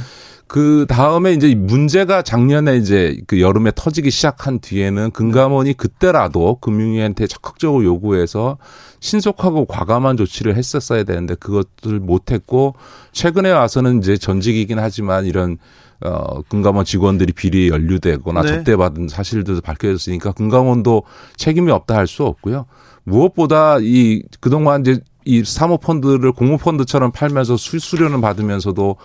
그 0.50 0.84
다음에 0.88 1.32
이제 1.32 1.54
문제가 1.54 2.22
작년에 2.22 2.76
이제 2.76 3.16
그 3.28 3.40
여름에 3.40 3.70
터지기 3.72 4.10
시작한 4.10 4.58
뒤에는 4.58 5.12
금감원이 5.12 5.74
그때라도 5.74 6.56
금융위한테 6.60 7.28
적극적으로 7.28 7.84
요구해서 7.84 8.58
신속하고 8.98 9.66
과감한 9.66 10.16
조치를 10.16 10.56
했었어야 10.56 11.04
되는데 11.04 11.36
그것들 11.36 12.00
못했고 12.00 12.74
최근에 13.12 13.52
와서는 13.52 14.00
이제 14.00 14.16
전직이긴 14.16 14.80
하지만 14.80 15.24
이런 15.24 15.58
어, 16.04 16.42
금감원 16.42 16.84
직원들이 16.84 17.32
비리에 17.32 17.68
연루되거나 17.68 18.42
네. 18.42 18.48
접대받은 18.48 19.06
사실들도 19.06 19.60
밝혀졌으니까 19.60 20.32
금감원도 20.32 21.04
책임이 21.36 21.70
없다 21.70 21.94
할 21.94 22.08
수 22.08 22.24
없고요. 22.24 22.66
무엇보다 23.04 23.76
이 23.80 24.24
그동안 24.40 24.80
이제 24.80 24.98
이 25.24 25.44
사모펀드를 25.44 26.32
공모펀드처럼 26.32 27.12
팔면서 27.12 27.56
수수료는 27.56 28.20
받으면서도 28.20 28.96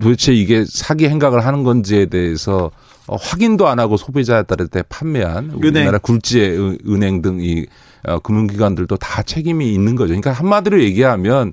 도대체 0.00 0.32
이게 0.32 0.64
사기 0.68 1.08
행각을 1.08 1.44
하는 1.44 1.62
건지에 1.62 2.06
대해서 2.06 2.70
어, 3.06 3.16
확인도 3.16 3.66
안 3.68 3.78
하고 3.78 3.96
소비자들한테 3.96 4.82
판매한 4.88 5.50
우리나라 5.50 5.98
굴지의 5.98 6.78
은행 6.86 7.22
등이 7.22 7.66
어, 8.06 8.18
금융기관들도 8.20 8.96
다 8.96 9.22
책임이 9.22 9.72
있는 9.72 9.96
거죠. 9.96 10.08
그러니까 10.08 10.32
한마디로 10.32 10.80
얘기하면 10.82 11.52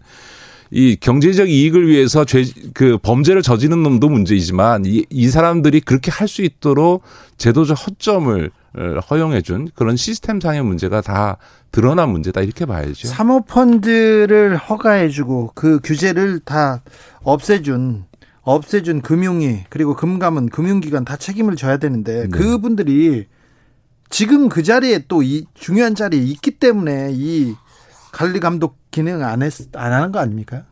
이 0.70 0.98
경제적 1.00 1.50
이익을 1.50 1.88
위해서 1.88 2.26
죄, 2.26 2.44
그 2.74 2.98
범죄를 2.98 3.42
저지른 3.42 3.84
놈도 3.84 4.10
문제이지만 4.10 4.84
이, 4.86 5.06
이 5.10 5.30
사람들이 5.30 5.80
그렇게 5.80 6.12
할 6.12 6.28
수 6.28 6.42
있도록 6.42 7.04
제도적 7.38 7.78
허점을 7.88 8.52
어, 8.78 9.00
허용해준 9.10 9.70
그런 9.74 9.96
시스템상의 9.96 10.64
문제가 10.64 11.00
다 11.02 11.38
드러난 11.72 12.10
문제다 12.10 12.42
이렇게 12.42 12.66
봐야죠. 12.66 13.08
사모펀드를 13.08 14.58
허가해주고 14.58 15.52
그 15.56 15.80
규제를 15.84 16.40
다 16.42 16.82
없애준 17.24 18.07
없애준 18.48 19.02
금융위 19.02 19.66
그리고 19.70 19.94
금감은 19.94 20.48
금융기관 20.50 21.04
다 21.04 21.18
책임을 21.18 21.58
져야 21.58 21.78
되는데 21.78 22.24
네. 22.24 22.28
그분들이 22.30 23.28
지금 24.10 24.48
그 24.48 24.64
자리에 24.64 25.04
또 25.10 25.22
이 25.22 25.46
중요한 25.54 25.96
자리에 25.96 26.22
있기 26.22 26.52
때문에 26.52 27.10
이 27.12 27.56
관리 28.14 28.40
감독 28.40 28.78
기능 28.90 29.22
안 29.22 29.44
했, 29.44 29.52
안 29.76 29.92
하는 29.92 30.14
거 30.14 30.20
아닙니까? 30.20 30.64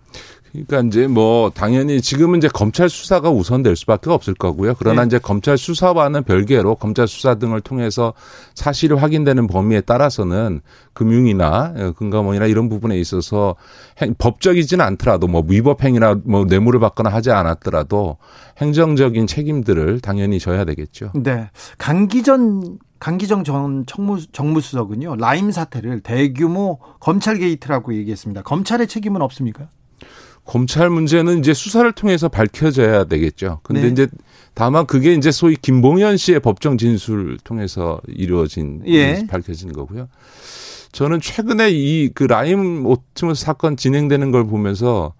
그러니까 0.63 0.87
이제 0.87 1.07
뭐 1.07 1.51
당연히 1.53 2.01
지금은 2.01 2.37
이제 2.37 2.47
검찰 2.47 2.89
수사가 2.89 3.29
우선될 3.29 3.75
수밖에 3.75 4.09
없을 4.09 4.33
거고요. 4.33 4.75
그러나 4.77 5.01
네. 5.01 5.07
이제 5.07 5.19
검찰 5.19 5.57
수사와는 5.57 6.23
별개로 6.23 6.75
검찰 6.75 7.07
수사 7.07 7.35
등을 7.35 7.61
통해서 7.61 8.13
사실이 8.53 8.93
확인되는 8.95 9.47
범위에 9.47 9.81
따라서는 9.81 10.61
금융이나 10.93 11.73
어, 11.75 11.91
금감원이나 11.97 12.45
이런 12.45 12.69
부분에 12.69 12.97
있어서 12.99 13.55
행, 14.01 14.15
법적이지는 14.17 14.83
않더라도 14.85 15.27
뭐 15.27 15.43
위법 15.47 15.83
행위나 15.83 16.19
뭐 16.23 16.45
뇌물을 16.45 16.79
받거나 16.79 17.09
하지 17.09 17.31
않았더라도 17.31 18.17
행정적인 18.57 19.27
책임들을 19.27 19.99
당연히 19.99 20.39
져야 20.39 20.63
되겠죠. 20.65 21.11
네. 21.15 21.49
강기전 21.77 22.79
강기정 22.99 23.43
전 23.43 23.85
정무, 23.85 24.19
정무수석은요 24.31 25.17
라임 25.17 25.51
사태를 25.51 25.99
대규모 25.99 26.79
검찰 26.99 27.37
게이트라고 27.37 27.93
얘기했습니다. 27.93 28.41
검찰의 28.43 28.87
책임은 28.87 29.21
없습니까? 29.21 29.67
검찰 30.45 30.89
문제는 30.89 31.39
이제 31.39 31.53
수사를 31.53 31.91
통해서 31.91 32.29
밝혀져야 32.29 33.05
되겠죠. 33.05 33.59
근데 33.63 33.81
네. 33.81 33.87
이제 33.89 34.07
다만 34.53 34.85
그게 34.85 35.13
이제 35.13 35.31
소위 35.31 35.55
김봉현 35.55 36.17
씨의 36.17 36.39
법정 36.39 36.77
진술을 36.77 37.39
통해서 37.43 37.99
이루어진 38.07 38.81
예. 38.85 39.25
밝혀진 39.27 39.73
거고요. 39.73 40.07
저는 40.91 41.19
최근에 41.19 41.71
이 41.71 42.09
그 42.15 42.23
라임 42.23 42.85
옵티머스 42.85 43.43
사건 43.43 43.75
진행되는 43.75 44.31
걸 44.31 44.45
보면서 44.47 45.13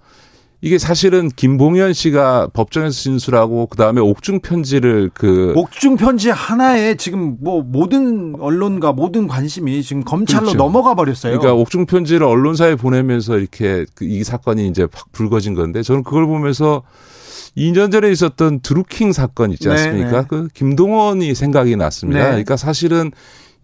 이게 0.61 0.77
사실은 0.77 1.29
김봉현 1.29 1.93
씨가 1.93 2.49
법정에서 2.53 2.91
진술하고 2.91 3.67
그 3.67 3.77
다음에 3.77 4.01
옥중 4.01 4.39
편지를 4.39 5.11
그 5.13 5.53
옥중 5.55 5.95
편지 5.97 6.29
하나에 6.29 6.95
지금 6.95 7.37
뭐 7.39 7.61
모든 7.61 8.35
언론과 8.39 8.93
모든 8.93 9.27
관심이 9.27 9.83
지금 9.83 10.03
검찰로 10.03 10.41
그렇죠. 10.43 10.57
넘어가 10.57 10.95
버렸어요. 10.95 11.37
그러니까 11.37 11.53
옥중 11.61 11.85
편지를 11.85 12.25
언론사에 12.25 12.75
보내면서 12.75 13.37
이렇게 13.37 13.85
그이 13.95 14.23
사건이 14.23 14.67
이제 14.67 14.87
확 14.91 15.11
불거진 15.11 15.53
건데 15.53 15.83
저는 15.83 16.03
그걸 16.03 16.25
보면서 16.25 16.83
2년 17.57 17.91
전에 17.91 18.11
있었던 18.11 18.61
드루킹 18.61 19.13
사건 19.13 19.51
있지 19.51 19.67
네, 19.67 19.71
않습니까? 19.71 20.09
네네. 20.11 20.25
그 20.27 20.47
김동원이 20.53 21.35
생각이 21.35 21.75
났습니다. 21.75 22.19
네. 22.19 22.25
그러니까 22.27 22.57
사실은 22.57 23.11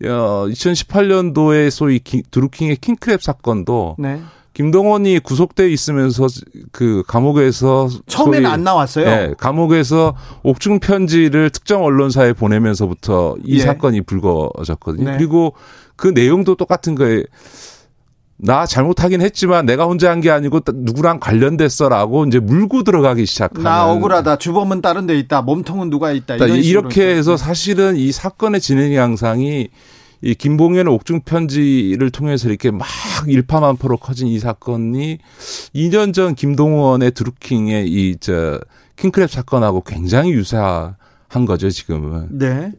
어 0.04 0.46
2018년도에 0.50 1.70
소위 1.70 2.00
드루킹의 2.00 2.78
킹크랩 2.78 3.22
사건도 3.22 3.98
네. 4.00 4.22
김동원이 4.54 5.20
구속돼 5.20 5.70
있으면서 5.72 6.28
그 6.72 7.04
감옥에서 7.08 7.90
처음에는 8.08 8.50
안 8.50 8.64
나왔어요. 8.64 9.06
네, 9.06 9.34
감옥에서 9.38 10.16
옥중 10.44 10.80
편지를 10.80 11.50
특정 11.50 11.86
언론사에 11.86 12.34
보내면서부터 12.34 13.38
이 13.46 13.56
예. 13.56 13.60
사건이 13.62 14.02
불거졌거든요. 14.02 15.12
네. 15.12 15.18
그리고 15.18 15.54
그 15.96 16.10
내용도 16.10 16.56
똑같은 16.56 16.96
거예요. 16.96 17.24
나 18.44 18.66
잘못하긴 18.66 19.22
했지만 19.22 19.68
내가 19.68 19.86
혼자 19.86 20.10
한 20.10 20.20
게 20.20 20.32
아니고 20.32 20.62
누구랑 20.74 21.20
관련됐어라고 21.20 22.26
이제 22.26 22.40
물고 22.40 22.84
들어가기 22.84 23.26
시작하는. 23.28 23.64
나 23.64 23.90
억울하다. 23.90 24.38
주범은 24.38 24.82
다른 24.82 25.06
데 25.06 25.18
있다. 25.18 25.44
몸통은 25.44 25.90
누가 25.92 26.12
있다. 26.12 26.36
이렇게 26.38 27.08
해서 27.16 27.38
사실은 27.38 27.96
이 27.98 28.12
사건의 28.12 28.60
진행 28.60 28.96
양상이 28.96 29.70
이 30.22 30.36
김봉현 30.36 30.88
옥중 30.88 31.22
편지를 31.22 32.12
통해서 32.12 32.48
이렇게 32.48 32.72
막 32.72 32.88
일파만파로 33.28 33.98
커진 33.98 34.28
이 34.28 34.40
사건이 34.40 35.18
2년 35.74 36.14
전 36.14 36.36
김동원의 36.36 37.12
드루킹의 37.12 37.88
이 37.88 38.16
저 38.20 38.60
킹크랩 39.02 39.28
사건하고 39.28 39.82
굉장히 39.82 40.32
유사한 40.32 40.96
거죠 41.48 41.70
지금은. 41.70 42.38
네. 42.38 42.72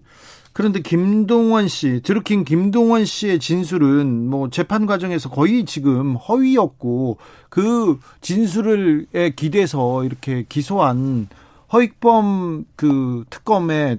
그런데 0.55 0.81
김동원 0.81 1.67
씨, 1.67 2.01
드루킹 2.03 2.45
김동원 2.45 3.07
씨의 3.07 3.39
진술은 3.39 4.29
뭐 4.29 4.51
재판 4.51 4.85
과정에서 4.85 5.31
거의 5.31 5.65
지금 5.65 6.15
허위였고 6.15 7.17
그 7.49 7.99
진술을 8.21 9.07
기대서 9.35 10.05
이렇게 10.05 10.45
기소한 10.49 11.29
허익범 11.73 12.67
그 12.77 13.25
특검에 13.31 13.97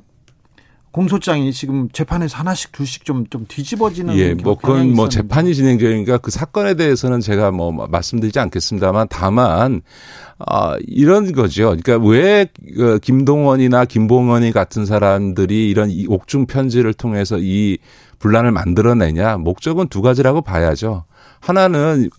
공소장이 0.93 1.51
지금 1.51 1.89
재판에서 1.89 2.37
하나씩 2.37 2.71
둘씩 2.71 3.03
좀, 3.03 3.25
좀 3.27 3.45
뒤집어지는. 3.47 4.15
예, 4.15 4.35
뭐, 4.35 4.55
그건 4.55 4.93
뭐 4.93 5.09
재판이 5.09 5.55
진행 5.55 5.79
중이니까 5.79 6.19
그 6.19 6.29
사건에 6.29 6.75
대해서는 6.75 7.19
제가 7.19 7.49
뭐 7.49 7.71
말씀드리지 7.71 8.39
않겠습니다만 8.39 9.07
다만, 9.09 9.81
아, 10.37 10.77
이런 10.85 11.31
거죠. 11.31 11.75
그러니까 11.75 11.97
왜그 11.97 12.99
김동원이나 13.01 13.85
김봉원이 13.85 14.51
같은 14.51 14.85
사람들이 14.85 15.67
이런 15.67 15.89
이 15.89 16.05
옥중 16.07 16.45
편지를 16.45 16.93
통해서 16.93 17.39
이 17.39 17.79
분란을 18.19 18.51
만들어내냐. 18.51 19.37
목적은 19.37 19.87
두 19.87 20.03
가지라고 20.03 20.41
봐야죠. 20.41 21.05
하나는 21.39 22.09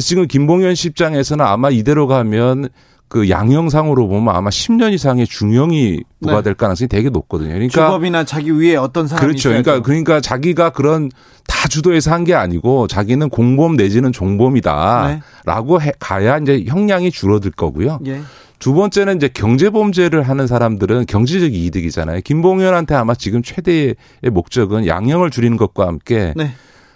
지금 0.00 0.28
김봉현 0.28 0.76
씨 0.76 0.88
입장에서는 0.88 1.44
아마 1.44 1.70
이대로 1.70 2.06
가면 2.06 2.68
그 3.08 3.28
양형상으로 3.30 4.08
보면 4.08 4.34
아마 4.34 4.50
10년 4.50 4.92
이상의 4.92 5.26
중형이 5.26 6.00
부과될 6.20 6.54
네. 6.54 6.56
가능성이 6.56 6.88
되게 6.88 7.10
높거든요. 7.10 7.50
그러니까 7.52 7.86
주법이나 7.86 8.24
자기 8.24 8.50
위에 8.50 8.76
어떤 8.76 9.06
사람이 9.06 9.24
그렇죠. 9.26 9.50
그러니까 9.50 9.72
있어야죠. 9.72 9.82
그러니까 9.82 10.04
그러니까 10.06 10.20
자기가 10.20 10.70
그런 10.70 11.10
다 11.46 11.68
주도해서 11.68 12.10
한 12.12 12.24
게 12.24 12.34
아니고 12.34 12.86
자기는 12.88 13.28
공범 13.28 13.76
내지는 13.76 14.10
종범이다라고 14.10 15.78
네. 15.78 15.92
가야 15.98 16.38
이제 16.38 16.64
형량이 16.66 17.10
줄어들 17.10 17.50
거고요. 17.50 18.00
예. 18.06 18.20
두 18.58 18.72
번째는 18.72 19.16
이제 19.16 19.28
경제 19.28 19.68
범죄를 19.68 20.22
하는 20.22 20.46
사람들은 20.46 21.04
경제적 21.06 21.52
이득이잖아요. 21.54 22.20
김봉현한테 22.22 22.94
아마 22.94 23.14
지금 23.14 23.42
최대의 23.42 23.94
목적은 24.30 24.86
양형을 24.86 25.30
줄이는 25.30 25.56
것과 25.58 25.86
함께 25.86 26.32
네. 26.36 26.52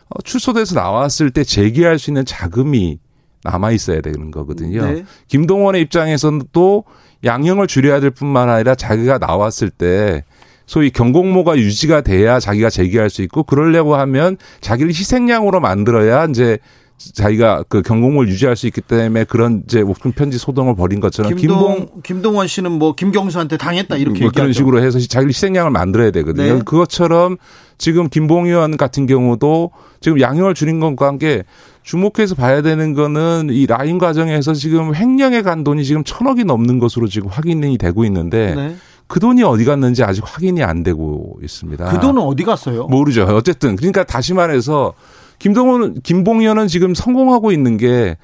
어, 0.09 0.23
출소돼서 0.23 0.75
나왔을 0.75 1.31
때 1.31 1.44
재기할 1.44 1.99
수 1.99 2.11
있는 2.11 2.25
자금이 2.25 2.99
남아 3.44 3.72
있어야 3.72 4.01
되는 4.01 4.31
거거든요. 4.31 4.85
네. 4.85 5.05
김동원의 5.29 5.83
입장에서는 5.83 6.42
또 6.53 6.85
양형을 7.24 7.66
줄여야 7.66 8.01
될 8.01 8.11
뿐만 8.11 8.48
아니라 8.48 8.74
자기가 8.74 9.18
나왔을 9.18 9.70
때 9.70 10.24
소위 10.66 10.90
경공모가 10.90 11.57
유지가 11.57 12.03
돼야 12.03 12.38
자기가 12.38 12.70
재기할 12.70 13.11
수 13.11 13.22
있고 13.22 13.42
그러려고 13.42 13.96
하면 13.96 14.37
자기를 14.61 14.90
희생양으로 14.90 15.61
만들어야 15.61 16.27
이제 16.27 16.59
자기가 16.98 17.64
그 17.68 17.81
경공을 17.81 18.29
유지할 18.29 18.57
수 18.57 18.66
있기 18.66 18.81
때문에 18.81 19.24
그런 19.24 19.62
이제 19.64 19.83
목숨 19.83 20.12
편지 20.12 20.37
소동을 20.37 20.74
벌인 20.74 21.01
것처럼 21.01 21.35
김동, 21.37 21.77
김봉 21.77 22.03
김동원 22.03 22.48
씨는 22.48 22.72
뭐 22.72 22.94
김경수한테 22.94 23.57
당했다 23.57 23.96
이렇게 23.96 24.20
뭐 24.22 24.31
그런 24.35 24.53
식으로 24.53 24.83
해서 24.83 24.98
자기를 24.98 25.29
희생양을 25.31 25.70
만들어야 25.70 26.11
되거든요. 26.11 26.55
네. 26.55 26.62
그것처럼 26.64 27.38
지금 27.79 28.09
김봉현 28.09 28.77
같은 28.77 29.07
경우도 29.07 29.71
지금 30.01 30.21
양형을 30.21 30.55
줄인 30.55 30.81
것과 30.81 31.07
함께 31.07 31.45
주목해서 31.83 32.35
봐야 32.35 32.61
되는 32.61 32.93
거는 32.93 33.49
이 33.51 33.67
라인 33.67 33.99
과정에서 33.99 34.53
지금 34.53 34.95
횡령에 34.95 35.43
간 35.43 35.64
돈이 35.64 35.85
지금 35.85 36.05
천억이 36.05 36.45
넘는 36.45 36.79
것으로 36.81 37.07
지금 37.09 37.29
확인이 37.29 37.79
되고 37.79 38.05
있는데 38.05 38.55
네. 38.55 38.77
그 39.07 39.21
돈이 39.21 39.43
어디 39.43 39.64
갔는지 39.64 40.05
아직 40.05 40.23
확인이 40.27 40.62
안 40.62 40.83
되고 40.83 41.38
있습니다. 41.43 41.87
그 41.87 41.99
돈은 41.99 42.21
어디 42.21 42.45
갔어요? 42.45 42.87
모르죠. 42.88 43.23
어쨌든 43.23 43.75
그러니까 43.75 44.05
다시 44.05 44.35
말해서 44.35 44.93
김동훈, 45.38 46.01
김봉현은 46.03 46.69
지금 46.69 46.95
성공하고 46.95 47.53
있는 47.53 47.79
게 47.79 48.17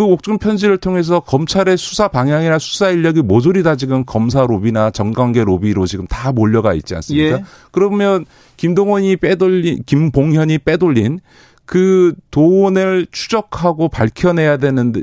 그 0.00 0.04
옥중 0.06 0.38
편지를 0.38 0.78
통해서 0.78 1.20
검찰의 1.20 1.76
수사 1.76 2.08
방향이나 2.08 2.58
수사 2.58 2.88
인력이 2.88 3.20
모조리 3.20 3.62
다 3.62 3.76
지금 3.76 4.06
검사 4.06 4.46
로비나 4.46 4.92
정관계 4.92 5.44
로비로 5.44 5.84
지금 5.84 6.06
다 6.06 6.32
몰려가 6.32 6.72
있지 6.72 6.94
않습니까? 6.94 7.36
예. 7.36 7.44
그러면 7.70 8.24
김동원이 8.56 9.16
빼돌린, 9.16 9.82
김봉현이 9.84 10.60
빼돌린 10.60 11.20
그 11.66 12.14
돈을 12.30 13.08
추적하고 13.12 13.90
밝혀내야 13.90 14.56
되는데 14.56 15.02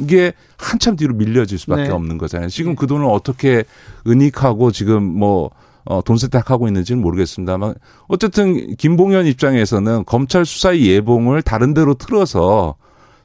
이게 0.00 0.34
한참 0.56 0.94
뒤로 0.94 1.12
밀려질 1.14 1.58
수밖에 1.58 1.88
네. 1.88 1.90
없는 1.90 2.16
거잖아요. 2.16 2.48
지금 2.48 2.72
네. 2.72 2.76
그 2.78 2.86
돈을 2.86 3.06
어떻게 3.06 3.64
은닉하고 4.06 4.70
지금 4.70 5.02
뭐 5.02 5.50
어, 5.84 6.00
돈 6.00 6.16
세탁하고 6.16 6.68
있는지는 6.68 7.02
모르겠습니다만 7.02 7.74
어쨌든 8.06 8.76
김봉현 8.76 9.26
입장에서는 9.26 10.04
검찰 10.04 10.46
수사의 10.46 10.86
예봉을 10.86 11.42
다른 11.42 11.74
데로 11.74 11.94
틀어서 11.94 12.76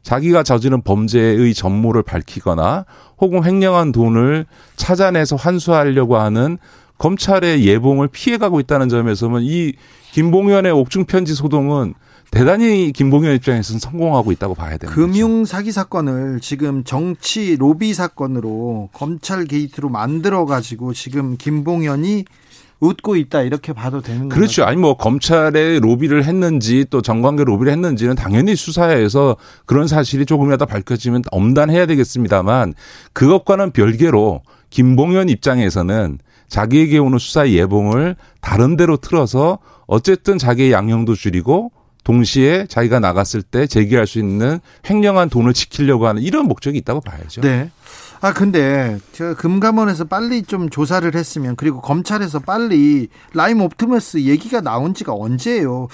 자기가 0.04 0.44
저지른 0.44 0.82
범죄의 0.82 1.54
전모를 1.54 2.04
밝히거나 2.04 2.86
혹은 3.20 3.44
횡령한 3.44 3.92
돈을 3.92 4.46
찾아내서 4.76 5.36
환수하려고 5.36 6.18
하는 6.18 6.58
검찰의 6.98 7.66
예봉을 7.66 8.10
피해가고 8.10 8.60
있다는 8.60 8.90
점에서는 8.90 9.42
이 9.42 9.74
김봉현의 10.12 10.72
옥중 10.72 11.06
편지 11.06 11.34
소동은 11.34 11.94
대단히 12.32 12.94
김봉현 12.94 13.36
입장에서는 13.36 13.80
성공하고 13.80 14.32
있다고 14.32 14.56
봐야 14.56 14.78
됩니다. 14.78 14.94
금융 14.94 15.44
사기 15.44 15.72
사건을 15.72 16.40
지금 16.40 16.84
정치 16.86 17.58
로비 17.58 17.94
사건으로 17.94 18.90
검찰 18.94 19.46
게이트로 19.46 19.90
만들어 19.90 20.46
가지고 20.46 20.94
지금 20.94 21.36
김봉현이 21.38 22.26
웃고 22.82 23.16
있다 23.16 23.44
이렇게 23.44 23.74
봐도 23.74 24.02
되는 24.02 24.28
거죠. 24.28 24.36
그렇죠. 24.36 24.64
아니 24.66 24.76
뭐 24.76 24.98
검찰에 24.98 25.80
로비를 25.80 26.26
했는지 26.26 26.86
또 26.90 27.02
정관계 27.02 27.44
로비를 27.46 27.72
했는지는 27.72 28.16
당연히 28.16 28.56
수사에서 28.56 29.38
그런 29.66 29.88
사실이 29.88 30.26
조금이라도 30.26 30.66
밝혀지면 30.66 31.22
엄단해야 31.32 31.86
되겠습니다만 31.86 32.74
그것과는 33.14 33.72
별개로 33.72 34.42
김봉현 34.72 35.30
입장에서는 35.30 36.18
자기에게 36.48 36.98
오는 36.98 37.18
수사 37.18 37.48
예봉을 37.48 38.16
다른 38.42 38.76
데로 38.76 38.98
틀어서 38.98 39.60
어쨌든 39.86 40.38
자기의 40.38 40.72
양형도 40.72 41.16
줄이고 41.16 41.72
동시에 42.04 42.66
자기가 42.68 43.00
나갔을 43.00 43.44
때 43.44 43.68
제기할 43.68 44.08
수 44.08 44.18
있는 44.20 44.60
횡령한 44.90 45.30
돈을 45.30 45.54
지키려고 45.54 46.08
하는 46.08 46.22
이런 46.22 46.48
목적이 46.48 46.80
있다고 46.80 47.02
봐야죠. 47.02 47.42
네. 47.42 47.70
아 48.24 48.34
근데 48.34 49.00
제가 49.14 49.34
금감원에서 49.34 50.06
빨리 50.06 50.44
좀 50.44 50.70
조사를 50.70 51.14
했으면 51.16 51.56
그리고 51.56 51.82
검찰에서 51.82 52.40
빨리 52.40 53.08
라임 53.34 53.62
옵티머스 53.62 54.22
얘기가 54.22 54.62
나온 54.62 54.94
지가 54.94 55.14
언제예요? 55.14 55.88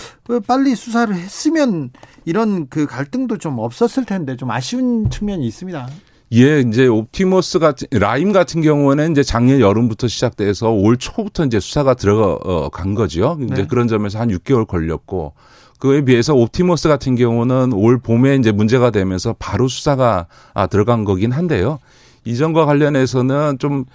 빨리 0.46 0.76
수사를 0.76 1.16
했으면 1.16 1.92
이런 2.26 2.68
그 2.68 2.86
갈등도 2.86 3.38
좀 3.38 3.60
없었을 3.60 4.04
텐데 4.04 4.36
좀 4.36 4.52
아쉬운 4.52 5.10
측면이 5.10 5.48
있습니다. 5.48 5.88
예, 6.34 6.60
이제 6.60 6.88
옵티머스 6.88 7.60
같은 7.60 7.88
라임 7.92 8.34
같은 8.34 8.62
경우는 8.62 9.14
이제 9.14 9.24
작년 9.24 9.62
여름부터 9.62 10.10
시작돼서 10.10 10.72
올 10.72 10.98
초부터 10.98 11.46
이제 11.46 11.62
수사가 11.62 11.94
들어간 11.94 12.94
거죠. 12.94 13.38
이제 13.42 13.56
네. 13.56 13.68
그런 13.68 13.88
점에서 13.88 14.20
한 14.20 14.28
6개월 14.32 14.68
걸렸고 14.68 15.32
그에 15.80 16.04
비해서 16.04 16.34
옵티머스 16.34 16.90
같은 16.90 17.16
경우는 17.16 17.72
올 17.72 18.00
봄에 18.00 18.36
이제 18.36 18.52
문제가 18.52 18.90
되면서 18.90 19.36
바로 19.40 19.70
수사가 19.70 20.28
아, 20.54 20.68
들어간 20.68 21.06
거긴 21.06 21.32
한데요. 21.32 21.80
이전과 22.28 22.66
관련해서는 22.66 23.58
좀 23.60 23.86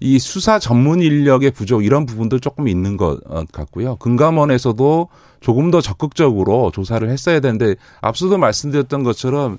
이 0.00 0.18
수사 0.18 0.58
전문 0.58 1.02
인력의 1.02 1.50
부족 1.50 1.84
이런 1.84 2.06
부분도 2.06 2.38
조금 2.38 2.68
있는 2.68 2.96
것 2.96 3.20
어, 3.26 3.44
같고요. 3.52 3.96
금감원에서도 3.96 5.08
조금 5.40 5.70
더 5.70 5.82
적극적으로 5.82 6.70
조사를 6.72 7.08
했어야 7.08 7.40
되는데 7.40 7.76
앞서도 8.00 8.38
말씀드렸던 8.38 9.02
것처럼 9.02 9.58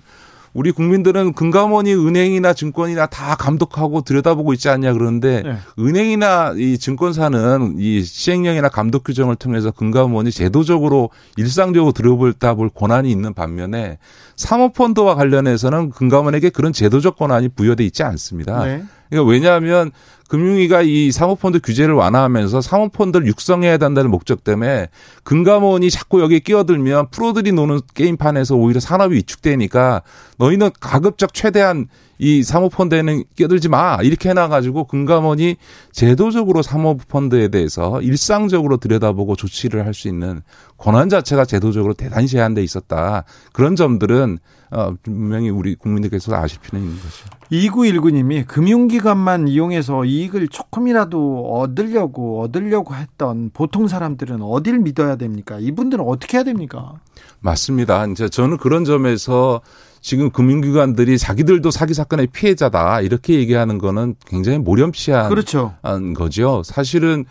우리 0.53 0.71
국민들은 0.71 1.33
금감원이 1.33 1.93
은행이나 1.93 2.53
증권이나 2.53 3.05
다 3.05 3.35
감독하고 3.35 4.01
들여다보고 4.01 4.53
있지 4.53 4.69
않냐 4.69 4.93
그러는데 4.93 5.43
네. 5.43 5.57
은행이나 5.79 6.55
이 6.57 6.77
증권사는 6.77 7.75
이 7.77 8.01
시행령이나 8.01 8.69
감독 8.69 9.03
규정을 9.03 9.37
통해서 9.37 9.71
금감원이 9.71 10.31
제도적으로 10.31 11.09
일상적으로 11.37 11.93
들여다 11.93 12.55
볼 12.55 12.69
권한이 12.69 13.09
있는 13.09 13.33
반면에 13.33 13.97
사모펀드와 14.35 15.15
관련해서는 15.15 15.91
금감원에게 15.91 16.49
그런 16.49 16.73
제도적 16.73 17.15
권한이 17.15 17.49
부여돼 17.49 17.85
있지 17.85 18.03
않습니다. 18.03 18.65
네. 18.65 18.83
그러니까 19.09 19.29
왜냐하면 19.29 19.91
금융위가 20.31 20.81
이 20.81 21.11
사모펀드 21.11 21.59
규제를 21.59 21.93
완화하면서 21.93 22.61
사모펀드를 22.61 23.27
육성해야 23.27 23.77
된다는 23.77 24.09
목적 24.09 24.45
때문에 24.45 24.87
금감원이 25.23 25.89
자꾸 25.89 26.21
여기에 26.21 26.39
끼어들면 26.39 27.09
프로들이 27.09 27.51
노는 27.51 27.81
게임판에서 27.93 28.55
오히려 28.55 28.79
산업이 28.79 29.13
위축되니까 29.15 30.03
너희는 30.37 30.69
가급적 30.79 31.33
최대한 31.33 31.89
이 32.23 32.43
사모펀드에는 32.43 33.23
끼어들지 33.35 33.67
마 33.67 33.97
이렇게 34.03 34.29
해놔가지고 34.29 34.83
금감원이 34.83 35.55
제도적으로 35.91 36.61
사모펀드에 36.61 37.47
대해서 37.47 37.99
일상적으로 38.01 38.77
들여다보고 38.77 39.35
조치를 39.35 39.85
할 39.85 39.91
수 39.91 40.07
있는 40.07 40.41
권한 40.77 41.09
자체가 41.09 41.43
제도적으로 41.43 41.93
대단히 41.93 42.27
제한돼 42.27 42.63
있었다 42.63 43.25
그런 43.51 43.75
점들은 43.75 44.37
어, 44.71 44.93
분명히 45.03 45.49
우리 45.49 45.75
국민들께서 45.75 46.33
아실 46.33 46.61
필요는 46.61 46.87
있는 46.87 47.01
거죠. 47.01 47.25
2919님이 47.51 48.47
금융기관만 48.47 49.49
이용해서 49.49 50.05
이익을 50.05 50.47
조금이라도 50.47 51.51
얻으려고 51.59 52.41
얻으려고 52.41 52.95
했던 52.95 53.49
보통 53.53 53.89
사람들은 53.89 54.41
어딜 54.41 54.79
믿어야 54.79 55.17
됩니까? 55.17 55.57
이분들은 55.59 56.05
어떻게 56.07 56.37
해야 56.37 56.45
됩니까? 56.45 56.93
맞습니다. 57.41 58.05
이제 58.05 58.29
저는 58.29 58.55
그런 58.57 58.85
점에서 58.85 59.59
지금 60.01 60.31
금융기관들이 60.31 61.17
자기들도 61.17 61.69
사기 61.71 61.93
사건의 61.93 62.27
피해자다 62.27 63.01
이렇게 63.01 63.35
얘기하는 63.35 63.77
거는 63.77 64.15
굉장히 64.25 64.57
모렴치한 64.57 65.29
그렇죠. 65.29 65.75
거죠. 66.15 66.63
사실은 66.65 67.25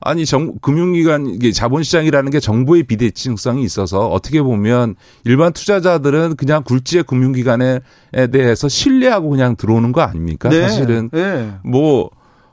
아니 0.00 0.26
정 0.26 0.54
금융기관 0.60 1.26
이게 1.26 1.52
자본시장이라는 1.52 2.30
게 2.30 2.40
정보의 2.40 2.82
비대칭성이 2.82 3.62
있어서 3.64 4.06
어떻게 4.08 4.42
보면 4.42 4.96
일반 5.24 5.52
투자자들은 5.52 6.36
그냥 6.36 6.62
굴지의 6.62 7.04
금융기관에 7.04 7.80
대해서 8.30 8.68
신뢰하고 8.68 9.30
그냥 9.30 9.56
들어오는 9.56 9.92
거 9.92 10.02
아닙니까? 10.02 10.50
네. 10.50 10.62
사실은 10.62 11.08
네. 11.10 11.54
뭐 11.64 12.10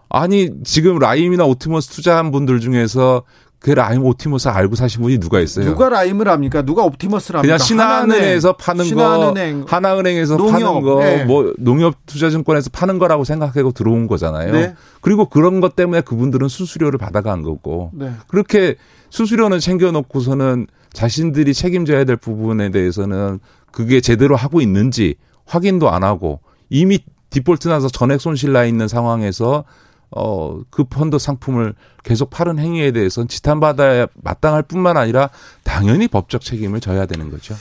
아니 0.07 0.49
지금 0.63 0.99
라임이나 0.99 1.45
옵티머스 1.45 1.89
투자한 1.89 2.31
분들 2.31 2.59
중에서 2.59 3.23
그 3.61 3.69
라임 3.69 4.03
옵티머스 4.03 4.47
알고 4.47 4.75
사신 4.75 5.03
분이 5.03 5.19
누가 5.19 5.39
있어요? 5.39 5.65
누가 5.65 5.87
라임을 5.87 6.27
압니까? 6.27 6.63
누가 6.63 6.83
오티머스를 6.83 7.37
합니까? 7.37 7.57
그냥 7.57 7.57
신한은행에서 7.59 8.53
파는 8.53 8.85
신한은행, 8.85 9.61
거, 9.61 9.75
하나은행에서 9.75 10.37
파는 10.37 10.81
거, 10.81 10.99
네. 10.99 11.25
뭐 11.25 11.53
농협투자증권에서 11.59 12.71
파는 12.71 12.97
거라고 12.97 13.23
생각하고 13.23 13.71
들어온 13.71 14.07
거잖아요. 14.07 14.51
네. 14.51 14.75
그리고 15.01 15.29
그런 15.29 15.61
것 15.61 15.75
때문에 15.75 16.01
그분들은 16.01 16.47
수수료를 16.47 16.97
받아간 16.97 17.43
거고 17.43 17.91
네. 17.93 18.11
그렇게 18.27 18.77
수수료는 19.11 19.59
챙겨놓고서는 19.59 20.65
자신들이 20.91 21.53
책임져야 21.53 22.03
될 22.05 22.17
부분에 22.17 22.71
대해서는 22.71 23.39
그게 23.71 24.01
제대로 24.01 24.35
하고 24.35 24.59
있는지 24.59 25.15
확인도 25.45 25.91
안 25.91 26.03
하고 26.03 26.39
이미 26.71 26.97
디폴트 27.29 27.67
나서 27.67 27.89
전액 27.89 28.21
손실 28.21 28.53
나 28.53 28.65
있는 28.65 28.87
상황에서 28.87 29.65
어, 30.11 30.59
그 30.69 30.83
펀드 30.83 31.17
상품을 31.17 31.73
계속 32.03 32.29
파는 32.29 32.59
행위에 32.59 32.91
대해서는 32.91 33.27
지탄받아야 33.27 34.07
마땅할 34.21 34.63
뿐만 34.63 34.97
아니라 34.97 35.29
당연히 35.63 36.07
법적 36.07 36.41
책임을 36.41 36.81
져야 36.81 37.05
되는 37.05 37.29
거죠. 37.29 37.55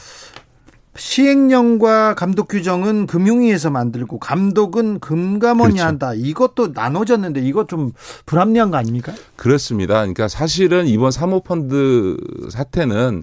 시행령과 0.96 2.14
감독 2.14 2.48
규정은 2.48 3.06
금융위에서 3.06 3.70
만들고 3.70 4.18
감독은 4.18 4.98
금감원이 4.98 5.74
그렇죠. 5.74 5.86
한다. 5.86 6.12
이것도 6.14 6.72
나눠졌는데 6.74 7.40
이것 7.40 7.68
좀 7.68 7.92
불합리한 8.26 8.70
거 8.70 8.76
아닙니까? 8.76 9.12
그렇습니다. 9.36 9.94
그러니까 9.94 10.26
사실은 10.26 10.86
이번 10.88 11.12
사모펀드 11.12 12.16
사태는 12.50 13.22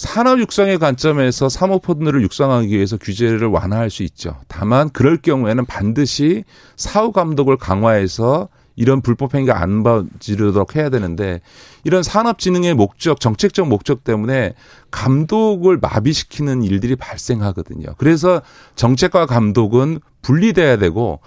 산업 0.00 0.40
육성의 0.40 0.78
관점에서 0.78 1.50
사모펀드를 1.50 2.22
육성하기 2.22 2.74
위해서 2.74 2.96
규제를 2.96 3.48
완화할 3.48 3.90
수 3.90 4.02
있죠. 4.04 4.34
다만 4.48 4.88
그럴 4.88 5.18
경우에는 5.18 5.66
반드시 5.66 6.44
사후 6.74 7.12
감독을 7.12 7.58
강화해서 7.58 8.48
이런 8.76 9.02
불법 9.02 9.34
행위가 9.34 9.60
안 9.60 9.82
벌어지도록 9.82 10.74
해야 10.74 10.88
되는데 10.88 11.42
이런 11.84 12.02
산업진흥의 12.02 12.72
목적, 12.76 13.20
정책적 13.20 13.68
목적 13.68 14.02
때문에 14.02 14.54
감독을 14.90 15.76
마비시키는 15.76 16.62
일들이 16.62 16.96
발생하거든요. 16.96 17.88
그래서 17.98 18.40
정책과 18.76 19.26
감독은 19.26 20.00
분리돼야 20.22 20.78
되고 20.78 21.20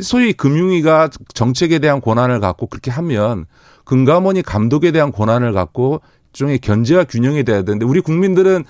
소위 0.00 0.32
금융위가 0.32 1.10
정책에 1.34 1.78
대한 1.78 2.00
권한을 2.00 2.40
갖고 2.40 2.66
그렇게 2.66 2.90
하면 2.90 3.46
금감원이 3.84 4.42
감독에 4.42 4.90
대한 4.90 5.12
권한을 5.12 5.52
갖고 5.52 6.00
일종의 6.38 6.58
견제와 6.58 7.04
균형이 7.04 7.42
돼야 7.42 7.62
되는데 7.62 7.84
우리 7.84 8.00
국민들은 8.00 8.64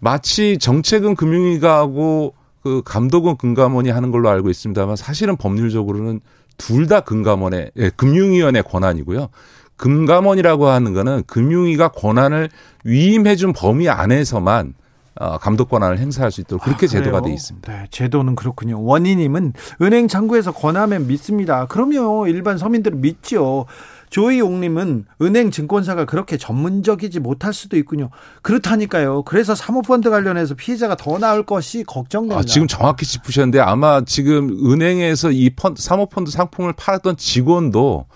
마치 0.00 0.56
정책은 0.58 1.14
금융위가 1.14 1.76
하고 1.76 2.34
그 2.62 2.80
감독은 2.84 3.36
금감원이 3.36 3.90
하는 3.90 4.10
걸로 4.10 4.30
알고 4.30 4.48
있습니다만 4.48 4.96
사실은 4.96 5.36
법률적으로는 5.36 6.20
둘 6.56 6.86
다 6.86 7.00
금감원의 7.00 7.72
예, 7.76 7.90
금융위원회 7.96 8.62
권한이고요. 8.62 9.28
금감원이라고 9.76 10.68
하는 10.68 10.92
거는 10.92 11.24
금융위가 11.26 11.88
권한을 11.88 12.50
위임해 12.84 13.36
준 13.36 13.52
범위 13.52 13.88
안에서만 13.88 14.74
어, 15.20 15.38
감독 15.38 15.68
권한을 15.68 15.98
행사할 15.98 16.30
수 16.30 16.40
있도록 16.40 16.64
그렇게 16.64 16.86
아, 16.86 16.88
제도가 16.88 17.20
돼 17.20 17.32
있습니다. 17.32 17.70
네, 17.70 17.86
제도는 17.90 18.34
그렇군요. 18.34 18.82
원희님은 18.82 19.52
은행 19.82 20.08
창구에서 20.08 20.52
권하면 20.52 21.06
믿습니다. 21.06 21.66
그러면 21.66 22.28
일반 22.28 22.56
서민들은 22.56 23.00
믿죠. 23.00 23.66
조이용님은 24.12 25.06
은행 25.22 25.50
증권사가 25.50 26.04
그렇게 26.04 26.36
전문적이지 26.36 27.20
못할 27.20 27.54
수도 27.54 27.78
있군요. 27.78 28.10
그렇다니까요. 28.42 29.22
그래서 29.22 29.54
사모펀드 29.54 30.10
관련해서 30.10 30.54
피해자가 30.54 30.96
더 30.96 31.18
나올 31.18 31.44
것이 31.44 31.82
걱정됩니다. 31.84 32.40
아, 32.40 32.42
지금 32.42 32.66
정확히 32.66 33.06
짚으셨는데 33.06 33.60
아마 33.60 34.02
지금 34.04 34.50
은행에서 34.70 35.30
이 35.30 35.50
펀드, 35.50 35.80
사모펀드 35.82 36.30
상품을 36.30 36.74
팔았던 36.74 37.16
직원도 37.16 38.06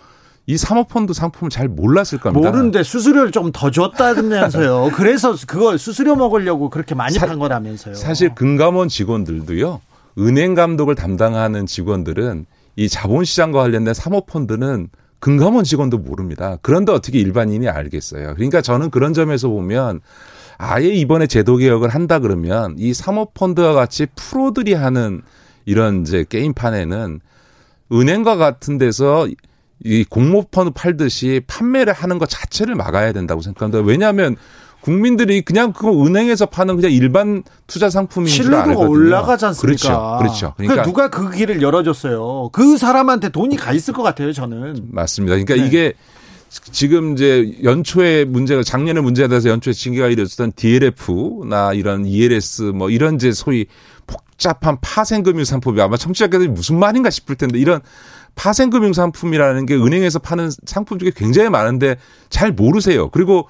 이 0.48 0.56
사모펀드 0.56 1.12
상품을 1.12 1.50
잘 1.50 1.66
몰랐을 1.68 2.18
겁니다. 2.20 2.50
모르는데 2.50 2.82
수수료를 2.82 3.32
좀 3.32 3.50
더 3.52 3.70
줬다면서요. 3.70 4.90
그래서 4.94 5.34
그걸 5.46 5.78
수수료 5.78 6.14
먹으려고 6.16 6.70
그렇게 6.70 6.94
많이 6.94 7.18
판 7.18 7.38
거라면서요. 7.38 7.94
사실 7.94 8.34
금감원 8.34 8.88
직원들도요. 8.88 9.80
은행 10.18 10.54
감독을 10.54 10.94
담당하는 10.94 11.66
직원들은 11.66 12.46
이 12.76 12.88
자본시장과 12.88 13.60
관련된 13.60 13.94
사모펀드는 13.94 14.88
금감원 15.18 15.64
직원도 15.64 15.98
모릅니다. 15.98 16.58
그런데 16.62 16.92
어떻게 16.92 17.18
일반인이 17.18 17.68
알겠어요. 17.68 18.34
그러니까 18.34 18.60
저는 18.60 18.90
그런 18.90 19.14
점에서 19.14 19.48
보면 19.48 20.00
아예 20.58 20.88
이번에 20.88 21.26
제도 21.26 21.56
개혁을 21.56 21.88
한다 21.88 22.18
그러면 22.18 22.76
이 22.78 22.94
사모펀드와 22.94 23.72
같이 23.72 24.06
프로들이 24.14 24.74
하는 24.74 25.22
이런 25.64 26.02
이제 26.02 26.24
게임판에는 26.28 27.20
은행과 27.92 28.36
같은 28.36 28.78
데서 28.78 29.26
이 29.84 30.04
공모펀드 30.04 30.70
팔듯이 30.74 31.42
판매를 31.46 31.92
하는 31.92 32.18
것 32.18 32.28
자체를 32.28 32.74
막아야 32.74 33.12
된다고 33.12 33.42
생각합니다. 33.42 33.86
왜냐하면 33.86 34.36
국민들이 34.80 35.42
그냥 35.42 35.72
그 35.72 35.88
은행에서 36.06 36.46
파는 36.46 36.76
그냥 36.76 36.92
일반 36.92 37.42
투자 37.66 37.90
상품인 37.90 38.28
줄 38.28 38.54
알거든요. 38.54 38.88
올라가지 38.88 39.44
않습니까? 39.46 40.18
그렇죠. 40.18 40.18
그렇죠. 40.18 40.54
그러니까 40.56 40.82
누가 40.84 41.10
그 41.10 41.30
길을 41.30 41.60
열어줬어요. 41.60 42.50
그 42.52 42.78
사람한테 42.78 43.30
돈이 43.30 43.56
가 43.56 43.72
있을 43.72 43.92
것 43.92 44.02
같아요. 44.02 44.32
저는. 44.32 44.86
맞습니다. 44.92 45.34
그러니까 45.34 45.56
네. 45.56 45.66
이게 45.66 45.92
지금 46.48 47.14
이제 47.14 47.58
연초에 47.64 48.24
문제가 48.24 48.62
작년에 48.62 49.00
문제가 49.00 49.28
돼서 49.28 49.48
연초에 49.50 49.72
징계가 49.72 50.06
이르렀던 50.06 50.52
DLF나 50.54 51.72
이런 51.72 52.06
ELS 52.06 52.62
뭐 52.62 52.88
이런 52.88 53.16
이제 53.16 53.32
소위 53.32 53.66
복잡한 54.06 54.78
파생금융 54.80 55.44
상품이 55.44 55.80
아마 55.80 55.96
청취자께서 55.96 56.48
무슨 56.48 56.78
말인가 56.78 57.10
싶을 57.10 57.34
텐데 57.34 57.58
이런 57.58 57.80
파생금융 58.36 58.92
상품이라는 58.92 59.66
게 59.66 59.74
은행에서 59.74 60.20
파는 60.20 60.50
상품 60.64 60.98
중에 60.98 61.10
굉장히 61.16 61.50
많은데 61.50 61.96
잘 62.28 62.52
모르세요. 62.52 63.08
그리고 63.08 63.48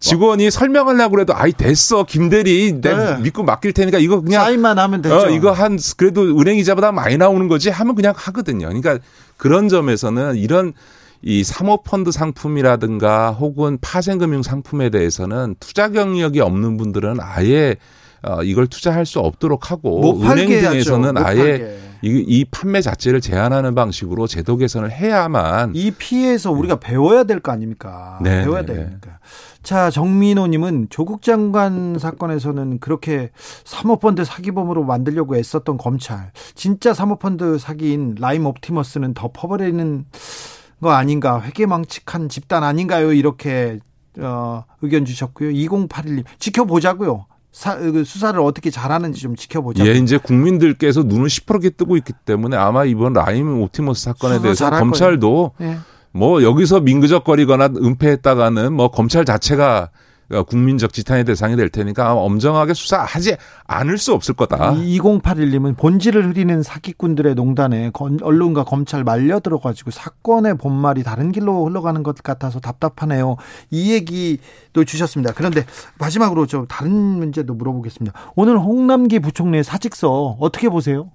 직원이 0.00 0.50
설명하려고 0.50 1.20
해도 1.20 1.34
아이 1.34 1.52
됐어 1.52 2.04
김대리 2.04 2.80
내가 2.80 3.16
네. 3.16 3.22
믿고 3.22 3.42
맡길 3.42 3.72
테니까 3.72 3.98
이거 3.98 4.20
그냥 4.20 4.44
사인만 4.44 4.78
하면 4.78 5.02
되죠. 5.02 5.16
어, 5.16 5.28
이거 5.28 5.50
한 5.50 5.76
그래도 5.96 6.22
은행 6.40 6.56
이자보다 6.56 6.92
많이 6.92 7.16
나오는 7.16 7.48
거지 7.48 7.68
하면 7.68 7.96
그냥 7.96 8.14
하거든요. 8.16 8.68
그러니까 8.68 8.98
그런 9.36 9.68
점에서는 9.68 10.36
이런 10.36 10.72
이 11.20 11.42
사모펀드 11.42 12.12
상품이라든가 12.12 13.32
혹은 13.32 13.76
파생금융 13.80 14.44
상품에 14.44 14.90
대해서는 14.90 15.56
투자 15.58 15.88
경력이 15.88 16.40
없는 16.40 16.76
분들은 16.76 17.18
아예 17.20 17.76
어, 18.22 18.44
이걸 18.44 18.68
투자할 18.68 19.04
수 19.04 19.18
없도록 19.18 19.72
하고 19.72 20.20
은행 20.22 20.48
등에서는 20.48 21.16
아예 21.16 21.87
이, 22.02 22.24
이 22.26 22.44
판매 22.44 22.80
자체를 22.80 23.20
제한하는 23.20 23.74
방식으로 23.74 24.26
제도 24.26 24.56
개선을 24.56 24.90
해야만 24.92 25.72
이 25.74 25.90
피해에서 25.90 26.52
우리가 26.52 26.76
배워야 26.76 27.24
될 27.24 27.40
거 27.40 27.52
아닙니까? 27.52 28.18
네, 28.22 28.42
배워야 28.44 28.62
네, 28.62 28.74
네. 28.74 28.84
되니까. 28.84 29.18
자, 29.62 29.90
정민호님은 29.90 30.86
조국 30.90 31.22
장관 31.22 31.98
사건에서는 31.98 32.78
그렇게 32.78 33.30
사모펀드 33.64 34.24
사기범으로 34.24 34.84
만들려고 34.84 35.36
애썼던 35.36 35.76
검찰, 35.78 36.30
진짜 36.54 36.94
사모펀드 36.94 37.58
사기인 37.58 38.14
라임 38.18 38.46
옵티머스는 38.46 39.14
덮어버리는 39.14 40.06
거 40.80 40.90
아닌가? 40.90 41.40
해괴망측한 41.42 42.28
집단 42.28 42.62
아닌가요? 42.64 43.12
이렇게 43.12 43.78
어, 44.18 44.64
의견 44.82 45.04
주셨고요. 45.04 45.50
2081님 45.50 46.24
지켜보자고요. 46.38 47.26
사, 47.58 47.76
그 47.76 48.04
수사를 48.04 48.38
어떻게 48.40 48.70
잘하는지 48.70 49.20
좀 49.20 49.34
지켜보자. 49.34 49.84
예, 49.84 49.94
이제 49.94 50.16
국민들께서 50.16 51.02
눈을 51.02 51.28
시퍼렇게 51.28 51.70
뜨고 51.70 51.96
있기 51.96 52.12
때문에 52.24 52.56
아마 52.56 52.84
이번 52.84 53.14
라임 53.14 53.60
옵티머스 53.62 54.00
사건에 54.00 54.40
대해서 54.40 54.70
검찰도 54.70 55.54
예. 55.62 55.78
뭐 56.12 56.44
여기서 56.44 56.78
민그적거리거나 56.78 57.70
은폐했다가는 57.76 58.72
뭐 58.72 58.92
검찰 58.92 59.24
자체가 59.24 59.90
국민적 60.46 60.92
지탄의 60.92 61.24
대상이 61.24 61.56
될 61.56 61.70
테니까 61.70 62.14
엄정하게 62.14 62.74
수사하지 62.74 63.36
않을 63.66 63.98
수 63.98 64.12
없을 64.12 64.34
거다. 64.34 64.74
2081님은 64.74 65.76
본질을 65.76 66.28
흐리는 66.28 66.62
사기꾼들의 66.62 67.34
농단에 67.34 67.90
언론과 68.20 68.64
검찰 68.64 69.04
말려 69.04 69.40
들어가지고 69.40 69.90
사건의 69.90 70.58
본말이 70.58 71.02
다른 71.02 71.32
길로 71.32 71.66
흘러가는 71.66 72.02
것 72.02 72.22
같아서 72.22 72.60
답답하네요. 72.60 73.36
이 73.70 73.92
얘기도 73.92 74.84
주셨습니다. 74.84 75.32
그런데 75.34 75.64
마지막으로 75.98 76.46
좀 76.46 76.66
다른 76.66 76.92
문제도 76.92 77.52
물어보겠습니다. 77.54 78.32
오늘 78.36 78.58
홍남기 78.58 79.18
부총리의 79.20 79.64
사직서 79.64 80.36
어떻게 80.40 80.68
보세요? 80.68 81.10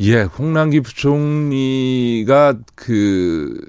예, 0.00 0.22
홍남기 0.22 0.80
부총리가 0.80 2.54
그 2.74 3.60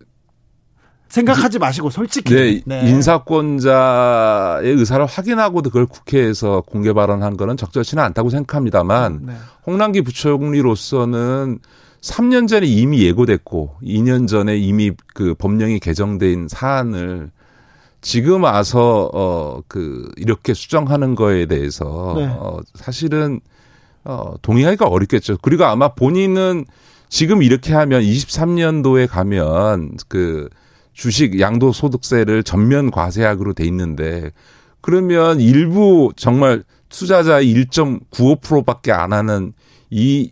생각하지 1.12 1.60
마시고 1.60 1.90
솔직히 1.90 2.34
네, 2.34 2.62
네. 2.66 2.90
인사권자의 2.90 4.72
의사를 4.72 5.06
확인하고도 5.06 5.70
그걸 5.70 5.86
국회에서 5.86 6.62
공개 6.66 6.94
발언한 6.94 7.36
거는 7.36 7.58
적절치는 7.58 8.02
않다고 8.02 8.30
생각합니다만 8.30 9.20
네. 9.24 9.34
홍남기 9.68 10.02
부총리로서는 10.02 11.60
3년 12.02 12.48
전에 12.48 12.66
이미 12.66 13.04
예고됐고 13.04 13.76
2년 13.84 14.28
전에 14.28 14.58
이미 14.58 14.92
그 15.14 15.36
법령이 15.36 15.80
개정된 15.80 16.48
사안을 16.48 17.30
지금 18.00 18.44
와서 18.44 19.10
어그 19.14 20.12
이렇게 20.16 20.54
수정하는 20.54 21.16
거에 21.16 21.46
대해서 21.46 22.14
네. 22.16 22.26
어 22.26 22.60
사실은 22.74 23.42
어 24.06 24.34
동의하기가 24.42 24.88
어렵겠죠. 24.88 25.38
그리고 25.42 25.66
아마 25.66 25.90
본인은 25.90 26.66
지금 27.10 27.44
이렇게 27.44 27.74
하면 27.74 28.02
23년도에 28.02 29.08
가면 29.08 29.98
그 30.08 30.50
주식 30.94 31.40
양도 31.40 31.72
소득세를 31.72 32.44
전면 32.44 32.92
과세하기로 32.92 33.54
돼 33.54 33.66
있는데 33.66 34.32
그러면 34.82 35.40
일부 35.40 36.12
정말 36.16 36.64
투자자의 36.90 37.54
1.95%밖에 37.54 38.92
안 38.92 39.14
하는 39.14 39.54
이 39.90 40.32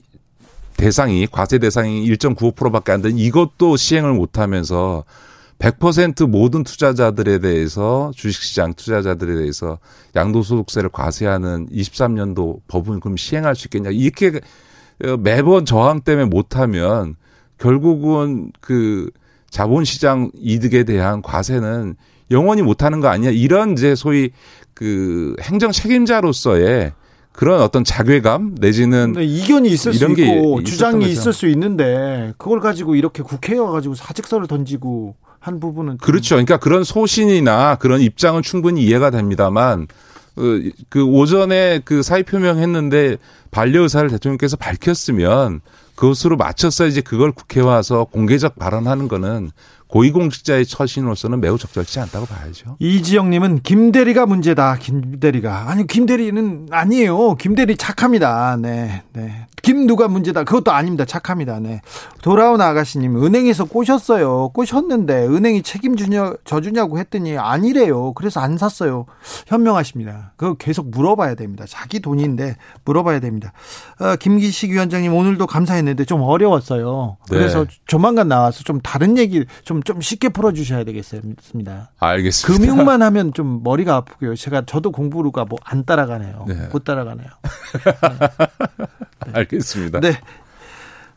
대상이 0.78 1.28
과세 1.28 1.60
대상이 1.60 2.08
1.95%밖에 2.10 2.92
안 2.92 3.02
되는 3.02 3.18
이것도 3.18 3.78
시행을 3.78 4.14
못 4.14 4.38
하면서 4.38 5.04
100% 5.60 6.28
모든 6.28 6.64
투자자들에 6.64 7.40
대해서 7.40 8.12
주식시장 8.16 8.74
투자자들에 8.76 9.36
대해서 9.36 9.78
양도소득세를 10.16 10.90
과세하는 10.90 11.68
23년도 11.70 12.62
법은 12.68 13.02
그럼 13.02 13.18
시행할 13.18 13.56
수 13.56 13.68
있겠냐. 13.68 13.90
이렇게 13.92 14.40
매번 15.20 15.66
저항 15.66 16.02
때문에 16.02 16.28
못하면 16.28 17.16
결국은 17.58 18.54
그 18.62 19.10
자본시장 19.50 20.32
이득에 20.36 20.84
대한 20.84 21.22
과세는 21.22 21.96
영원히 22.32 22.62
못하는 22.62 23.00
거 23.00 23.08
아니야 23.08 23.32
이런 23.32 23.74
이제 23.74 23.96
소위 23.96 24.32
그 24.74 25.36
행정 25.42 25.72
책임자로서의 25.72 26.94
그런 27.32 27.62
어떤 27.62 27.84
자괴감 27.84 28.56
내지는 28.60 29.14
네, 29.14 29.24
이견이 29.24 29.70
있을 29.70 29.94
수 29.94 30.06
있고 30.12 30.64
주장이 30.64 31.10
있을 31.10 31.32
수 31.32 31.48
있는데 31.48 32.34
그걸 32.38 32.60
가지고 32.60 32.96
이렇게 32.96 33.24
국회에 33.24 33.58
와가지고 33.58 33.96
사직서를 33.96 34.48
던지고 34.48 35.16
한 35.40 35.60
부분은 35.60 35.98
그렇죠. 35.98 36.36
그러니까 36.36 36.58
그런 36.58 36.84
소신이나 36.84 37.76
그런 37.76 38.02
입장은 38.02 38.42
충분히 38.42 38.84
이해가 38.84 39.10
됩니다만 39.10 39.88
그, 40.36 40.72
그 40.90 41.04
오전에 41.04 41.82
그 41.86 42.04
사의 42.04 42.24
표명했는데 42.24 43.18
반려 43.52 43.82
의사를 43.84 44.10
대통령께서 44.10 44.58
밝혔으면 44.58 45.62
그것으로 46.00 46.38
맞춰서 46.38 46.88
이제 46.88 47.02
그걸 47.02 47.34
국회 47.34 47.60
와서 47.60 48.06
공개적 48.06 48.58
발언하는 48.58 49.10
거는 49.10 49.52
고위공직자의 49.90 50.66
처신으로서는 50.66 51.42
매우 51.42 51.58
적절치 51.58 52.00
않다고 52.00 52.26
봐야죠. 52.28 52.78
이지영님은 52.80 53.62
김대리가 53.64 54.26
문제다. 54.26 54.78
김대리가 54.78 55.70
아니 55.70 55.86
김대리는 55.86 56.68
아니에요. 56.72 57.36
김대리 57.36 57.76
착합니다. 57.76 58.58
네, 58.62 59.04
네. 59.14 59.48
김 59.62 59.88
누가 59.88 60.08
문제다. 60.08 60.44
그것도 60.46 60.72
아닙니다. 60.72 61.06
착합니다. 61.06 61.60
네. 61.60 61.82
돌아온 62.22 62.62
아가씨님 62.62 63.24
은행에서 63.24 63.66
꼬셨어요. 63.66 64.50
꼬셨는데 64.54 65.26
은행이 65.26 65.64
책임 65.64 65.96
주냐 65.96 66.34
져주냐고 66.46 67.00
했더니 67.00 67.38
아니래요. 67.38 68.14
그래서 68.14 68.40
안 68.40 68.58
샀어요. 68.58 69.06
현명하십니다. 69.48 70.34
그거 70.38 70.54
계속 70.54 70.90
물어봐야 70.90 71.36
됩니다. 71.36 71.66
자기 71.68 72.00
돈인데 72.00 72.56
물어봐야 72.86 73.20
됩니다. 73.20 73.52
어, 74.00 74.16
김기식 74.16 74.72
위원장님 74.72 75.14
오늘도 75.14 75.48
감사했는데 75.48 76.06
좀 76.06 76.22
어려웠어요. 76.22 77.18
그래서 77.30 77.66
네. 77.66 77.72
조만간 77.86 78.28
나와서 78.28 78.64
좀 78.64 78.80
다른 78.82 79.18
얘기 79.18 79.46
좀, 79.64 79.79
좀 79.84 80.02
쉽게 80.02 80.30
풀어주셔야 80.30 80.84
되겠습니다. 80.84 81.92
알겠습니다. 82.00 82.66
금융만 82.66 83.02
하면 83.02 83.34
좀 83.34 83.62
머리가 83.64 83.96
아프고요. 83.96 84.36
제가 84.36 84.64
저도 84.66 84.92
공부가 84.92 85.46
뭐 85.46 85.58
안 85.64 85.86
따라가네요. 85.86 86.46
네. 86.48 86.56
못 86.72 86.84
따라가네요. 86.84 87.28
네. 89.28 89.32
알겠습니다. 89.34 90.00
네. 90.00 90.20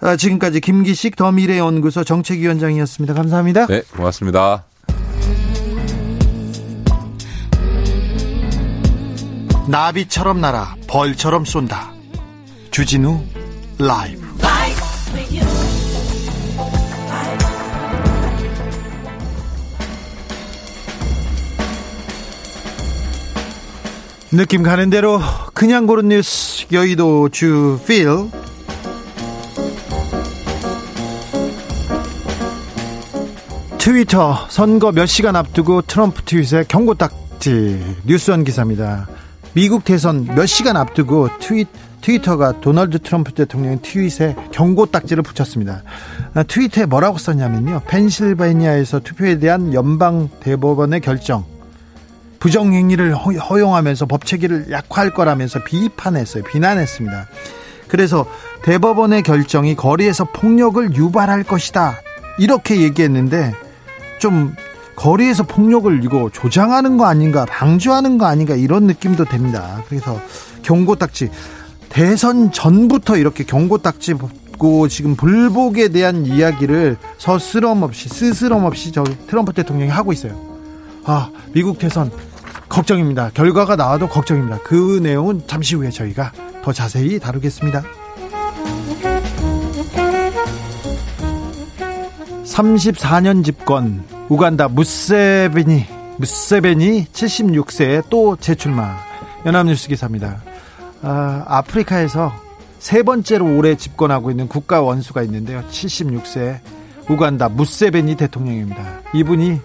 아, 0.00 0.16
지금까지 0.16 0.60
김기식 0.60 1.16
더 1.16 1.30
미래연구소 1.30 2.04
정책위원장이었습니다. 2.04 3.14
감사합니다. 3.14 3.66
네, 3.66 3.82
고맙습니다. 3.96 4.64
나비처럼 9.68 10.40
날아 10.40 10.74
벌처럼 10.88 11.44
쏜다. 11.44 11.92
주진우 12.70 13.22
라이브. 13.78 14.21
느낌 24.32 24.62
가는 24.62 24.88
대로 24.88 25.20
그냥 25.52 25.86
고른 25.86 26.08
뉴스 26.08 26.66
여의도 26.72 27.28
주필 27.28 28.30
트위터 33.76 34.46
선거 34.48 34.90
몇 34.90 35.04
시간 35.04 35.36
앞두고 35.36 35.82
트럼프 35.82 36.22
트윗에 36.22 36.64
경고 36.66 36.94
딱지 36.94 37.78
뉴스원 38.06 38.44
기사입니다. 38.44 39.06
미국 39.52 39.84
대선 39.84 40.24
몇 40.24 40.46
시간 40.46 40.78
앞두고 40.78 41.28
트윗 41.38 41.68
트위터가 42.00 42.60
도널드 42.62 43.00
트럼프 43.00 43.32
대통령 43.34 43.80
트윗에 43.82 44.34
경고 44.50 44.86
딱지를 44.86 45.22
붙였습니다. 45.22 45.82
트위터에 46.48 46.86
뭐라고 46.86 47.18
썼냐면요. 47.18 47.82
펜실베니아에서 47.86 49.00
투표에 49.00 49.38
대한 49.38 49.74
연방 49.74 50.30
대법원의 50.40 51.02
결정 51.02 51.51
부정행위를 52.42 53.14
허용하면서 53.14 54.06
법체계를 54.06 54.66
약화할 54.72 55.14
거라면서 55.14 55.62
비판했어요. 55.62 56.42
비난했습니다. 56.42 57.28
그래서 57.86 58.26
대법원의 58.64 59.22
결정이 59.22 59.76
거리에서 59.76 60.24
폭력을 60.24 60.96
유발할 60.96 61.44
것이다. 61.44 62.00
이렇게 62.40 62.80
얘기했는데 62.80 63.54
좀 64.18 64.56
거리에서 64.96 65.44
폭력을 65.44 66.02
이거 66.02 66.30
조장하는 66.32 66.96
거 66.96 67.04
아닌가, 67.04 67.44
방조하는 67.44 68.18
거 68.18 68.26
아닌가 68.26 68.56
이런 68.56 68.88
느낌도 68.88 69.26
됩니다. 69.26 69.80
그래서 69.88 70.20
경고 70.62 70.96
딱지 70.96 71.30
대선 71.90 72.50
전부터 72.50 73.18
이렇게 73.18 73.44
경고 73.44 73.78
딱지 73.78 74.14
붙고 74.14 74.88
지금 74.88 75.14
불복에 75.14 75.90
대한 75.90 76.26
이야기를 76.26 76.96
서스럼 77.18 77.84
없이 77.84 78.08
스스럼 78.08 78.64
없이 78.64 78.90
저 78.90 79.04
트럼프 79.28 79.52
대통령이 79.52 79.92
하고 79.92 80.12
있어요. 80.12 80.50
아, 81.04 81.30
미국 81.52 81.78
대선 81.78 82.10
걱정입니다. 82.72 83.30
결과가 83.34 83.76
나와도 83.76 84.08
걱정입니다. 84.08 84.60
그 84.64 84.98
내용은 85.02 85.42
잠시 85.46 85.74
후에 85.74 85.90
저희가 85.90 86.32
더 86.64 86.72
자세히 86.72 87.18
다루겠습니다. 87.18 87.82
34년 92.44 93.44
집권 93.44 94.04
우간다 94.30 94.68
무세베니 94.68 95.84
무세베니 96.16 97.08
76세에 97.12 98.04
또 98.08 98.36
재출마 98.36 98.96
연합뉴스 99.44 99.88
기사입니다. 99.88 100.40
아, 101.02 101.44
아프리카에서 101.46 102.32
세 102.78 103.02
번째로 103.02 103.54
오래 103.54 103.76
집권하고 103.76 104.30
있는 104.30 104.48
국가 104.48 104.80
원수가 104.80 105.22
있는데요. 105.24 105.62
76세 105.70 106.60
우간다 107.10 107.50
무세베니 107.50 108.16
대통령입니다. 108.16 109.02
이분이 109.12 109.60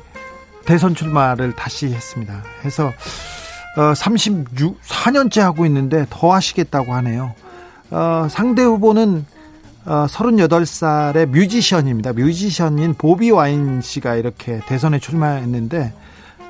대선 0.67 0.93
출마를 0.93 1.53
다시 1.53 1.87
했습니다. 1.87 2.43
해서 2.65 2.91
어, 3.77 3.93
36, 3.95 4.81
4년째 4.81 5.39
하고 5.39 5.65
있는데 5.65 6.05
더 6.09 6.33
하시겠다고 6.33 6.93
하네요. 6.93 7.33
어, 7.89 8.27
상대 8.29 8.63
후보는 8.63 9.25
어, 9.85 10.05
38살의 10.07 11.27
뮤지션입니다. 11.27 12.11
뮤지션인 12.11 12.95
보비 12.95 13.31
와인 13.31 13.79
씨가 13.81 14.15
이렇게 14.15 14.59
대선에 14.67 14.99
출마했는데 14.99 15.93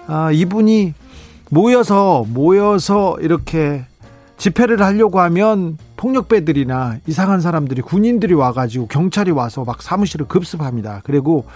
어, 0.08 0.32
이분이 0.32 0.96
모여서 1.52 2.26
모여서 2.28 3.18
이렇게 3.22 3.86
집회를 4.38 4.82
하려고 4.82 5.20
하면 5.20 5.78
폭력배들이나 5.96 6.98
이상한 7.06 7.40
사람들이 7.40 7.84
군인들이 7.84 8.34
와가지고 8.34 8.88
경찰이 8.88 9.30
와서 9.30 9.64
막 9.64 9.84
사무실을 9.84 10.28
급습합니다. 10.28 11.02
그리고 11.04 11.46
어, 11.46 11.48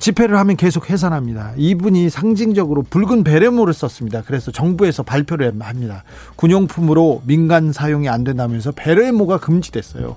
집회를 0.00 0.36
하면 0.38 0.56
계속 0.56 0.90
해산합니다. 0.90 1.52
이분이 1.56 2.10
상징적으로 2.10 2.82
붉은 2.82 3.22
베레모를 3.22 3.72
썼습니다. 3.72 4.22
그래서 4.26 4.50
정부에서 4.50 5.04
발표를 5.04 5.52
합니다. 5.60 6.02
군용품으로 6.34 7.22
민간 7.24 7.72
사용이 7.72 8.08
안 8.08 8.24
된다면서 8.24 8.72
베레모가 8.72 9.38
금지됐어요. 9.38 10.16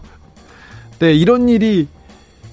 네, 1.00 1.14
이런 1.14 1.50
일이 1.50 1.88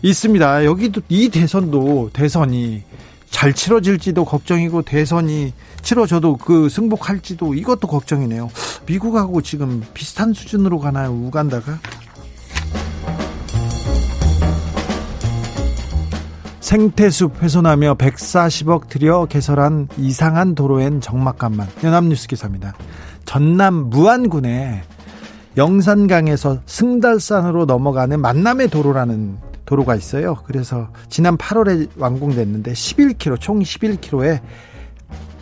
있습니다. 0.03 0.65
여기도 0.67 1.01
이 1.09 1.31
대선도 1.31 2.11
대선이 2.13 2.83
잘 3.31 3.53
치러질지도 3.53 4.25
걱정이고 4.25 4.83
대선이 4.83 5.53
치러져도 5.83 6.37
그 6.37 6.69
승복할지도 6.69 7.55
이것도 7.55 7.89
걱정이네요. 7.89 8.51
미국하고 8.87 9.43
지금 9.43 9.83
비슷한 9.95 10.33
수준으로 10.33 10.79
가나요? 10.79 11.11
우간다가? 11.13 11.79
생태숲 16.67 17.43
훼손하며 17.45 17.95
140억 17.95 18.89
들여 18.89 19.27
개설한 19.27 19.87
이상한 19.99 20.57
도로엔 20.57 21.01
적막간만 21.01 21.69
연합뉴스 21.85 22.27
기사입니다. 22.27 22.75
전남 23.25 23.89
무안군에 23.89 24.83
영산강에서 25.57 26.63
승달산으로 26.67 27.67
넘어가는 27.67 28.21
만남의 28.21 28.71
도로라는 28.71 29.39
도로가 29.65 29.95
있어요. 29.95 30.39
그래서 30.45 30.89
지난 31.09 31.39
8월에 31.39 31.89
완공됐는데 31.97 32.73
11km 32.73 33.41
총 33.41 33.61
11km에 33.61 34.41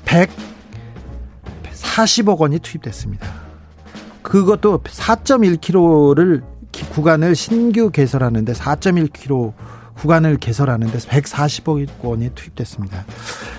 140억 0.04 2.36
원이 2.36 2.58
투입됐습니다. 2.58 3.26
그것도 4.20 4.82
4.1km를 4.82 6.42
구간을 6.92 7.34
신규 7.34 7.90
개설하는데 7.90 8.52
4.1km 8.52 9.54
구간을 9.96 10.36
개설하는데 10.38 10.98
140억 10.98 11.86
원이 12.02 12.30
투입됐습니다. 12.34 13.04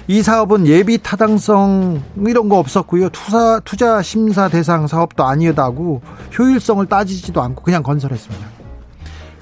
이 0.08 0.22
사업은 0.22 0.68
예비 0.68 0.98
타당성 0.98 2.02
이런 2.28 2.50
거 2.50 2.60
없었고요. 2.60 3.10
투자 3.10 3.60
투자 3.66 4.02
심사 4.02 4.48
대상 4.50 4.88
사업도 4.88 5.24
아니었다고 5.24 6.02
효율성을 6.38 6.86
따지지도 6.86 7.42
않고 7.42 7.64
그냥 7.64 7.82
건설했습니다. 7.84 8.48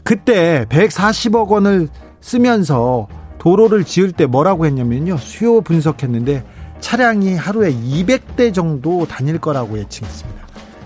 그때 0.04 0.66
140억 0.70 1.48
원을 1.50 1.90
쓰면서 2.22 3.08
도로를 3.40 3.84
지을 3.84 4.12
때 4.14 4.26
뭐라고 4.26 4.66
했냐면요. 4.66 5.18
수요 5.18 5.62
분석했는데 5.62 6.46
차량이 6.80 7.36
하루에 7.36 7.74
200대 7.74 8.54
정도 8.54 9.06
다닐 9.06 9.38
거라고 9.40 9.78
예측했습니다. 9.78 10.42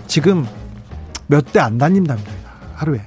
지금 0.06 0.46
몇 1.26 1.52
대 1.52 1.60
안 1.60 1.78
다닌답니다. 1.78 2.30
하루에. 2.74 3.02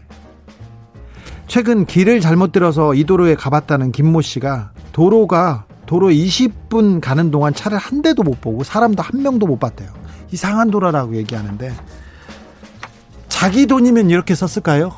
최근 1.51 1.85
길을 1.85 2.21
잘못 2.21 2.53
들어서 2.53 2.93
이 2.93 3.03
도로에 3.03 3.35
가봤다는 3.35 3.91
김모 3.91 4.21
씨가 4.21 4.71
도로가 4.93 5.65
도로 5.85 6.07
20분 6.07 7.01
가는 7.01 7.29
동안 7.29 7.53
차를 7.53 7.77
한 7.77 8.01
대도 8.01 8.23
못 8.23 8.39
보고 8.39 8.63
사람도 8.63 9.03
한 9.03 9.21
명도 9.21 9.47
못 9.47 9.59
봤대요. 9.59 9.89
이상한 10.31 10.71
도로라고 10.71 11.17
얘기하는데 11.17 11.73
자기 13.27 13.67
돈이면 13.67 14.09
이렇게 14.09 14.33
썼을까요? 14.33 14.93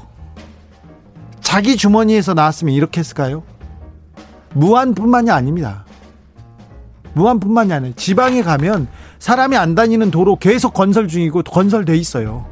자기 1.41 1.75
주머니에서 1.75 2.35
나왔으면 2.35 2.75
이렇게 2.75 2.99
했을까요? 2.99 3.41
무한뿐만이 4.53 5.31
아닙니다. 5.31 5.85
무한뿐만이 7.15 7.73
아니라 7.73 7.93
지방에 7.95 8.43
가면 8.43 8.87
사람이 9.17 9.57
안 9.57 9.73
다니는 9.73 10.11
도로 10.11 10.35
계속 10.35 10.75
건설 10.75 11.07
중이고 11.07 11.41
건설돼 11.41 11.97
있어요. 11.97 12.45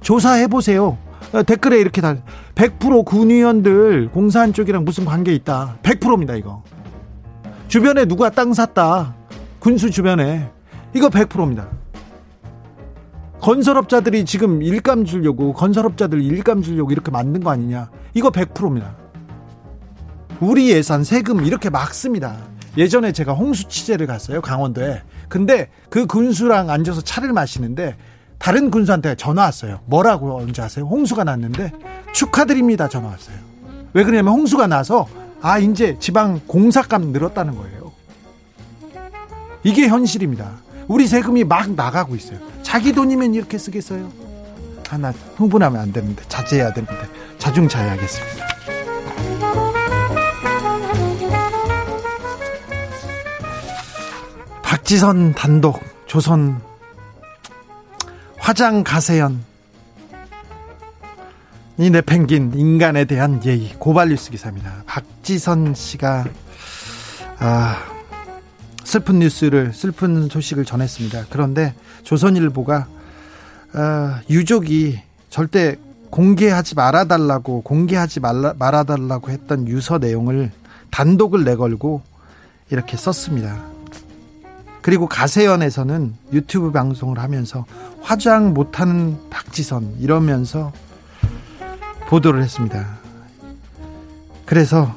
조사해 0.00 0.48
보세요. 0.48 0.98
어, 1.32 1.42
댓글에 1.42 1.78
이렇게 1.78 2.00
다 2.00 2.16
100% 2.54 3.04
군의원들 3.04 4.10
공사한 4.12 4.52
쪽이랑 4.52 4.84
무슨 4.84 5.04
관계 5.04 5.34
있다. 5.34 5.78
100%입니다, 5.82 6.34
이거. 6.34 6.62
주변에 7.68 8.06
누가 8.06 8.30
땅 8.30 8.54
샀다. 8.54 9.14
군수 9.58 9.90
주변에. 9.90 10.50
이거 10.94 11.08
100%입니다. 11.08 11.68
건설업자들이 13.40 14.24
지금 14.24 14.62
일감 14.62 15.04
주려고 15.04 15.52
건설업자들 15.52 16.22
일감 16.22 16.62
주려고 16.62 16.90
이렇게 16.90 17.10
만든 17.10 17.42
거 17.42 17.50
아니냐. 17.50 17.90
이거 18.14 18.30
100%입니다. 18.30 18.96
우리 20.40 20.70
예산 20.70 21.04
세금 21.04 21.44
이렇게 21.44 21.70
막 21.70 21.92
씁니다. 21.94 22.36
예전에 22.76 23.12
제가 23.12 23.32
홍수 23.32 23.68
취재를 23.68 24.06
갔어요. 24.06 24.40
강원도에. 24.40 25.02
근데 25.28 25.68
그 25.90 26.06
군수랑 26.06 26.70
앉아서 26.70 27.00
차를 27.00 27.32
마시는데 27.32 27.96
다른 28.38 28.70
군수한테 28.70 29.14
전화 29.16 29.42
왔어요. 29.42 29.80
뭐라고 29.86 30.36
언제 30.38 30.62
아세요? 30.62 30.86
홍수가 30.86 31.24
났는데 31.24 31.72
축하드립니다. 32.12 32.88
전화 32.88 33.08
왔어요. 33.08 33.36
왜 33.92 34.04
그러냐면 34.04 34.34
홍수가 34.34 34.66
나서 34.68 35.08
아 35.40 35.58
이제 35.58 35.96
지방 35.98 36.40
공사값 36.46 37.02
늘었다는 37.06 37.56
거예요. 37.56 37.92
이게 39.64 39.88
현실입니다. 39.88 40.50
우리 40.86 41.06
세금이 41.06 41.44
막 41.44 41.70
나가고 41.72 42.14
있어요. 42.16 42.38
자기 42.62 42.92
돈이면 42.92 43.34
이렇게 43.34 43.58
쓰겠어요? 43.58 44.10
하나 44.88 45.12
흥분하면 45.36 45.80
안 45.80 45.92
되는데 45.92 46.22
자제해야 46.28 46.72
되는데 46.72 46.96
자중자애하겠습니다. 47.38 48.46
박지선 54.62 55.34
단독 55.34 55.80
조선 56.06 56.62
화장 58.38 58.82
가세연 58.84 59.44
이 61.78 61.90
내팽긴 61.90 62.52
인간에 62.54 63.04
대한 63.04 63.40
예의 63.44 63.74
고발뉴스 63.78 64.30
기사입니다. 64.30 64.82
박지선 64.86 65.74
씨가 65.74 66.26
아 67.38 67.76
슬픈 68.84 69.18
뉴스를 69.18 69.72
슬픈 69.72 70.28
소식을 70.28 70.64
전했습니다. 70.64 71.26
그런데 71.30 71.74
조선일보가 72.04 72.86
아, 73.74 74.20
유족이 74.30 74.98
절대 75.28 75.76
공개하지 76.10 76.74
말아달라고 76.74 77.60
공개하지 77.62 78.20
말라, 78.20 78.54
말아달라고 78.58 79.30
했던 79.30 79.68
유서 79.68 79.98
내용을 79.98 80.50
단독을 80.90 81.44
내걸고 81.44 82.02
이렇게 82.70 82.96
썼습니다. 82.96 83.62
그리고 84.82 85.06
가세연에서는 85.08 86.14
유튜브 86.32 86.70
방송을 86.72 87.18
하면서 87.18 87.64
화장 88.00 88.54
못하는 88.54 89.18
박지선 89.30 89.96
이러면서 90.00 90.72
보도를 92.08 92.42
했습니다. 92.42 92.98
그래서 94.46 94.94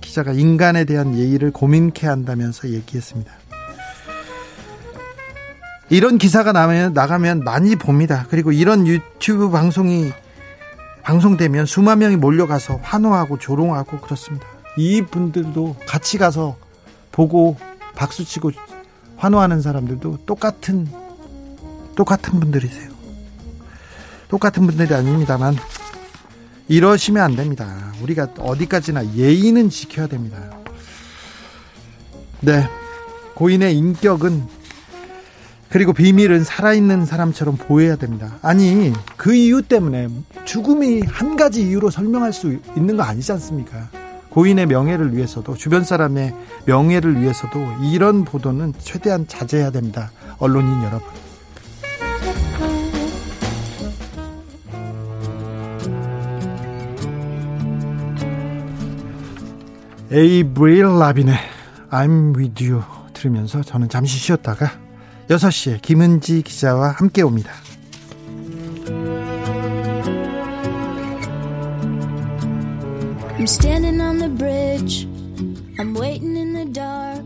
기자가 0.00 0.32
인간에 0.32 0.84
대한 0.84 1.16
예의를 1.16 1.50
고민케 1.50 2.06
한다면서 2.06 2.70
얘기했습니다. 2.70 3.30
이런 5.90 6.18
기사가 6.18 6.52
나면, 6.52 6.92
나가면 6.92 7.44
많이 7.44 7.76
봅니다. 7.76 8.26
그리고 8.30 8.52
이런 8.52 8.86
유튜브 8.86 9.50
방송이 9.50 10.10
방송되면 11.02 11.66
수만 11.66 12.00
명이 12.00 12.16
몰려가서 12.16 12.80
환호하고 12.82 13.38
조롱하고 13.38 13.98
그렇습니다. 14.00 14.46
이 14.76 15.02
분들도 15.02 15.76
같이 15.86 16.18
가서 16.18 16.56
보고 17.12 17.56
박수치고 17.96 18.50
환호하는 19.18 19.60
사람들도 19.60 20.20
똑같은 20.24 20.88
똑같은 21.94 22.40
분들이세요. 22.40 22.88
똑같은 24.28 24.66
분들이 24.66 24.94
아닙니다만 24.94 25.56
이러시면 26.68 27.22
안 27.22 27.36
됩니다. 27.36 27.92
우리가 28.02 28.28
어디까지나 28.38 29.14
예의는 29.14 29.70
지켜야 29.70 30.06
됩니다. 30.06 30.38
네. 32.40 32.68
고인의 33.34 33.76
인격은 33.76 34.46
그리고 35.70 35.92
비밀은 35.92 36.44
살아있는 36.44 37.04
사람처럼 37.04 37.56
보여야 37.56 37.96
됩니다. 37.96 38.38
아니, 38.42 38.92
그 39.16 39.34
이유 39.34 39.62
때문에 39.62 40.08
죽음이 40.44 41.02
한 41.02 41.36
가지 41.36 41.62
이유로 41.62 41.90
설명할 41.90 42.32
수 42.32 42.58
있는 42.76 42.96
거 42.96 43.02
아니지 43.02 43.32
않습니까? 43.32 43.88
고인의 44.38 44.66
명예를 44.66 45.16
위해서도 45.16 45.56
주변 45.56 45.82
사람의 45.82 46.32
명예를 46.64 47.20
위해서도 47.20 47.58
이런 47.82 48.24
보도는 48.24 48.72
최대한 48.78 49.26
자제해야 49.26 49.72
됩니다. 49.72 50.12
언론인 50.38 50.80
여러분. 50.84 51.02
에이브릴 60.12 60.84
라빈의 60.84 61.34
I'm 61.90 62.36
with 62.36 62.64
you 62.64 62.84
들으면서 63.14 63.62
저는 63.62 63.88
잠시 63.88 64.18
쉬었다가 64.18 64.70
6시에 65.28 65.82
김은지 65.82 66.42
기자와 66.42 66.90
함께 66.90 67.22
옵니다. 67.22 67.50
I'm 73.38 73.46
standing 73.46 74.00
on 74.00 74.18
the 74.18 74.28
bridge. 74.28 75.04
I'm 75.78 75.94
waiting 75.94 76.36
in 76.36 76.54
the 76.54 76.64
dark. 76.64 77.17